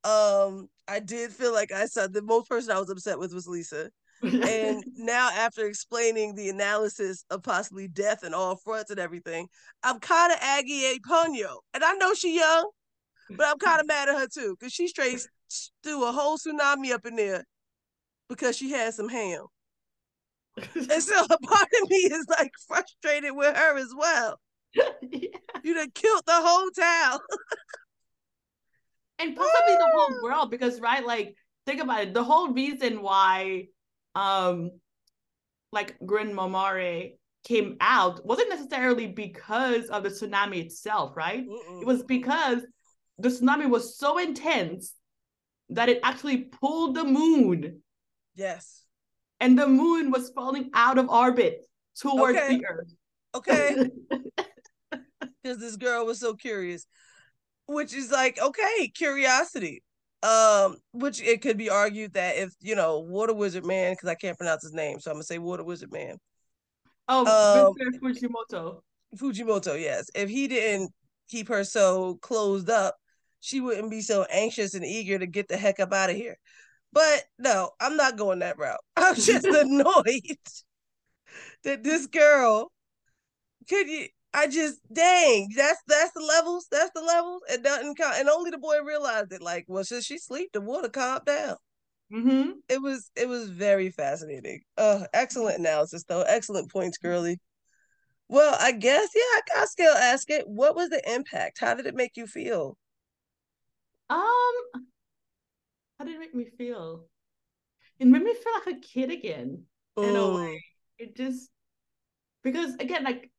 Um, 0.04 0.68
I 0.86 1.00
did 1.00 1.32
feel 1.32 1.54
like 1.54 1.72
I 1.72 1.86
saw 1.86 2.08
the 2.08 2.22
most 2.22 2.50
person 2.50 2.72
I 2.72 2.80
was 2.80 2.90
upset 2.90 3.18
with 3.18 3.34
was 3.34 3.48
Lisa. 3.48 3.90
and 4.22 4.84
now 4.98 5.30
after 5.30 5.66
explaining 5.66 6.36
the 6.36 6.50
analysis 6.50 7.24
of 7.30 7.42
possibly 7.42 7.88
death 7.88 8.24
and 8.24 8.36
all 8.36 8.58
fronts 8.58 8.92
and 8.92 9.00
everything, 9.00 9.48
I'm 9.82 10.00
kind 10.00 10.34
of 10.34 10.40
Aggie 10.42 10.88
at 10.88 11.02
Ponyo. 11.08 11.60
And 11.74 11.86
I 11.86 11.94
know 11.94 12.14
she 12.16 12.36
young, 12.36 12.70
but 13.30 13.46
I'm 13.48 13.60
kind 13.60 13.80
of 13.80 13.88
mad 13.88 14.10
at 14.10 14.16
her 14.16 14.28
too, 14.28 14.58
because 14.60 14.74
she 14.74 14.90
straight 14.90 15.26
threw 15.84 16.08
a 16.08 16.12
whole 16.12 16.38
tsunami 16.38 16.92
up 16.92 17.06
in 17.06 17.16
there 17.16 17.46
because 18.30 18.58
she 18.58 18.72
had 18.72 18.94
some 18.94 19.10
ham. 19.10 19.46
and 20.76 21.04
so 21.04 21.24
a 21.24 21.38
part 21.38 21.68
of 21.82 21.90
me 21.90 21.98
is 21.98 22.26
like 22.30 22.52
frustrated 22.68 23.36
with 23.36 23.56
her 23.56 23.78
as 23.78 23.94
well. 23.96 24.40
yeah. 24.74 24.90
You 25.64 25.74
done 25.74 25.92
killed 25.94 26.24
the 26.26 26.34
whole 26.34 26.70
town. 26.70 27.20
and 29.20 29.36
possibly 29.36 29.76
the 29.76 29.92
whole 29.94 30.24
world, 30.24 30.52
because 30.52 30.80
right, 30.80 31.06
like 31.06 31.36
think 31.66 31.82
about 31.82 32.04
it, 32.04 32.14
the 32.14 32.24
whole 32.24 32.54
reason 32.54 33.02
why 33.02 33.66
um 34.16 34.72
like 35.72 35.98
Gran 36.06 36.34
Mamare 36.34 37.14
came 37.44 37.78
out 37.82 38.26
wasn't 38.26 38.50
necessarily 38.50 39.08
because 39.08 39.88
of 39.88 40.04
the 40.04 40.10
tsunami 40.10 40.58
itself, 40.58 41.18
right? 41.18 41.48
Mm-mm. 41.48 41.82
It 41.82 41.88
was 41.88 42.04
because 42.04 42.62
the 43.18 43.30
tsunami 43.30 43.70
was 43.70 43.98
so 43.98 44.18
intense 44.18 44.94
that 45.70 45.90
it 45.90 46.00
actually 46.04 46.44
pulled 46.44 46.96
the 46.96 47.04
moon. 47.04 47.82
Yes. 48.36 48.84
And 49.40 49.58
the 49.58 49.68
moon 49.68 50.12
was 50.12 50.30
falling 50.30 50.70
out 50.74 50.98
of 50.98 51.10
orbit 51.10 51.66
towards 52.00 52.38
okay. 52.38 52.58
the 52.58 52.66
earth. 52.66 52.94
Okay. 53.36 53.90
Because 55.44 55.60
this 55.60 55.78
girl 55.78 56.06
was 56.06 56.20
so 56.20 56.34
curious. 56.34 56.86
Which 57.68 57.94
is 57.94 58.12
like, 58.12 58.38
okay, 58.42 58.92
curiosity. 58.94 59.82
Um, 60.24 60.78
which 60.92 61.22
it 61.22 61.42
could 61.42 61.58
be 61.58 61.70
argued 61.70 62.14
that 62.14 62.38
if 62.38 62.54
you 62.60 62.76
know 62.76 63.00
Water 63.00 63.34
Wizard 63.34 63.66
Man, 63.66 63.94
because 63.94 64.10
I 64.10 64.16
can't 64.16 64.38
pronounce 64.38 64.64
his 64.64 64.74
name, 64.74 65.00
so 65.00 65.12
I'm 65.12 65.16
gonna 65.16 65.24
say 65.24 65.38
Water 65.38 65.64
Wizard 65.64 65.92
Man. 65.92 66.18
Oh, 67.08 67.26
um, 67.26 67.74
Fujimoto. 68.02 68.82
Fujimoto, 69.16 69.80
yes. 69.80 70.10
If 70.16 70.30
he 70.30 70.48
didn't 70.48 70.92
keep 71.30 71.48
her 71.50 71.64
so 71.64 72.16
closed 72.22 72.70
up, 72.70 72.96
she 73.40 73.62
wouldn't 73.62 73.92
be 73.92 74.02
so 74.02 74.26
anxious 74.32 74.74
and 74.74 74.86
eager 74.86 75.20
to 75.20 75.28
get 75.28 75.48
the 75.48 75.58
heck 75.58 75.80
up 75.80 75.94
out 75.94 76.10
of 76.10 76.16
here. 76.16 76.38
But 76.94 77.24
no, 77.38 77.72
I'm 77.80 77.98
not 77.98 78.18
going 78.18 78.40
that 78.40 78.58
route. 78.58 78.80
I'm 78.96 79.16
just 79.16 79.46
annoyed 79.46 80.38
that 81.64 81.84
this 81.84 82.08
girl 82.08 82.72
could 83.68 83.88
you 83.88 84.08
I 84.34 84.48
just 84.48 84.80
dang, 84.94 85.50
that's 85.56 85.82
that's 85.88 86.12
the 86.14 86.22
levels, 86.22 86.68
that's 86.72 86.92
the 86.94 87.02
levels, 87.02 87.42
and 87.50 87.64
doesn't 87.64 87.98
count. 87.98 88.18
And 88.20 88.30
only 88.30 88.52
the 88.52 88.58
boy 88.58 88.82
realized 88.84 89.32
it. 89.32 89.42
Like, 89.42 89.66
well, 89.68 89.84
since 89.84 90.06
she 90.06 90.20
sleep, 90.20 90.50
the 90.54 90.62
water 90.62 90.90
calmed 90.90 91.26
down. 91.26 91.56
Mm-hmm. 92.14 92.52
It 92.70 92.82
was 92.82 93.10
it 93.16 93.28
was 93.28 93.50
very 93.50 93.90
fascinating. 93.90 94.62
Uh, 94.78 95.06
excellent 95.14 95.60
analysis 95.60 96.04
though. 96.08 96.22
Excellent 96.22 96.72
points, 96.72 96.98
girly. 96.98 97.40
Well, 98.30 98.56
I 98.60 98.74
guess 98.74 99.10
yeah, 99.16 99.22
I 99.22 99.42
got 99.56 99.70
still 99.70 99.96
ask 99.96 100.30
it. 100.30 100.48
What 100.48 100.76
was 100.76 100.90
the 100.90 101.02
impact? 101.12 101.58
How 101.60 101.74
did 101.74 101.88
it 101.88 101.96
make 101.96 102.12
you 102.16 102.28
feel? 102.28 102.78
Um, 104.10 104.54
how 105.98 106.06
did 106.06 106.16
it 106.16 106.20
make 106.20 106.36
me 106.36 106.46
feel? 106.58 107.06
It 108.00 108.08
made 108.08 108.24
me 108.24 108.34
feel 108.34 108.54
like 108.54 108.78
a 108.78 108.80
kid 108.80 109.12
again 109.12 109.64
in 109.98 110.16
a 110.16 110.36
way. 110.36 110.64
It 111.00 111.16
just 111.16 111.50
because 112.44 112.76
again, 112.76 113.04
like 113.04 113.32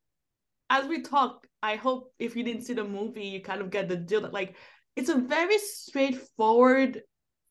as 0.70 0.86
we 0.86 1.02
talk, 1.02 1.46
I 1.62 1.76
hope 1.76 2.12
if 2.18 2.36
you 2.36 2.42
didn't 2.42 2.62
see 2.62 2.74
the 2.74 2.84
movie, 2.84 3.26
you 3.26 3.40
kind 3.40 3.60
of 3.60 3.70
get 3.70 3.88
the 3.88 3.96
deal 3.96 4.22
that 4.22 4.32
like 4.32 4.56
it's 4.96 5.08
a 5.08 5.16
very 5.16 5.58
straightforward 5.58 7.02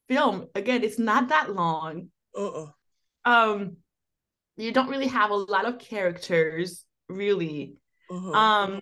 film. 0.07 0.47
Again, 0.53 0.84
it's 0.84 0.99
not 0.99 1.30
that 1.30 1.53
long. 1.53 2.09
Uh-uh. 2.38 2.68
Um, 3.26 3.78
you 4.57 4.72
don't 4.72 4.89
really 4.89 5.07
have 5.07 5.32
a 5.32 5.36
lot 5.36 5.65
of 5.65 5.80
characters, 5.80 6.84
really. 7.07 7.76
Uh-huh. 8.09 8.32
Um, 8.32 8.82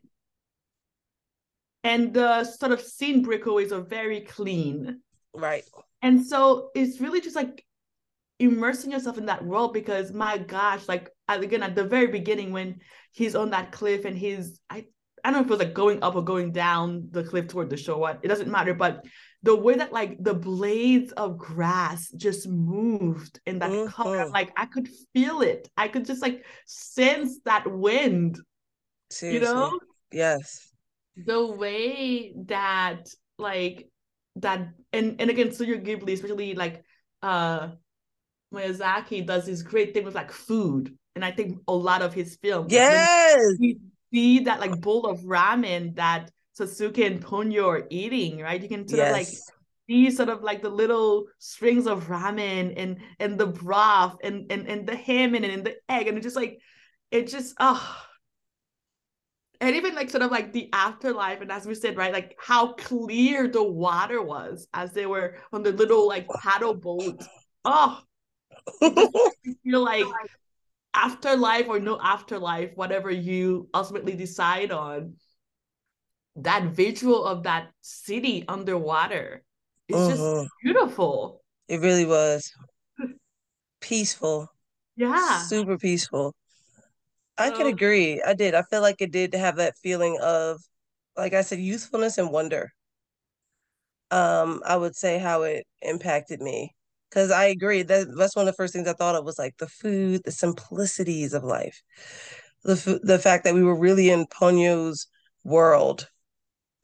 and 1.86 2.14
the 2.14 2.44
sort 2.44 2.72
of 2.72 2.82
scene 2.82 3.24
breakaways 3.24 3.72
are 3.72 3.82
very 3.82 4.22
clean. 4.22 5.02
Right. 5.36 5.64
And 6.02 6.26
so 6.26 6.72
it's 6.76 7.00
really 7.00 7.22
just 7.22 7.36
like 7.36 7.64
immersing 8.40 8.92
yourself 8.92 9.18
in 9.18 9.28
that 9.28 9.46
world 9.46 9.72
because 9.72 10.12
my 10.12 10.40
gosh, 10.40 10.88
like 10.88 11.12
again 11.30 11.62
at 11.64 11.76
the 11.76 11.84
very 11.84 12.08
beginning 12.08 12.52
when 12.52 12.80
he's 13.12 13.36
on 13.36 13.52
that 13.52 13.72
cliff 13.72 14.04
and 14.04 14.18
he's 14.18 14.60
I 14.70 14.86
I 15.24 15.32
don't 15.32 15.34
know 15.34 15.40
if 15.42 15.46
it 15.46 15.50
was 15.52 15.60
like 15.60 15.74
going 15.74 16.04
up 16.04 16.16
or 16.16 16.24
going 16.24 16.52
down 16.52 17.08
the 17.12 17.24
cliff 17.24 17.48
toward 17.48 17.70
the 17.70 17.78
shore. 17.78 18.00
What 18.00 18.20
it 18.24 18.30
doesn't 18.30 18.52
matter, 18.52 18.74
but 18.74 19.06
the 19.44 19.56
way 19.56 19.76
that 19.76 19.94
like 19.94 20.18
the 20.24 20.34
blades 20.34 21.12
of 21.14 21.38
grass 21.38 22.10
just 22.18 22.48
moved 22.48 23.40
in 23.46 23.60
that 23.60 23.70
mm-hmm. 23.70 23.90
color, 23.90 24.28
like 24.30 24.52
I 24.58 24.66
could 24.66 24.90
feel 25.14 25.42
it. 25.42 25.70
I 25.78 25.88
could 25.88 26.06
just 26.06 26.24
like 26.24 26.46
sense 26.66 27.40
that 27.46 27.72
wind. 27.72 28.40
Seriously. 29.12 29.48
You 29.48 29.54
know? 29.54 29.80
Yes. 30.12 30.72
The 31.18 31.46
way 31.46 32.34
that 32.48 33.08
like 33.38 33.90
that 34.38 34.70
and 34.92 35.20
and 35.20 35.30
again 35.30 35.52
Studio 35.52 35.78
Ghibli, 35.78 36.14
especially 36.14 36.56
like 36.56 36.84
uh 37.22 37.70
Miyazaki 38.54 39.26
does 39.26 39.46
this 39.46 39.62
great 39.62 39.94
thing 39.94 40.06
with 40.06 40.16
like 40.16 40.32
food, 40.32 40.96
and 41.16 41.24
I 41.24 41.32
think 41.32 41.60
a 41.68 41.74
lot 41.74 42.02
of 42.02 42.14
his 42.14 42.38
films. 42.42 42.72
Yes, 42.72 43.42
you 43.60 43.80
see 44.14 44.40
that 44.42 44.60
like 44.60 44.82
bowl 44.82 45.06
of 45.06 45.22
ramen 45.22 45.96
that 45.96 46.32
Sosuke 46.58 47.06
and 47.06 47.24
Ponyo 47.24 47.68
are 47.68 47.88
eating, 47.90 48.40
right? 48.40 48.62
You 48.62 48.70
can 48.70 48.88
sort 48.88 49.00
yes. 49.00 49.10
of 49.10 49.18
like 49.18 49.28
see 49.88 50.12
sort 50.12 50.30
of 50.30 50.42
like 50.42 50.62
the 50.62 50.70
little 50.70 51.26
strings 51.40 51.88
of 51.88 52.08
ramen 52.08 52.74
and 52.78 52.98
and 53.20 53.38
the 53.38 53.48
broth 53.48 54.18
and 54.24 54.52
and 54.52 54.68
and 54.68 54.88
the 54.88 54.96
ham 54.96 55.36
and, 55.36 55.46
and 55.46 55.66
the 55.66 55.76
egg, 55.90 56.08
and 56.08 56.18
it 56.18 56.22
just 56.22 56.36
like 56.36 56.60
it 57.12 57.28
just 57.28 57.56
oh 57.60 58.06
and 59.62 59.76
even 59.76 59.96
like 59.96 60.10
sort 60.10 60.24
of 60.24 60.32
like 60.32 60.54
the 60.54 60.70
afterlife 60.74 61.42
and 61.42 61.52
as 61.52 61.66
we 61.66 61.76
said 61.76 61.98
right 61.98 62.14
like 62.14 62.38
how 62.40 62.74
clear 62.74 63.48
the 63.48 63.64
water 63.64 64.22
was 64.22 64.68
as 64.74 64.92
they 64.92 65.06
were 65.06 65.36
on 65.54 65.64
the 65.64 65.72
little 65.72 66.08
like 66.08 66.28
paddle 66.42 66.74
boat 66.74 67.24
oh 67.66 68.00
you 68.82 69.56
feel 69.64 69.84
like 69.84 70.06
afterlife 70.94 71.68
or 71.68 71.80
no 71.80 72.00
afterlife, 72.02 72.72
whatever 72.76 73.12
you 73.12 73.68
ultimately 73.74 74.16
decide 74.16 74.72
on, 74.72 75.14
that 76.38 76.64
visual 76.72 77.26
of 77.26 77.44
that 77.44 77.68
city 77.82 78.46
underwater 78.48 79.44
it's 79.88 79.98
uh-huh. 79.98 80.42
just 80.42 80.50
beautiful. 80.64 81.42
It 81.68 81.80
really 81.82 82.06
was 82.06 82.52
peaceful. 83.82 84.52
Yeah. 84.96 85.40
Super 85.44 85.78
peaceful. 85.78 86.34
I 87.38 87.52
can 87.52 87.68
agree. 87.68 88.22
I 88.22 88.34
did. 88.34 88.56
I 88.56 88.64
feel 88.64 88.82
like 88.82 89.02
it 89.02 89.12
did 89.12 89.34
have 89.34 89.58
that 89.58 89.78
feeling 89.78 90.18
of, 90.22 90.62
like 91.18 91.34
I 91.34 91.42
said, 91.42 91.60
youthfulness 91.60 92.18
and 92.18 92.32
wonder. 92.32 92.72
Um, 94.12 94.62
I 94.66 94.78
would 94.78 94.96
say 94.96 95.18
how 95.18 95.44
it 95.44 95.66
impacted 95.82 96.42
me 96.42 96.76
because 97.10 97.32
I 97.32 97.46
agree 97.46 97.82
that 97.84 98.08
that's 98.18 98.36
one 98.36 98.48
of 98.48 98.54
the 98.54 98.56
first 98.58 98.74
things 98.74 98.88
I 98.88 98.94
thought 98.94 99.16
of 99.16 99.26
was 99.26 99.40
like 99.40 99.58
the 99.58 99.68
food, 99.68 100.22
the 100.24 100.32
simplicities 100.32 101.34
of 101.34 101.44
life, 101.44 101.82
the 102.64 103.00
the 103.04 103.20
fact 103.20 103.44
that 103.46 103.56
we 103.56 103.64
were 103.64 103.78
really 103.80 104.10
in 104.10 104.28
Ponyo's 104.28 105.08
world, 105.44 106.10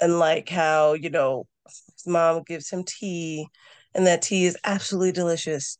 and 0.01 0.19
like 0.19 0.49
how 0.49 0.93
you 0.93 1.09
know 1.11 1.45
his 1.67 2.07
mom 2.07 2.43
gives 2.43 2.69
him 2.71 2.83
tea, 2.85 3.47
and 3.95 4.07
that 4.07 4.21
tea 4.23 4.45
is 4.45 4.57
absolutely 4.65 5.13
delicious, 5.13 5.77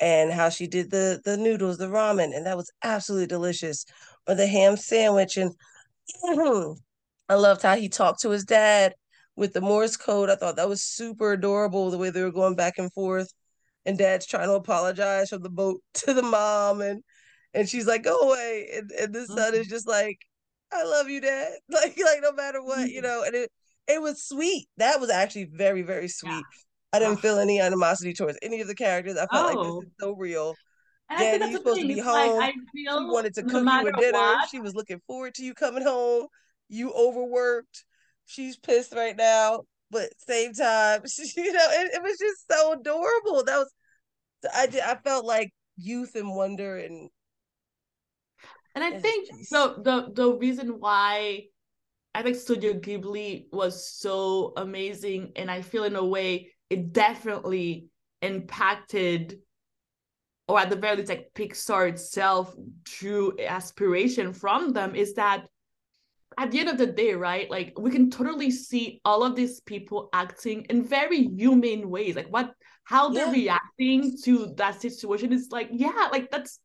and 0.00 0.32
how 0.32 0.48
she 0.50 0.66
did 0.68 0.90
the 0.90 1.20
the 1.24 1.36
noodles, 1.36 1.78
the 1.78 1.88
ramen, 1.88 2.36
and 2.36 2.46
that 2.46 2.56
was 2.58 2.70
absolutely 2.82 3.26
delicious, 3.28 3.86
or 4.26 4.34
the 4.34 4.46
ham 4.46 4.76
sandwich, 4.76 5.36
and 5.36 5.52
I 7.28 7.34
loved 7.34 7.62
how 7.62 7.76
he 7.76 7.88
talked 7.88 8.20
to 8.22 8.30
his 8.30 8.44
dad 8.44 8.94
with 9.36 9.52
the 9.52 9.60
Morse 9.60 9.96
code. 9.96 10.30
I 10.30 10.36
thought 10.36 10.56
that 10.56 10.68
was 10.68 10.82
super 10.82 11.32
adorable 11.32 11.90
the 11.90 11.98
way 11.98 12.10
they 12.10 12.22
were 12.22 12.32
going 12.32 12.56
back 12.56 12.78
and 12.78 12.92
forth 12.92 13.32
and 13.86 13.98
dad's 13.98 14.26
trying 14.26 14.48
to 14.48 14.54
apologize 14.54 15.28
from 15.28 15.42
the 15.42 15.50
boat 15.50 15.80
to 15.94 16.14
the 16.14 16.22
mom 16.22 16.80
and 16.80 17.02
and 17.52 17.68
she's 17.68 17.86
like 17.86 18.02
go 18.02 18.18
away 18.18 18.68
and, 18.74 18.90
and 18.92 19.14
the 19.14 19.26
son 19.26 19.52
mm-hmm. 19.52 19.60
is 19.60 19.66
just 19.66 19.86
like 19.86 20.18
i 20.72 20.82
love 20.84 21.08
you 21.08 21.20
dad 21.20 21.52
like 21.68 21.98
like 22.02 22.20
no 22.22 22.32
matter 22.32 22.62
what 22.62 22.88
you 22.88 23.02
know 23.02 23.22
and 23.24 23.34
it 23.34 23.50
it 23.88 24.00
was 24.00 24.22
sweet. 24.22 24.68
That 24.78 25.00
was 25.00 25.10
actually 25.10 25.44
very, 25.44 25.82
very 25.82 26.08
sweet. 26.08 26.30
Yeah. 26.30 26.40
I 26.92 26.98
didn't 27.00 27.20
feel 27.20 27.38
any 27.38 27.60
animosity 27.60 28.14
towards 28.14 28.38
any 28.40 28.60
of 28.60 28.68
the 28.68 28.74
characters. 28.74 29.16
I 29.16 29.26
felt 29.26 29.32
oh. 29.32 29.46
like 29.46 29.66
this 29.66 29.74
oh. 29.74 29.82
is 29.82 29.88
so 30.00 30.12
real. 30.12 30.54
And 31.10 31.40
Daddy, 31.40 31.52
you're 31.52 31.58
supposed 31.58 31.80
to 31.80 31.86
be 31.86 31.98
home. 31.98 32.38
Like, 32.38 32.54
she 32.74 32.86
wanted 32.88 33.34
to 33.34 33.42
cook 33.42 33.64
you 33.64 33.88
a 33.88 33.92
dinner. 33.92 34.18
What, 34.18 34.48
she 34.50 34.60
was 34.60 34.74
looking 34.74 35.00
forward 35.06 35.34
to 35.34 35.44
you 35.44 35.54
coming 35.54 35.82
home. 35.82 36.26
You 36.68 36.92
overworked. 36.92 37.84
She's 38.26 38.56
pissed 38.56 38.94
right 38.94 39.16
now, 39.16 39.64
but 39.90 40.08
same 40.18 40.54
time, 40.54 41.02
she, 41.06 41.28
you 41.36 41.52
know, 41.52 41.66
it, 41.70 41.94
it 41.94 42.02
was 42.02 42.18
just 42.18 42.50
so 42.50 42.72
adorable. 42.72 43.44
That 43.44 43.58
was, 43.58 43.72
I 44.54 44.66
did. 44.66 44.80
I 44.80 44.96
felt 44.96 45.24
like 45.24 45.52
youth 45.76 46.14
and 46.14 46.34
wonder 46.34 46.76
and. 46.76 47.10
And 48.74 48.82
I 48.82 48.98
think 48.98 49.28
so. 49.44 49.80
The 49.84 50.10
the 50.12 50.32
reason 50.32 50.80
why 50.80 51.44
I 52.12 52.22
think 52.22 52.36
Studio 52.36 52.74
Ghibli 52.74 53.46
was 53.52 53.88
so 53.88 54.52
amazing, 54.56 55.32
and 55.36 55.48
I 55.48 55.62
feel 55.62 55.84
in 55.84 55.94
a 55.94 56.04
way 56.04 56.52
it 56.70 56.92
definitely 56.92 57.88
impacted, 58.20 59.38
or 60.48 60.60
at 60.60 60.70
the 60.70 60.76
very 60.76 60.96
least, 60.96 61.08
like 61.08 61.30
Pixar 61.34 61.88
itself 61.88 62.54
drew 62.84 63.36
aspiration 63.40 64.32
from 64.32 64.72
them. 64.72 64.94
Is 64.94 65.14
that 65.14 65.46
at 66.36 66.50
the 66.50 66.60
end 66.60 66.68
of 66.68 66.78
the 66.78 66.86
day, 66.86 67.14
right? 67.14 67.50
Like 67.50 67.78
we 67.78 67.90
can 67.90 68.10
totally 68.10 68.50
see 68.50 69.00
all 69.04 69.24
of 69.24 69.36
these 69.36 69.60
people 69.60 70.08
acting 70.12 70.66
in 70.68 70.84
very 70.84 71.28
human 71.28 71.88
ways. 71.88 72.16
Like 72.16 72.28
what, 72.28 72.52
how 72.84 73.08
they're 73.08 73.34
yeah. 73.34 73.58
reacting 73.78 74.16
to 74.24 74.52
that 74.56 74.80
situation 74.82 75.32
is 75.32 75.48
like, 75.50 75.68
yeah, 75.72 76.08
like 76.12 76.30
that's 76.30 76.58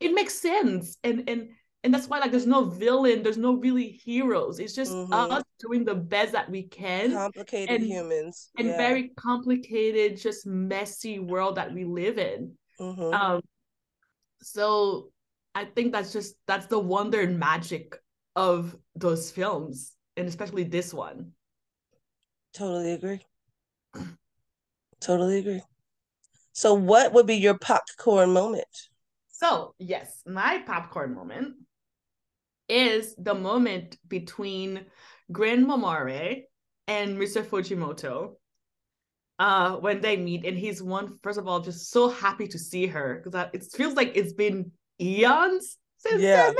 it 0.00 0.14
makes 0.14 0.38
sense, 0.38 0.98
and 1.02 1.28
and 1.28 1.48
and 1.84 1.92
that's 1.92 2.08
why 2.08 2.18
like 2.18 2.30
there's 2.30 2.46
no 2.46 2.64
villain 2.64 3.22
there's 3.22 3.36
no 3.36 3.56
really 3.56 3.88
heroes 3.88 4.58
it's 4.58 4.74
just 4.74 4.90
mm-hmm. 4.90 5.12
us 5.12 5.42
doing 5.60 5.84
the 5.84 5.94
best 5.94 6.32
that 6.32 6.50
we 6.50 6.62
can 6.62 7.12
complicated 7.12 7.76
and, 7.76 7.84
humans 7.84 8.50
and 8.58 8.68
yeah. 8.68 8.76
very 8.76 9.10
complicated 9.16 10.18
just 10.18 10.46
messy 10.46 11.18
world 11.18 11.56
that 11.56 11.72
we 11.72 11.84
live 11.84 12.18
in 12.18 12.50
mm-hmm. 12.80 13.14
um 13.14 13.40
so 14.40 15.10
i 15.54 15.64
think 15.64 15.92
that's 15.92 16.12
just 16.12 16.34
that's 16.46 16.66
the 16.66 16.78
wonder 16.78 17.20
and 17.20 17.38
magic 17.38 17.96
of 18.36 18.76
those 18.94 19.30
films 19.30 19.92
and 20.16 20.26
especially 20.28 20.64
this 20.64 20.92
one 20.92 21.32
totally 22.52 22.92
agree 22.92 23.20
totally 25.00 25.38
agree 25.38 25.62
so 26.52 26.74
what 26.74 27.12
would 27.12 27.26
be 27.26 27.36
your 27.36 27.58
popcorn 27.58 28.32
moment 28.32 28.66
so 29.28 29.74
yes 29.78 30.22
my 30.26 30.62
popcorn 30.66 31.14
moment 31.14 31.54
is 32.68 33.14
the 33.16 33.34
moment 33.34 33.98
between 34.08 34.86
Gran 35.32 35.66
Mamare 35.66 36.42
and 36.86 37.16
Mr. 37.18 37.44
Fujimoto 37.44 38.34
uh 39.38 39.76
when 39.76 40.00
they 40.00 40.16
meet 40.16 40.44
and 40.44 40.56
he's 40.56 40.82
one 40.82 41.18
first 41.22 41.38
of 41.38 41.48
all 41.48 41.60
just 41.60 41.90
so 41.90 42.08
happy 42.08 42.46
to 42.46 42.58
see 42.58 42.86
her 42.86 43.20
because 43.22 43.48
it 43.52 43.64
feels 43.76 43.94
like 43.94 44.12
it's 44.14 44.32
been 44.32 44.70
eons 45.00 45.78
since 45.98 46.22
yeah. 46.22 46.52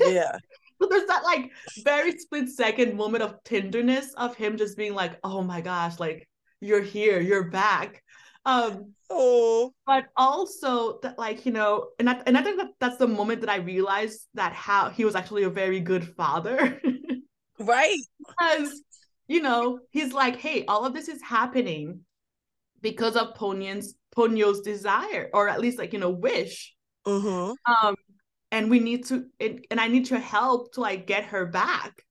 yeah. 0.00 0.32
So 0.80 0.86
there's 0.88 1.06
that 1.06 1.24
like 1.24 1.50
very 1.82 2.16
split 2.16 2.48
second 2.48 2.96
moment 2.96 3.24
of 3.24 3.42
tenderness 3.42 4.14
of 4.14 4.36
him 4.36 4.56
just 4.56 4.76
being 4.76 4.94
like 4.94 5.18
oh 5.24 5.42
my 5.42 5.60
gosh 5.60 5.98
like 5.98 6.28
you're 6.60 6.82
here 6.82 7.20
you're 7.20 7.50
back. 7.50 8.02
Um, 8.48 8.94
oh, 9.10 9.74
but 9.86 10.06
also 10.16 11.00
that, 11.00 11.18
like 11.18 11.44
you 11.44 11.52
know, 11.52 11.88
and 11.98 12.08
I, 12.08 12.22
and 12.26 12.36
I 12.38 12.42
think 12.42 12.56
that 12.56 12.68
that's 12.80 12.96
the 12.96 13.06
moment 13.06 13.42
that 13.42 13.50
I 13.50 13.56
realized 13.56 14.26
that 14.34 14.54
how 14.54 14.88
he 14.88 15.04
was 15.04 15.14
actually 15.14 15.42
a 15.42 15.50
very 15.50 15.80
good 15.80 16.14
father, 16.16 16.80
right? 17.58 17.98
Because 18.26 18.82
you 19.28 19.42
know, 19.42 19.80
he's 19.90 20.12
like, 20.12 20.36
hey, 20.36 20.64
all 20.66 20.84
of 20.84 20.94
this 20.94 21.08
is 21.08 21.22
happening 21.22 22.00
because 22.80 23.14
of 23.14 23.34
Ponyo's 23.34 23.94
Ponyo's 24.16 24.62
desire, 24.62 25.30
or 25.32 25.48
at 25.48 25.60
least 25.60 25.78
like 25.78 25.92
you 25.92 25.98
know, 25.98 26.10
wish. 26.10 26.74
Mm-hmm. 27.06 27.86
Um, 27.86 27.94
and 28.50 28.70
we 28.70 28.80
need 28.80 29.04
to, 29.06 29.26
and, 29.38 29.64
and 29.70 29.80
I 29.80 29.88
need 29.88 30.08
your 30.08 30.18
help 30.18 30.72
to 30.74 30.80
like 30.80 31.06
get 31.06 31.24
her 31.26 31.46
back, 31.46 32.02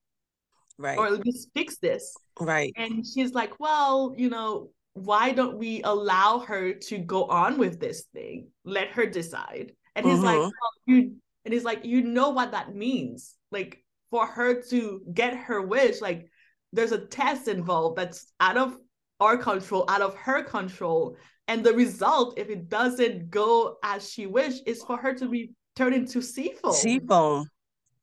right? 0.77 0.97
Or 0.97 1.07
at 1.07 1.19
least 1.25 1.49
fix 1.55 1.77
this, 1.77 2.13
right? 2.39 2.71
And 2.77 3.05
she's 3.05 3.33
like, 3.33 3.59
well, 3.59 4.13
you 4.15 4.29
know, 4.29 4.69
why 4.93 5.31
don't 5.31 5.57
we 5.57 5.81
allow 5.83 6.39
her 6.39 6.73
to 6.73 6.97
go 6.99 7.25
on 7.25 7.57
with 7.57 7.79
this 7.79 8.05
thing? 8.13 8.49
Let 8.63 8.89
her 8.89 9.05
decide. 9.05 9.73
And 9.95 10.05
he's 10.05 10.19
like, 10.19 10.37
oh, 10.37 10.51
you 10.85 11.15
and 11.43 11.53
he's 11.53 11.63
like, 11.63 11.85
you 11.85 12.03
know 12.03 12.29
what 12.29 12.51
that 12.51 12.75
means. 12.75 13.33
Like 13.51 13.83
for 14.11 14.27
her 14.27 14.61
to 14.69 15.01
get 15.13 15.35
her 15.35 15.61
wish, 15.61 16.01
like 16.01 16.29
there's 16.77 16.91
a 16.91 16.99
test 16.99 17.47
involved 17.47 17.97
that's 17.97 18.31
out 18.39 18.55
of 18.55 18.77
our 19.19 19.35
control, 19.35 19.83
out 19.89 20.01
of 20.01 20.15
her 20.15 20.43
control. 20.43 21.17
And 21.47 21.63
the 21.63 21.73
result, 21.73 22.37
if 22.37 22.49
it 22.49 22.69
doesn't 22.69 23.31
go 23.31 23.77
as 23.83 24.07
she 24.07 24.27
wished, 24.27 24.61
is 24.67 24.83
for 24.83 24.95
her 24.95 25.15
to 25.15 25.27
be 25.27 25.53
turned 25.75 25.95
into 25.95 26.21
seafoam. 26.21 26.73
Seafoam. 26.73 27.49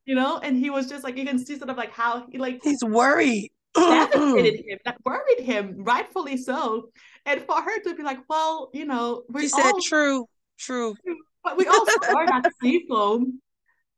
You 0.06 0.16
know, 0.16 0.38
and 0.42 0.56
he 0.56 0.70
was 0.70 0.88
just 0.88 1.04
like 1.04 1.16
you 1.16 1.24
can 1.24 1.38
see 1.38 1.56
sort 1.56 1.70
of 1.70 1.76
like 1.76 1.92
how 1.92 2.26
he 2.30 2.36
like 2.36 2.60
he's 2.62 2.82
worried 2.84 3.50
devastated 3.74 4.64
him, 4.66 4.78
that 4.84 4.96
worried 5.04 5.40
him, 5.40 5.76
rightfully 5.78 6.36
so. 6.36 6.90
And 7.26 7.42
for 7.42 7.62
her 7.62 7.80
to 7.84 7.94
be 7.94 8.02
like, 8.02 8.18
well, 8.28 8.70
you 8.74 8.86
know, 8.86 9.22
we 9.30 9.42
she 9.42 9.48
said, 9.48 9.72
true, 9.82 10.26
true. 10.58 10.96
But 11.44 11.56
we 11.56 11.66
all 11.66 11.86
start 12.02 12.28
at 12.32 12.44
seafoam. 12.62 13.40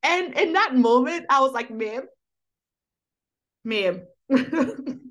And 0.03 0.39
in 0.39 0.53
that 0.53 0.77
moment, 0.77 1.25
I 1.31 1.41
was 1.41 1.53
like, 1.53 1.71
ma'am, 1.71 2.03
ma'am. 3.65 4.03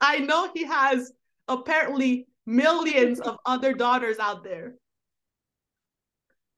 I 0.00 0.18
know 0.20 0.50
he 0.54 0.64
has 0.64 1.12
apparently 1.48 2.28
millions 2.46 3.20
of 3.20 3.38
other 3.44 3.72
daughters 3.72 4.18
out 4.18 4.44
there. 4.44 4.74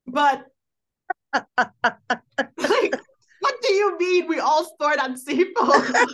But 0.07 0.47
like, 1.33 2.95
what 3.41 3.55
do 3.63 3.73
you 3.73 3.99
mean 3.99 4.29
we 4.29 4.41
all 4.41 4.65
start 4.65 4.99
on 4.99 5.17
seafoam? 5.17 5.69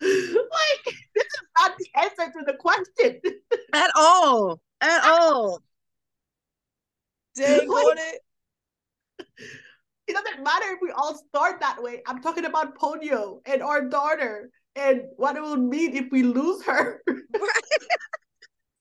like 0.00 0.94
this 1.14 1.24
is 1.24 1.42
not 1.56 1.76
the 1.76 1.86
answer 1.96 2.32
to 2.38 2.44
the 2.46 2.54
question 2.54 3.20
at 3.72 3.90
all 3.96 4.60
at 4.80 5.04
all 5.04 5.60
dang 7.34 7.68
on 7.68 7.98
it 7.98 8.20
matter 10.48 10.66
if 10.72 10.78
we 10.80 10.90
all 10.90 11.14
start 11.28 11.60
that 11.60 11.82
way 11.82 12.02
i'm 12.06 12.22
talking 12.22 12.46
about 12.46 12.78
ponyo 12.78 13.40
and 13.44 13.62
our 13.62 13.82
daughter 13.88 14.50
and 14.76 15.02
what 15.16 15.36
it 15.36 15.42
will 15.42 15.56
mean 15.56 15.96
if 15.96 16.06
we 16.12 16.22
lose 16.22 16.64
her. 16.64 17.02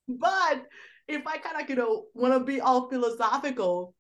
But 0.10 0.64
if 1.10 1.28
i 1.28 1.38
kind 1.38 1.62
of 1.62 1.70
you 1.70 1.76
know 1.76 2.06
want 2.14 2.34
to 2.34 2.40
be 2.40 2.62
all 2.62 2.90
philosophical 2.90 3.94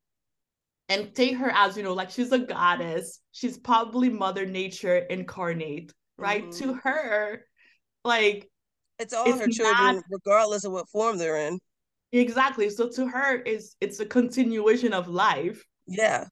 and 0.87 1.13
take 1.13 1.35
her 1.35 1.51
as 1.53 1.75
you 1.75 1.83
know 1.83 1.93
like 1.93 2.11
she's 2.11 2.31
a 2.31 2.39
goddess 2.39 3.19
she's 3.33 3.57
probably 3.57 4.09
mother 4.09 4.45
nature 4.45 4.97
incarnate 5.15 5.91
right? 6.17 6.45
Mm-hmm. 6.45 6.59
to 6.59 6.73
her 6.75 7.43
like 8.05 8.49
it's 8.99 9.13
all 9.13 9.29
it's 9.29 9.41
her 9.41 9.47
children 9.47 9.95
not... 9.95 10.03
regardless 10.09 10.63
of 10.63 10.71
what 10.71 10.89
form 10.89 11.17
they're 11.17 11.47
in. 11.47 11.59
Exactly. 12.13 12.69
So 12.69 12.89
to 12.95 13.05
her 13.05 13.35
is 13.41 13.75
it's 13.81 13.99
a 13.99 14.05
continuation 14.05 14.93
of 14.93 15.09
life. 15.09 15.61
Yeah 15.87 16.25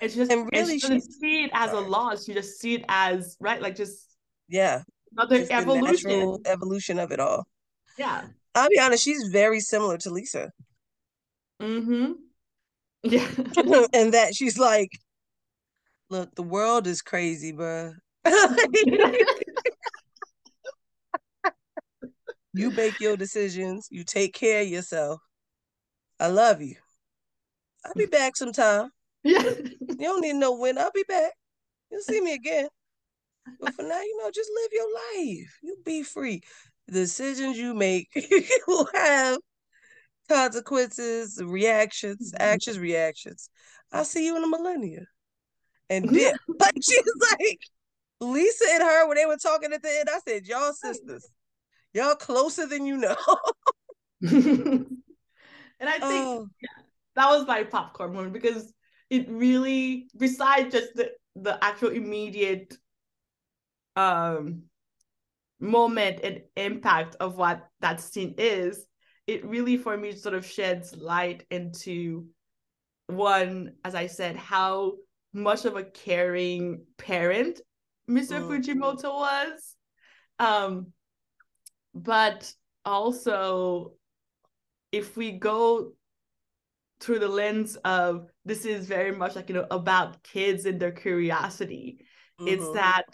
it's 0.00 0.14
just 0.14 0.30
and 0.30 0.48
really 0.52 0.78
she 0.78 0.88
doesn't 0.88 1.12
see 1.12 1.44
it 1.44 1.50
as 1.54 1.72
a 1.72 1.80
loss 1.80 2.28
You 2.28 2.34
just 2.34 2.60
see 2.60 2.74
it 2.74 2.84
as 2.88 3.36
right 3.40 3.60
like 3.60 3.76
just 3.76 4.06
yeah 4.48 4.82
another 5.12 5.38
just 5.38 5.50
evolution 5.50 6.38
evolution 6.46 6.98
of 6.98 7.10
it 7.12 7.20
all 7.20 7.46
yeah 7.98 8.24
i'll 8.54 8.68
be 8.68 8.78
honest 8.78 9.04
she's 9.04 9.28
very 9.32 9.60
similar 9.60 9.98
to 9.98 10.10
lisa 10.10 10.50
mm-hmm 11.60 12.12
yeah. 13.04 13.28
and 13.92 14.12
that 14.14 14.34
she's 14.34 14.58
like, 14.58 14.90
look, 16.10 16.34
the 16.34 16.42
world 16.42 16.88
is 16.88 17.00
crazy, 17.00 17.52
bro. 17.52 17.92
you 22.54 22.70
make 22.72 23.00
your 23.00 23.16
decisions, 23.16 23.86
you 23.90 24.02
take 24.02 24.34
care 24.34 24.62
of 24.62 24.68
yourself. 24.68 25.20
I 26.18 26.26
love 26.26 26.60
you. 26.60 26.74
I'll 27.84 27.94
be 27.94 28.06
back 28.06 28.36
sometime. 28.36 28.90
Yeah. 29.22 29.52
You 29.98 30.04
don't 30.04 30.20
need 30.20 30.32
to 30.32 30.38
know 30.38 30.56
when 30.56 30.78
I'll 30.78 30.92
be 30.94 31.04
back. 31.08 31.32
You'll 31.90 32.02
see 32.02 32.20
me 32.20 32.34
again. 32.34 32.68
But 33.60 33.74
for 33.74 33.82
now, 33.82 34.00
you 34.00 34.18
know, 34.18 34.30
just 34.30 34.50
live 34.54 34.70
your 34.72 34.94
life. 34.94 35.58
You 35.62 35.76
be 35.84 36.02
free. 36.02 36.42
The 36.86 37.00
decisions 37.00 37.58
you 37.58 37.74
make 37.74 38.08
will 38.68 38.88
have 38.94 39.38
consequences, 40.28 41.42
reactions, 41.42 42.32
mm-hmm. 42.32 42.42
actions, 42.42 42.78
reactions. 42.78 43.50
I'll 43.92 44.04
see 44.04 44.24
you 44.24 44.36
in 44.36 44.44
a 44.44 44.48
millennia. 44.48 45.06
And 45.90 46.08
dip. 46.08 46.36
like 46.60 46.76
she's 46.82 47.02
like 47.30 47.58
Lisa 48.20 48.64
and 48.72 48.82
her 48.82 49.08
when 49.08 49.16
they 49.16 49.26
were 49.26 49.36
talking 49.36 49.72
at 49.72 49.82
the 49.82 49.90
end, 49.90 50.08
I 50.10 50.18
said, 50.26 50.46
Y'all 50.46 50.72
sisters, 50.72 51.28
y'all 51.92 52.14
closer 52.14 52.66
than 52.66 52.86
you 52.86 52.98
know. 52.98 53.16
and 54.20 54.86
I 55.80 55.92
think 55.92 56.02
oh. 56.04 56.48
yeah, 56.60 56.82
that 57.16 57.30
was 57.30 57.46
my 57.46 57.64
popcorn 57.64 58.12
moment 58.12 58.32
because 58.32 58.72
it 59.10 59.28
really, 59.28 60.08
besides 60.16 60.72
just 60.72 60.94
the 60.94 61.10
the 61.36 61.62
actual 61.62 61.90
immediate 61.90 62.76
um 63.96 64.62
moment 65.60 66.20
and 66.22 66.42
impact 66.56 67.16
of 67.20 67.36
what 67.36 67.68
that 67.80 68.00
scene 68.00 68.34
is, 68.38 68.86
it 69.26 69.44
really 69.44 69.76
for 69.76 69.96
me 69.96 70.12
sort 70.12 70.34
of 70.34 70.46
sheds 70.46 70.94
light 70.96 71.44
into 71.50 72.26
one, 73.06 73.72
as 73.84 73.94
I 73.94 74.06
said, 74.06 74.36
how 74.36 74.94
much 75.32 75.64
of 75.64 75.76
a 75.76 75.84
caring 75.84 76.84
parent 76.96 77.60
Mr. 78.08 78.40
Mm. 78.40 78.48
Fujimoto 78.48 79.14
was. 79.14 79.74
Um, 80.38 80.92
but 81.94 82.52
also, 82.84 83.92
if 84.92 85.16
we 85.16 85.32
go 85.32 85.92
through 87.00 87.20
the 87.20 87.28
lens 87.28 87.76
of 87.84 88.26
this 88.44 88.64
is 88.64 88.86
very 88.86 89.12
much 89.12 89.36
like, 89.36 89.48
you 89.48 89.54
know, 89.54 89.66
about 89.70 90.22
kids 90.22 90.66
and 90.66 90.80
their 90.80 90.92
curiosity, 90.92 92.04
mm-hmm. 92.40 92.48
it's 92.48 92.72
that, 92.72 93.04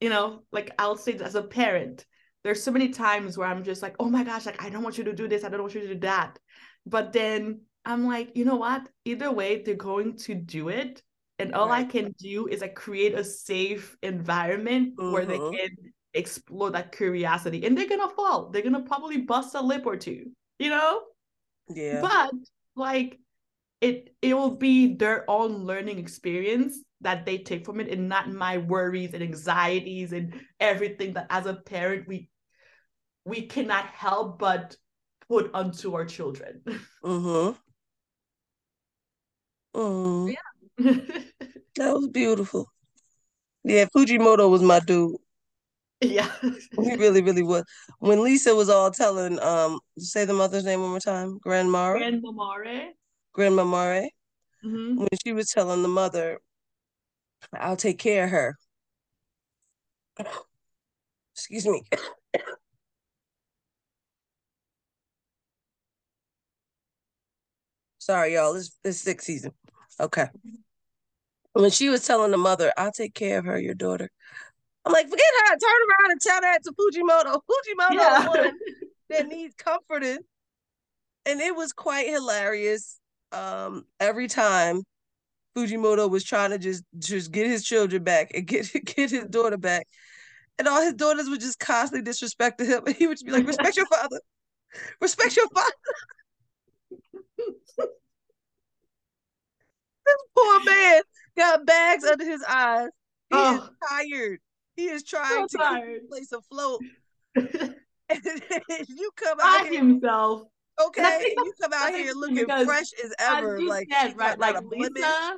you 0.00 0.10
know, 0.10 0.42
like 0.52 0.70
I'll 0.78 0.96
say 0.96 1.14
as 1.14 1.34
a 1.34 1.42
parent, 1.42 2.04
there's 2.44 2.62
so 2.62 2.70
many 2.70 2.88
times 2.90 3.36
where 3.36 3.48
I'm 3.48 3.64
just 3.64 3.82
like, 3.82 3.96
oh 3.98 4.08
my 4.08 4.24
gosh, 4.24 4.46
like 4.46 4.62
I 4.62 4.70
don't 4.70 4.82
want 4.82 4.98
you 4.98 5.04
to 5.04 5.12
do 5.12 5.28
this, 5.28 5.44
I 5.44 5.48
don't 5.48 5.60
want 5.60 5.74
you 5.74 5.82
to 5.82 5.94
do 5.94 6.00
that. 6.00 6.38
But 6.86 7.12
then 7.12 7.62
I'm 7.84 8.06
like, 8.06 8.36
you 8.36 8.44
know 8.44 8.56
what? 8.56 8.88
Either 9.04 9.30
way, 9.30 9.62
they're 9.62 9.74
going 9.74 10.16
to 10.18 10.34
do 10.34 10.68
it. 10.68 11.02
And 11.38 11.54
all 11.54 11.68
right. 11.68 11.86
I 11.86 11.88
can 11.88 12.12
do 12.18 12.48
is 12.48 12.60
like 12.60 12.74
create 12.74 13.14
a 13.14 13.24
safe 13.24 13.96
environment 14.02 14.96
mm-hmm. 14.96 15.12
where 15.12 15.24
they 15.24 15.38
mm-hmm. 15.38 15.56
can 15.56 15.92
explore 16.12 16.70
that 16.70 16.92
curiosity. 16.92 17.64
And 17.64 17.76
they're 17.76 17.88
gonna 17.88 18.10
fall. 18.10 18.50
They're 18.50 18.62
gonna 18.62 18.82
probably 18.82 19.18
bust 19.22 19.54
a 19.54 19.62
lip 19.62 19.86
or 19.86 19.96
two, 19.96 20.30
you 20.58 20.68
know? 20.68 21.02
Yeah. 21.68 22.00
But 22.02 22.34
like 22.76 23.18
it 23.80 24.14
it 24.20 24.34
will 24.34 24.56
be 24.56 24.94
their 24.94 25.28
own 25.28 25.64
learning 25.64 25.98
experience 25.98 26.78
that 27.00 27.24
they 27.24 27.38
take 27.38 27.64
from 27.64 27.80
it 27.80 27.88
and 27.88 28.08
not 28.08 28.30
my 28.30 28.58
worries 28.58 29.14
and 29.14 29.22
anxieties 29.22 30.12
and 30.12 30.40
everything 30.58 31.14
that 31.14 31.26
as 31.30 31.46
a 31.46 31.54
parent 31.54 32.06
we 32.06 32.28
we 33.24 33.42
cannot 33.46 33.86
help 33.86 34.38
but 34.38 34.76
put 35.28 35.50
onto 35.54 35.94
our 35.94 36.04
children. 36.04 36.62
Mm-hmm. 37.04 37.56
Mm. 39.78 40.34
Yeah. 40.34 40.92
that 41.76 41.94
was 41.94 42.08
beautiful. 42.08 42.66
Yeah, 43.62 43.86
Fujimoto 43.94 44.50
was 44.50 44.62
my 44.62 44.80
dude. 44.80 45.16
Yeah. 46.04 46.30
we 46.78 46.94
really, 46.96 47.20
really 47.22 47.42
was. 47.42 47.64
When 47.98 48.22
Lisa 48.22 48.54
was 48.54 48.70
all 48.70 48.90
telling, 48.90 49.38
um, 49.40 49.80
say 49.98 50.24
the 50.24 50.32
mother's 50.32 50.64
name 50.64 50.80
one 50.80 50.88
more 50.90 50.98
time, 50.98 51.36
Grandma. 51.42 51.92
Grandma 51.92 52.30
Mare. 52.32 52.92
Grandma 53.34 53.64
Mare. 53.64 54.08
Mm-hmm. 54.64 54.96
When 54.96 55.08
she 55.22 55.34
was 55.34 55.50
telling 55.50 55.82
the 55.82 55.88
mother, 55.88 56.40
I'll 57.52 57.76
take 57.76 57.98
care 57.98 58.24
of 58.24 58.30
her. 58.30 58.56
Excuse 61.34 61.66
me. 61.66 61.82
Sorry, 67.98 68.34
y'all. 68.34 68.54
It's, 68.54 68.74
it's 68.82 68.98
sixth 68.98 69.26
season. 69.26 69.52
Okay. 69.98 70.28
When 71.52 71.70
she 71.70 71.90
was 71.90 72.06
telling 72.06 72.30
the 72.30 72.38
mother, 72.38 72.72
I'll 72.76 72.92
take 72.92 73.14
care 73.14 73.38
of 73.38 73.44
her, 73.44 73.58
your 73.58 73.74
daughter. 73.74 74.08
I'm 74.84 74.92
like, 74.92 75.08
forget 75.08 75.26
her. 75.48 75.56
Turn 75.58 75.70
around 75.70 76.10
and 76.10 76.20
tell 76.20 76.40
that 76.40 76.62
to 76.64 76.72
Fujimoto. 76.72 77.40
Fujimoto 77.50 77.94
yeah. 77.94 78.28
one 78.28 78.58
that 79.10 79.28
needs 79.28 79.54
comforting. 79.54 80.18
And 81.26 81.40
it 81.40 81.54
was 81.54 81.72
quite 81.72 82.08
hilarious. 82.08 82.98
Um, 83.32 83.84
every 84.00 84.26
time 84.26 84.82
Fujimoto 85.56 86.10
was 86.10 86.24
trying 86.24 86.50
to 86.50 86.58
just 86.58 86.82
just 86.98 87.30
get 87.30 87.46
his 87.46 87.64
children 87.64 88.02
back 88.02 88.32
and 88.34 88.46
get 88.46 88.68
get 88.84 89.10
his 89.10 89.26
daughter 89.26 89.58
back. 89.58 89.86
And 90.58 90.66
all 90.68 90.82
his 90.82 90.94
daughters 90.94 91.28
would 91.28 91.40
just 91.40 91.58
constantly 91.58 92.02
disrespect 92.02 92.60
him. 92.60 92.82
And 92.86 92.96
he 92.96 93.06
would 93.06 93.18
be 93.24 93.30
like, 93.30 93.46
respect 93.46 93.76
your 93.76 93.86
father. 93.86 94.20
Respect 95.00 95.36
your 95.36 95.48
father. 95.48 95.70
this 100.06 100.16
poor 100.36 100.64
man 100.64 101.02
got 101.36 101.64
bags 101.66 102.04
under 102.04 102.24
his 102.24 102.42
eyes. 102.48 102.90
He 103.30 103.36
oh. 103.36 103.54
is 103.54 103.70
tired. 103.88 104.40
He 104.80 104.86
is 104.86 105.02
trying 105.02 105.46
so 105.46 105.58
to 105.58 105.58
keep 105.58 106.02
the 106.02 106.08
place 106.08 106.32
afloat. 106.32 106.80
you 108.88 109.10
come 109.14 109.38
out 109.42 109.66
here, 109.66 109.78
himself. 109.78 110.44
Okay, 110.80 111.34
you 111.36 111.52
come 111.60 111.72
out 111.74 111.90
here 111.90 112.14
looking 112.14 112.46
fresh 112.64 112.92
as 113.04 113.12
ever. 113.18 113.56
As 113.56 113.62
like 113.62 113.88
said, 113.92 114.16
right, 114.16 114.38
like 114.38 114.56
Lisa, 114.64 115.36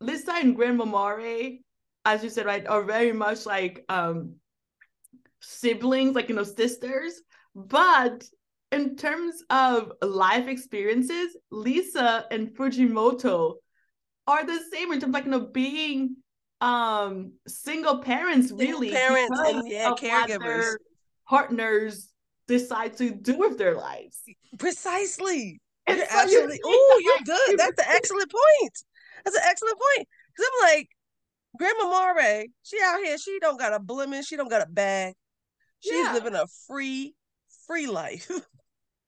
Lisa 0.00 0.32
and 0.32 0.56
Grandma 0.56 0.86
Mare, 0.86 1.58
as 2.06 2.24
you 2.24 2.30
said, 2.30 2.46
right, 2.46 2.66
are 2.66 2.82
very 2.82 3.12
much 3.12 3.44
like 3.44 3.84
um 3.90 4.36
siblings, 5.42 6.14
like 6.14 6.30
you 6.30 6.34
know, 6.34 6.42
sisters. 6.42 7.20
But 7.54 8.24
in 8.72 8.96
terms 8.96 9.44
of 9.50 9.92
life 10.00 10.48
experiences, 10.48 11.36
Lisa 11.50 12.24
and 12.30 12.48
Fujimoto 12.56 13.56
are 14.26 14.46
the 14.46 14.58
same 14.72 14.90
in 14.92 15.00
terms 15.00 15.10
of 15.10 15.14
like 15.14 15.26
you 15.26 15.32
know 15.32 15.48
being 15.52 16.16
um 16.60 17.32
single 17.46 17.98
parents 17.98 18.50
really 18.50 18.90
single 18.90 19.06
parents 19.06 19.40
and 19.46 19.68
yeah 19.68 19.92
caregivers. 19.96 20.74
partners 21.28 22.08
decide 22.48 22.96
to 22.96 23.10
do 23.10 23.38
with 23.38 23.58
their 23.58 23.76
lives. 23.76 24.22
Precisely. 24.58 25.60
You're 25.86 25.98
so 25.98 26.04
absolutely 26.10 26.60
oh 26.64 27.02
you're 27.04 27.36
good. 27.36 27.58
that's 27.58 27.78
an 27.78 27.86
excellent 27.88 28.30
point. 28.30 28.72
That's 29.24 29.36
an 29.36 29.42
excellent 29.46 29.78
point. 29.78 30.08
Because 30.34 30.50
i'm 30.50 30.76
like 30.76 30.88
grandma 31.56 32.14
Mare, 32.14 32.46
she 32.62 32.78
out 32.84 32.98
here 33.02 33.18
she 33.18 33.38
don't 33.40 33.58
got 33.58 33.72
a 33.72 33.80
blemish 33.80 34.26
she 34.26 34.36
don't 34.36 34.50
got 34.50 34.66
a 34.66 34.70
bag. 34.70 35.14
She's 35.80 35.92
yeah. 35.92 36.12
living 36.12 36.34
a 36.34 36.46
free 36.66 37.14
free 37.66 37.86
life. 37.86 38.28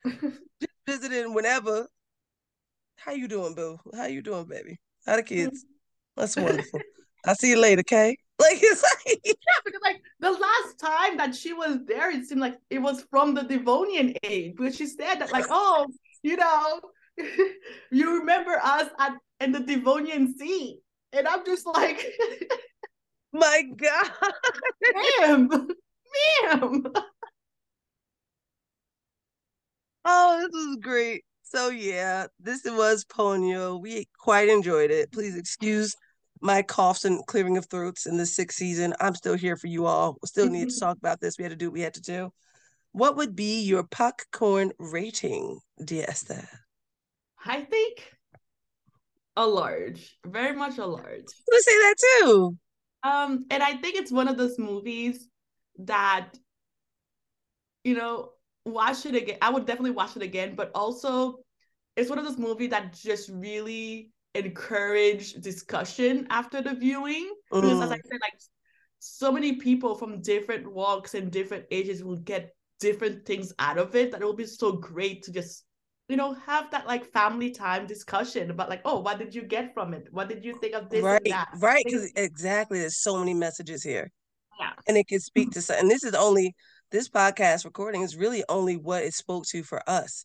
Just 0.06 0.72
visiting 0.86 1.34
whenever. 1.34 1.88
How 2.96 3.12
you 3.12 3.28
doing 3.28 3.54
boo? 3.54 3.78
How 3.94 4.06
you 4.06 4.22
doing 4.22 4.44
baby? 4.44 4.78
How 5.06 5.16
the 5.16 5.22
kids? 5.22 5.64
That's 6.16 6.36
wonderful 6.36 6.80
I'll 7.26 7.34
see 7.34 7.50
you 7.50 7.60
later, 7.60 7.80
okay? 7.80 8.16
Like 8.40 8.58
it's 8.62 8.82
like 8.82 9.20
yeah, 9.22 9.32
because 9.66 9.80
like 9.82 10.00
the 10.20 10.30
last 10.30 10.78
time 10.78 11.18
that 11.18 11.34
she 11.34 11.52
was 11.52 11.76
there, 11.86 12.10
it 12.10 12.24
seemed 12.24 12.40
like 12.40 12.56
it 12.70 12.78
was 12.78 13.02
from 13.10 13.34
the 13.34 13.42
Devonian 13.42 14.14
age, 14.22 14.54
but 14.56 14.74
she 14.74 14.86
said 14.86 15.16
that 15.16 15.30
like, 15.30 15.44
oh, 15.50 15.86
you 16.22 16.38
know, 16.38 16.80
you 17.90 18.18
remember 18.18 18.58
us 18.62 18.88
at 18.98 19.12
in 19.40 19.52
the 19.52 19.60
Devonian 19.60 20.34
Sea, 20.38 20.78
and 21.12 21.28
I'm 21.28 21.44
just 21.44 21.66
like, 21.66 22.02
my 23.34 23.62
God, 23.76 24.10
ma'am, 25.20 25.68
ma'am. 26.42 26.84
Oh, 30.06 30.38
this 30.40 30.50
was 30.50 30.78
great. 30.80 31.24
So 31.42 31.68
yeah, 31.68 32.28
this 32.38 32.62
was 32.64 33.04
Ponyo. 33.04 33.78
We 33.78 34.08
quite 34.18 34.48
enjoyed 34.48 34.90
it. 34.90 35.12
Please 35.12 35.36
excuse 35.36 35.94
my 36.40 36.62
coughs 36.62 37.04
and 37.04 37.24
clearing 37.26 37.56
of 37.56 37.66
throats 37.66 38.06
in 38.06 38.16
the 38.16 38.26
sixth 38.26 38.58
season. 38.58 38.94
I'm 39.00 39.14
still 39.14 39.36
here 39.36 39.56
for 39.56 39.66
you 39.66 39.86
all. 39.86 40.16
We 40.22 40.26
still 40.26 40.48
need 40.48 40.70
to 40.70 40.80
talk 40.80 40.96
about 40.96 41.20
this. 41.20 41.38
We 41.38 41.44
had 41.44 41.50
to 41.50 41.56
do 41.56 41.66
what 41.66 41.74
we 41.74 41.80
had 41.80 41.94
to 41.94 42.00
do. 42.00 42.32
What 42.92 43.16
would 43.16 43.36
be 43.36 43.60
your 43.62 43.84
popcorn 43.84 44.72
rating, 44.78 45.60
dear 45.84 46.04
Esther? 46.08 46.48
I 47.44 47.60
think 47.60 48.12
a 49.36 49.46
large, 49.46 50.18
very 50.26 50.56
much 50.56 50.78
a 50.78 50.86
large. 50.86 51.24
I 51.52 51.60
say 51.60 51.72
that 51.72 51.94
too. 51.98 52.56
Um, 53.02 53.46
and 53.50 53.62
I 53.62 53.76
think 53.76 53.96
it's 53.96 54.12
one 54.12 54.28
of 54.28 54.36
those 54.36 54.58
movies 54.58 55.28
that, 55.78 56.30
you 57.84 57.94
know, 57.94 58.30
watch 58.66 59.06
it 59.06 59.14
again. 59.14 59.38
I 59.40 59.50
would 59.50 59.66
definitely 59.66 59.92
watch 59.92 60.16
it 60.16 60.22
again, 60.22 60.54
but 60.54 60.70
also 60.74 61.38
it's 61.96 62.10
one 62.10 62.18
of 62.18 62.24
those 62.24 62.38
movies 62.38 62.70
that 62.70 62.92
just 62.92 63.30
really 63.30 64.10
encourage 64.34 65.34
discussion 65.34 66.26
after 66.30 66.62
the 66.62 66.74
viewing. 66.74 67.30
Mm. 67.52 67.62
because 67.62 67.80
as 67.82 67.90
i 67.90 67.98
mm. 67.98 68.02
said 68.04 68.18
like 68.20 68.38
so 69.00 69.32
many 69.32 69.54
people 69.56 69.94
from 69.94 70.20
different 70.20 70.70
walks 70.70 71.14
and 71.14 71.32
different 71.32 71.64
ages 71.70 72.04
will 72.04 72.18
get 72.18 72.54
different 72.80 73.24
things 73.26 73.52
out 73.58 73.78
of 73.78 73.94
it 73.94 74.10
that 74.10 74.20
it 74.20 74.24
will 74.24 74.34
be 74.34 74.46
so 74.46 74.72
great 74.72 75.22
to 75.22 75.32
just 75.32 75.64
you 76.08 76.16
know 76.16 76.34
have 76.34 76.70
that 76.70 76.86
like 76.86 77.10
family 77.12 77.50
time 77.50 77.86
discussion 77.86 78.50
about 78.50 78.68
like 78.68 78.80
oh 78.84 79.00
what 79.00 79.18
did 79.18 79.34
you 79.34 79.42
get 79.42 79.72
from 79.72 79.94
it? 79.94 80.08
What 80.10 80.28
did 80.28 80.44
you 80.44 80.58
think 80.58 80.74
of 80.74 80.90
this 80.90 81.02
right 81.02 81.20
right 81.58 81.82
because 81.84 82.10
exactly 82.16 82.80
there's 82.80 83.02
so 83.02 83.18
many 83.18 83.32
messages 83.32 83.82
here. 83.84 84.10
Yeah. 84.58 84.72
And 84.88 84.96
it 84.96 85.06
can 85.06 85.20
speak 85.20 85.52
to 85.52 85.62
and 85.78 85.90
this 85.90 86.02
is 86.02 86.14
only 86.14 86.54
this 86.90 87.08
podcast 87.08 87.64
recording 87.64 88.02
is 88.02 88.16
really 88.16 88.42
only 88.48 88.76
what 88.76 89.04
it 89.04 89.14
spoke 89.14 89.44
to 89.50 89.62
for 89.62 89.80
us 89.88 90.24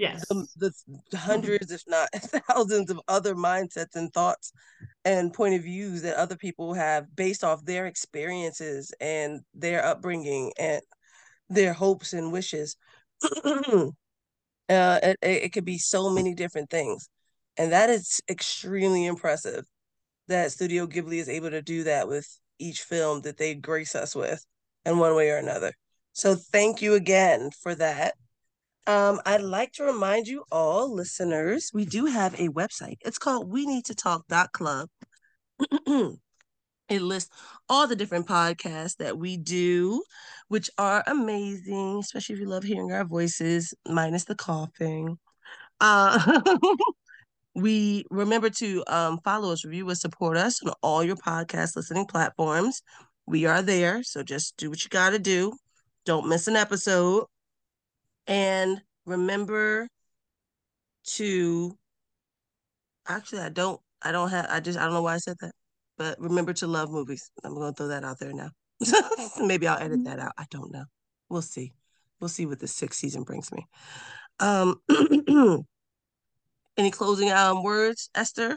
Yes. 0.00 0.24
The, 0.56 0.72
the 1.10 1.18
hundreds, 1.18 1.70
if 1.70 1.82
not 1.86 2.08
thousands, 2.14 2.90
of 2.90 2.98
other 3.06 3.34
mindsets 3.34 3.96
and 3.96 4.10
thoughts 4.14 4.50
and 5.04 5.32
point 5.32 5.54
of 5.54 5.62
views 5.62 6.00
that 6.02 6.16
other 6.16 6.36
people 6.36 6.72
have 6.72 7.14
based 7.14 7.44
off 7.44 7.62
their 7.66 7.86
experiences 7.86 8.94
and 8.98 9.42
their 9.54 9.84
upbringing 9.84 10.52
and 10.58 10.80
their 11.50 11.74
hopes 11.74 12.14
and 12.14 12.32
wishes. 12.32 12.76
uh, 13.44 13.90
it, 14.70 15.18
it 15.20 15.52
could 15.52 15.66
be 15.66 15.76
so 15.76 16.08
many 16.08 16.34
different 16.34 16.70
things. 16.70 17.10
And 17.58 17.72
that 17.72 17.90
is 17.90 18.22
extremely 18.30 19.04
impressive 19.04 19.66
that 20.28 20.52
Studio 20.52 20.86
Ghibli 20.86 21.18
is 21.18 21.28
able 21.28 21.50
to 21.50 21.60
do 21.60 21.84
that 21.84 22.08
with 22.08 22.26
each 22.58 22.80
film 22.80 23.20
that 23.22 23.36
they 23.36 23.54
grace 23.54 23.94
us 23.94 24.16
with 24.16 24.42
in 24.86 24.98
one 24.98 25.14
way 25.14 25.28
or 25.28 25.36
another. 25.36 25.74
So 26.14 26.36
thank 26.36 26.80
you 26.80 26.94
again 26.94 27.50
for 27.62 27.74
that. 27.74 28.14
Um, 28.90 29.20
I'd 29.24 29.42
like 29.42 29.70
to 29.74 29.84
remind 29.84 30.26
you 30.26 30.42
all 30.50 30.92
listeners, 30.92 31.70
we 31.72 31.84
do 31.84 32.06
have 32.06 32.34
a 32.34 32.48
website. 32.48 32.96
It's 33.02 33.18
called 33.18 33.48
we 33.48 33.64
need 33.64 33.84
to 33.84 33.94
talk.club. 33.94 34.88
it 35.86 37.00
lists 37.00 37.30
all 37.68 37.86
the 37.86 37.94
different 37.94 38.26
podcasts 38.26 38.96
that 38.96 39.16
we 39.16 39.36
do, 39.36 40.02
which 40.48 40.70
are 40.76 41.04
amazing, 41.06 42.00
especially 42.00 42.34
if 42.34 42.40
you 42.40 42.48
love 42.48 42.64
hearing 42.64 42.90
our 42.90 43.04
voices, 43.04 43.72
minus 43.86 44.24
the 44.24 44.34
coughing. 44.34 45.20
Uh, 45.80 46.42
we 47.54 48.04
remember 48.10 48.50
to 48.50 48.82
um, 48.88 49.20
follow 49.22 49.52
us, 49.52 49.64
review 49.64 49.88
us, 49.90 50.00
support 50.00 50.36
us 50.36 50.60
on 50.64 50.72
all 50.82 51.04
your 51.04 51.14
podcast 51.14 51.76
listening 51.76 52.06
platforms. 52.06 52.82
We 53.24 53.46
are 53.46 53.62
there, 53.62 54.02
so 54.02 54.24
just 54.24 54.56
do 54.56 54.68
what 54.68 54.82
you 54.82 54.90
got 54.90 55.10
to 55.10 55.20
do. 55.20 55.52
Don't 56.04 56.28
miss 56.28 56.48
an 56.48 56.56
episode. 56.56 57.26
And 58.30 58.80
remember 59.06 59.88
to 61.16 61.76
actually 63.08 63.40
I 63.40 63.48
don't 63.48 63.80
I 64.02 64.12
don't 64.12 64.30
have 64.30 64.46
I 64.48 64.60
just 64.60 64.78
I 64.78 64.84
don't 64.84 64.94
know 64.94 65.02
why 65.02 65.14
I 65.14 65.18
said 65.18 65.36
that. 65.40 65.50
But 65.98 66.18
remember 66.20 66.52
to 66.54 66.68
love 66.68 66.92
movies. 66.92 67.28
I'm 67.42 67.54
gonna 67.54 67.72
throw 67.72 67.88
that 67.88 68.04
out 68.04 68.20
there 68.20 68.32
now. 68.32 68.50
Maybe 69.40 69.66
I'll 69.66 69.82
edit 69.82 70.04
that 70.04 70.20
out. 70.20 70.32
I 70.38 70.44
don't 70.48 70.72
know. 70.72 70.84
We'll 71.28 71.42
see. 71.42 71.72
We'll 72.20 72.28
see 72.28 72.46
what 72.46 72.60
the 72.60 72.68
sixth 72.68 73.00
season 73.00 73.24
brings 73.24 73.50
me. 73.50 73.66
Um 74.38 74.80
any 76.76 76.92
closing 76.92 77.32
um 77.32 77.64
words, 77.64 78.10
Esther? 78.14 78.56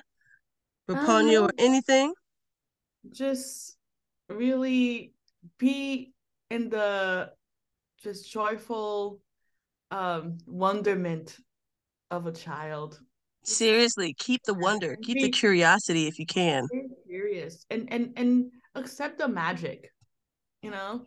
Rapunio 0.87 1.39
um, 1.39 1.45
or 1.45 1.51
anything? 1.57 2.13
Just 3.11 3.75
really 4.29 5.13
be 5.57 6.13
in 6.51 6.69
the 6.69 7.31
just 8.03 8.31
joyful 8.31 9.19
um 9.93 10.37
wonderment 10.47 11.37
of 12.09 12.25
a 12.25 12.31
child. 12.31 12.99
Seriously 13.43 14.15
keep 14.17 14.41
the 14.43 14.53
wonder 14.53 14.97
keep 15.03 15.19
the 15.19 15.29
curiosity 15.29 16.07
if 16.07 16.17
you 16.17 16.25
can. 16.25 16.67
curious 17.07 17.65
and 17.69 17.87
and 17.91 18.13
and 18.17 18.51
accept 18.75 19.19
the 19.19 19.27
magic 19.27 19.91
you 20.61 20.71
know? 20.71 21.05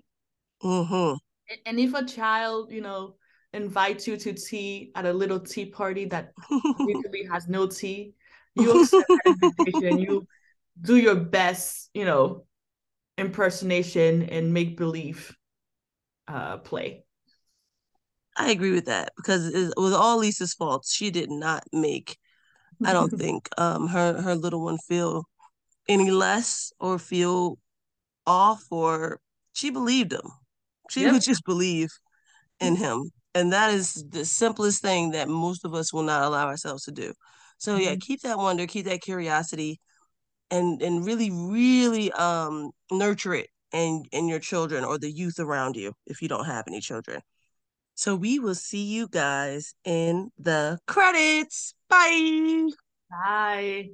Mm-hmm. 0.63 1.17
and, 1.51 1.61
and 1.67 1.81
if 1.81 1.95
a 1.95 2.05
child 2.05 2.71
you 2.71 2.81
know 2.81 3.17
invites 3.53 4.07
you 4.07 4.17
to 4.17 4.33
tea 4.33 4.93
at 4.95 5.07
a 5.07 5.13
little 5.13 5.41
tea 5.41 5.67
party 5.67 6.05
that 6.07 6.33
usually 6.87 7.25
has 7.31 7.49
no 7.49 7.67
tea 7.67 8.13
you 8.55 8.71
accept 8.71 9.09
that 9.25 9.35
invitation. 9.43 9.99
You 9.99 10.27
do 10.81 10.97
your 10.97 11.17
best 11.17 11.91
you 11.95 12.05
know 12.05 12.45
impersonation 13.19 14.25
and 14.25 14.53
make 14.53 14.77
believe 14.77 15.35
uh 16.29 16.59
play 16.59 17.06
I 18.37 18.51
agree 18.51 18.73
with 18.73 18.87
that 18.87 19.13
because 19.17 19.47
it 19.47 19.73
was 19.77 19.93
all 19.93 20.19
Lisa's 20.19 20.53
fault. 20.53 20.87
She 20.89 21.11
did 21.11 21.31
not 21.31 21.65
make, 21.73 22.19
I 22.85 22.93
don't 22.93 23.11
think, 23.19 23.49
um, 23.59 23.89
her 23.89 24.21
her 24.21 24.35
little 24.35 24.63
one 24.63 24.79
feel 24.79 25.25
any 25.89 26.11
less 26.11 26.73
or 26.79 26.99
feel 26.99 27.59
off 28.27 28.65
or 28.71 29.21
she 29.53 29.71
believed 29.71 30.13
him. 30.13 30.31
She 30.91 31.03
yep. 31.03 31.13
would 31.13 31.23
just 31.23 31.45
believe 31.45 31.89
in 32.61 32.77
him. 32.77 33.11
And 33.35 33.53
that 33.53 33.73
is 33.73 34.05
the 34.09 34.25
simplest 34.25 34.83
thing 34.83 35.11
that 35.11 35.29
most 35.29 35.65
of 35.65 35.75
us 35.75 35.93
will 35.93 36.03
not 36.03 36.23
allow 36.23 36.47
ourselves 36.47 36.85
to 36.85 36.93
do. 36.93 37.13
So 37.59 37.77
yeah, 37.77 37.91
mm-hmm. 37.91 37.99
keep 37.99 38.21
that 38.23 38.39
wonder, 38.39 38.67
keep 38.67 38.87
that 38.87 39.03
curiosity 39.03 39.81
and 40.51 40.81
and 40.83 41.05
really, 41.05 41.31
really 41.31 42.13
um 42.13 42.71
nurture 42.91 43.35
it 43.35 43.49
in 43.73 44.05
in 44.13 44.29
your 44.29 44.39
children 44.39 44.85
or 44.85 44.99
the 44.99 45.11
youth 45.11 45.39
around 45.39 45.77
you 45.77 45.93
if 46.07 46.23
you 46.23 46.29
don't 46.29 46.47
have 46.47 46.65
any 46.69 46.81
children. 46.81 47.21
So 47.97 48.15
we 48.15 48.39
will 48.39 48.55
see 48.55 48.85
you 48.85 49.09
guys 49.09 49.75
in 49.85 50.31
the 50.39 50.79
credits. 50.87 51.75
Bye. 51.89 52.69
Bye. 53.11 53.91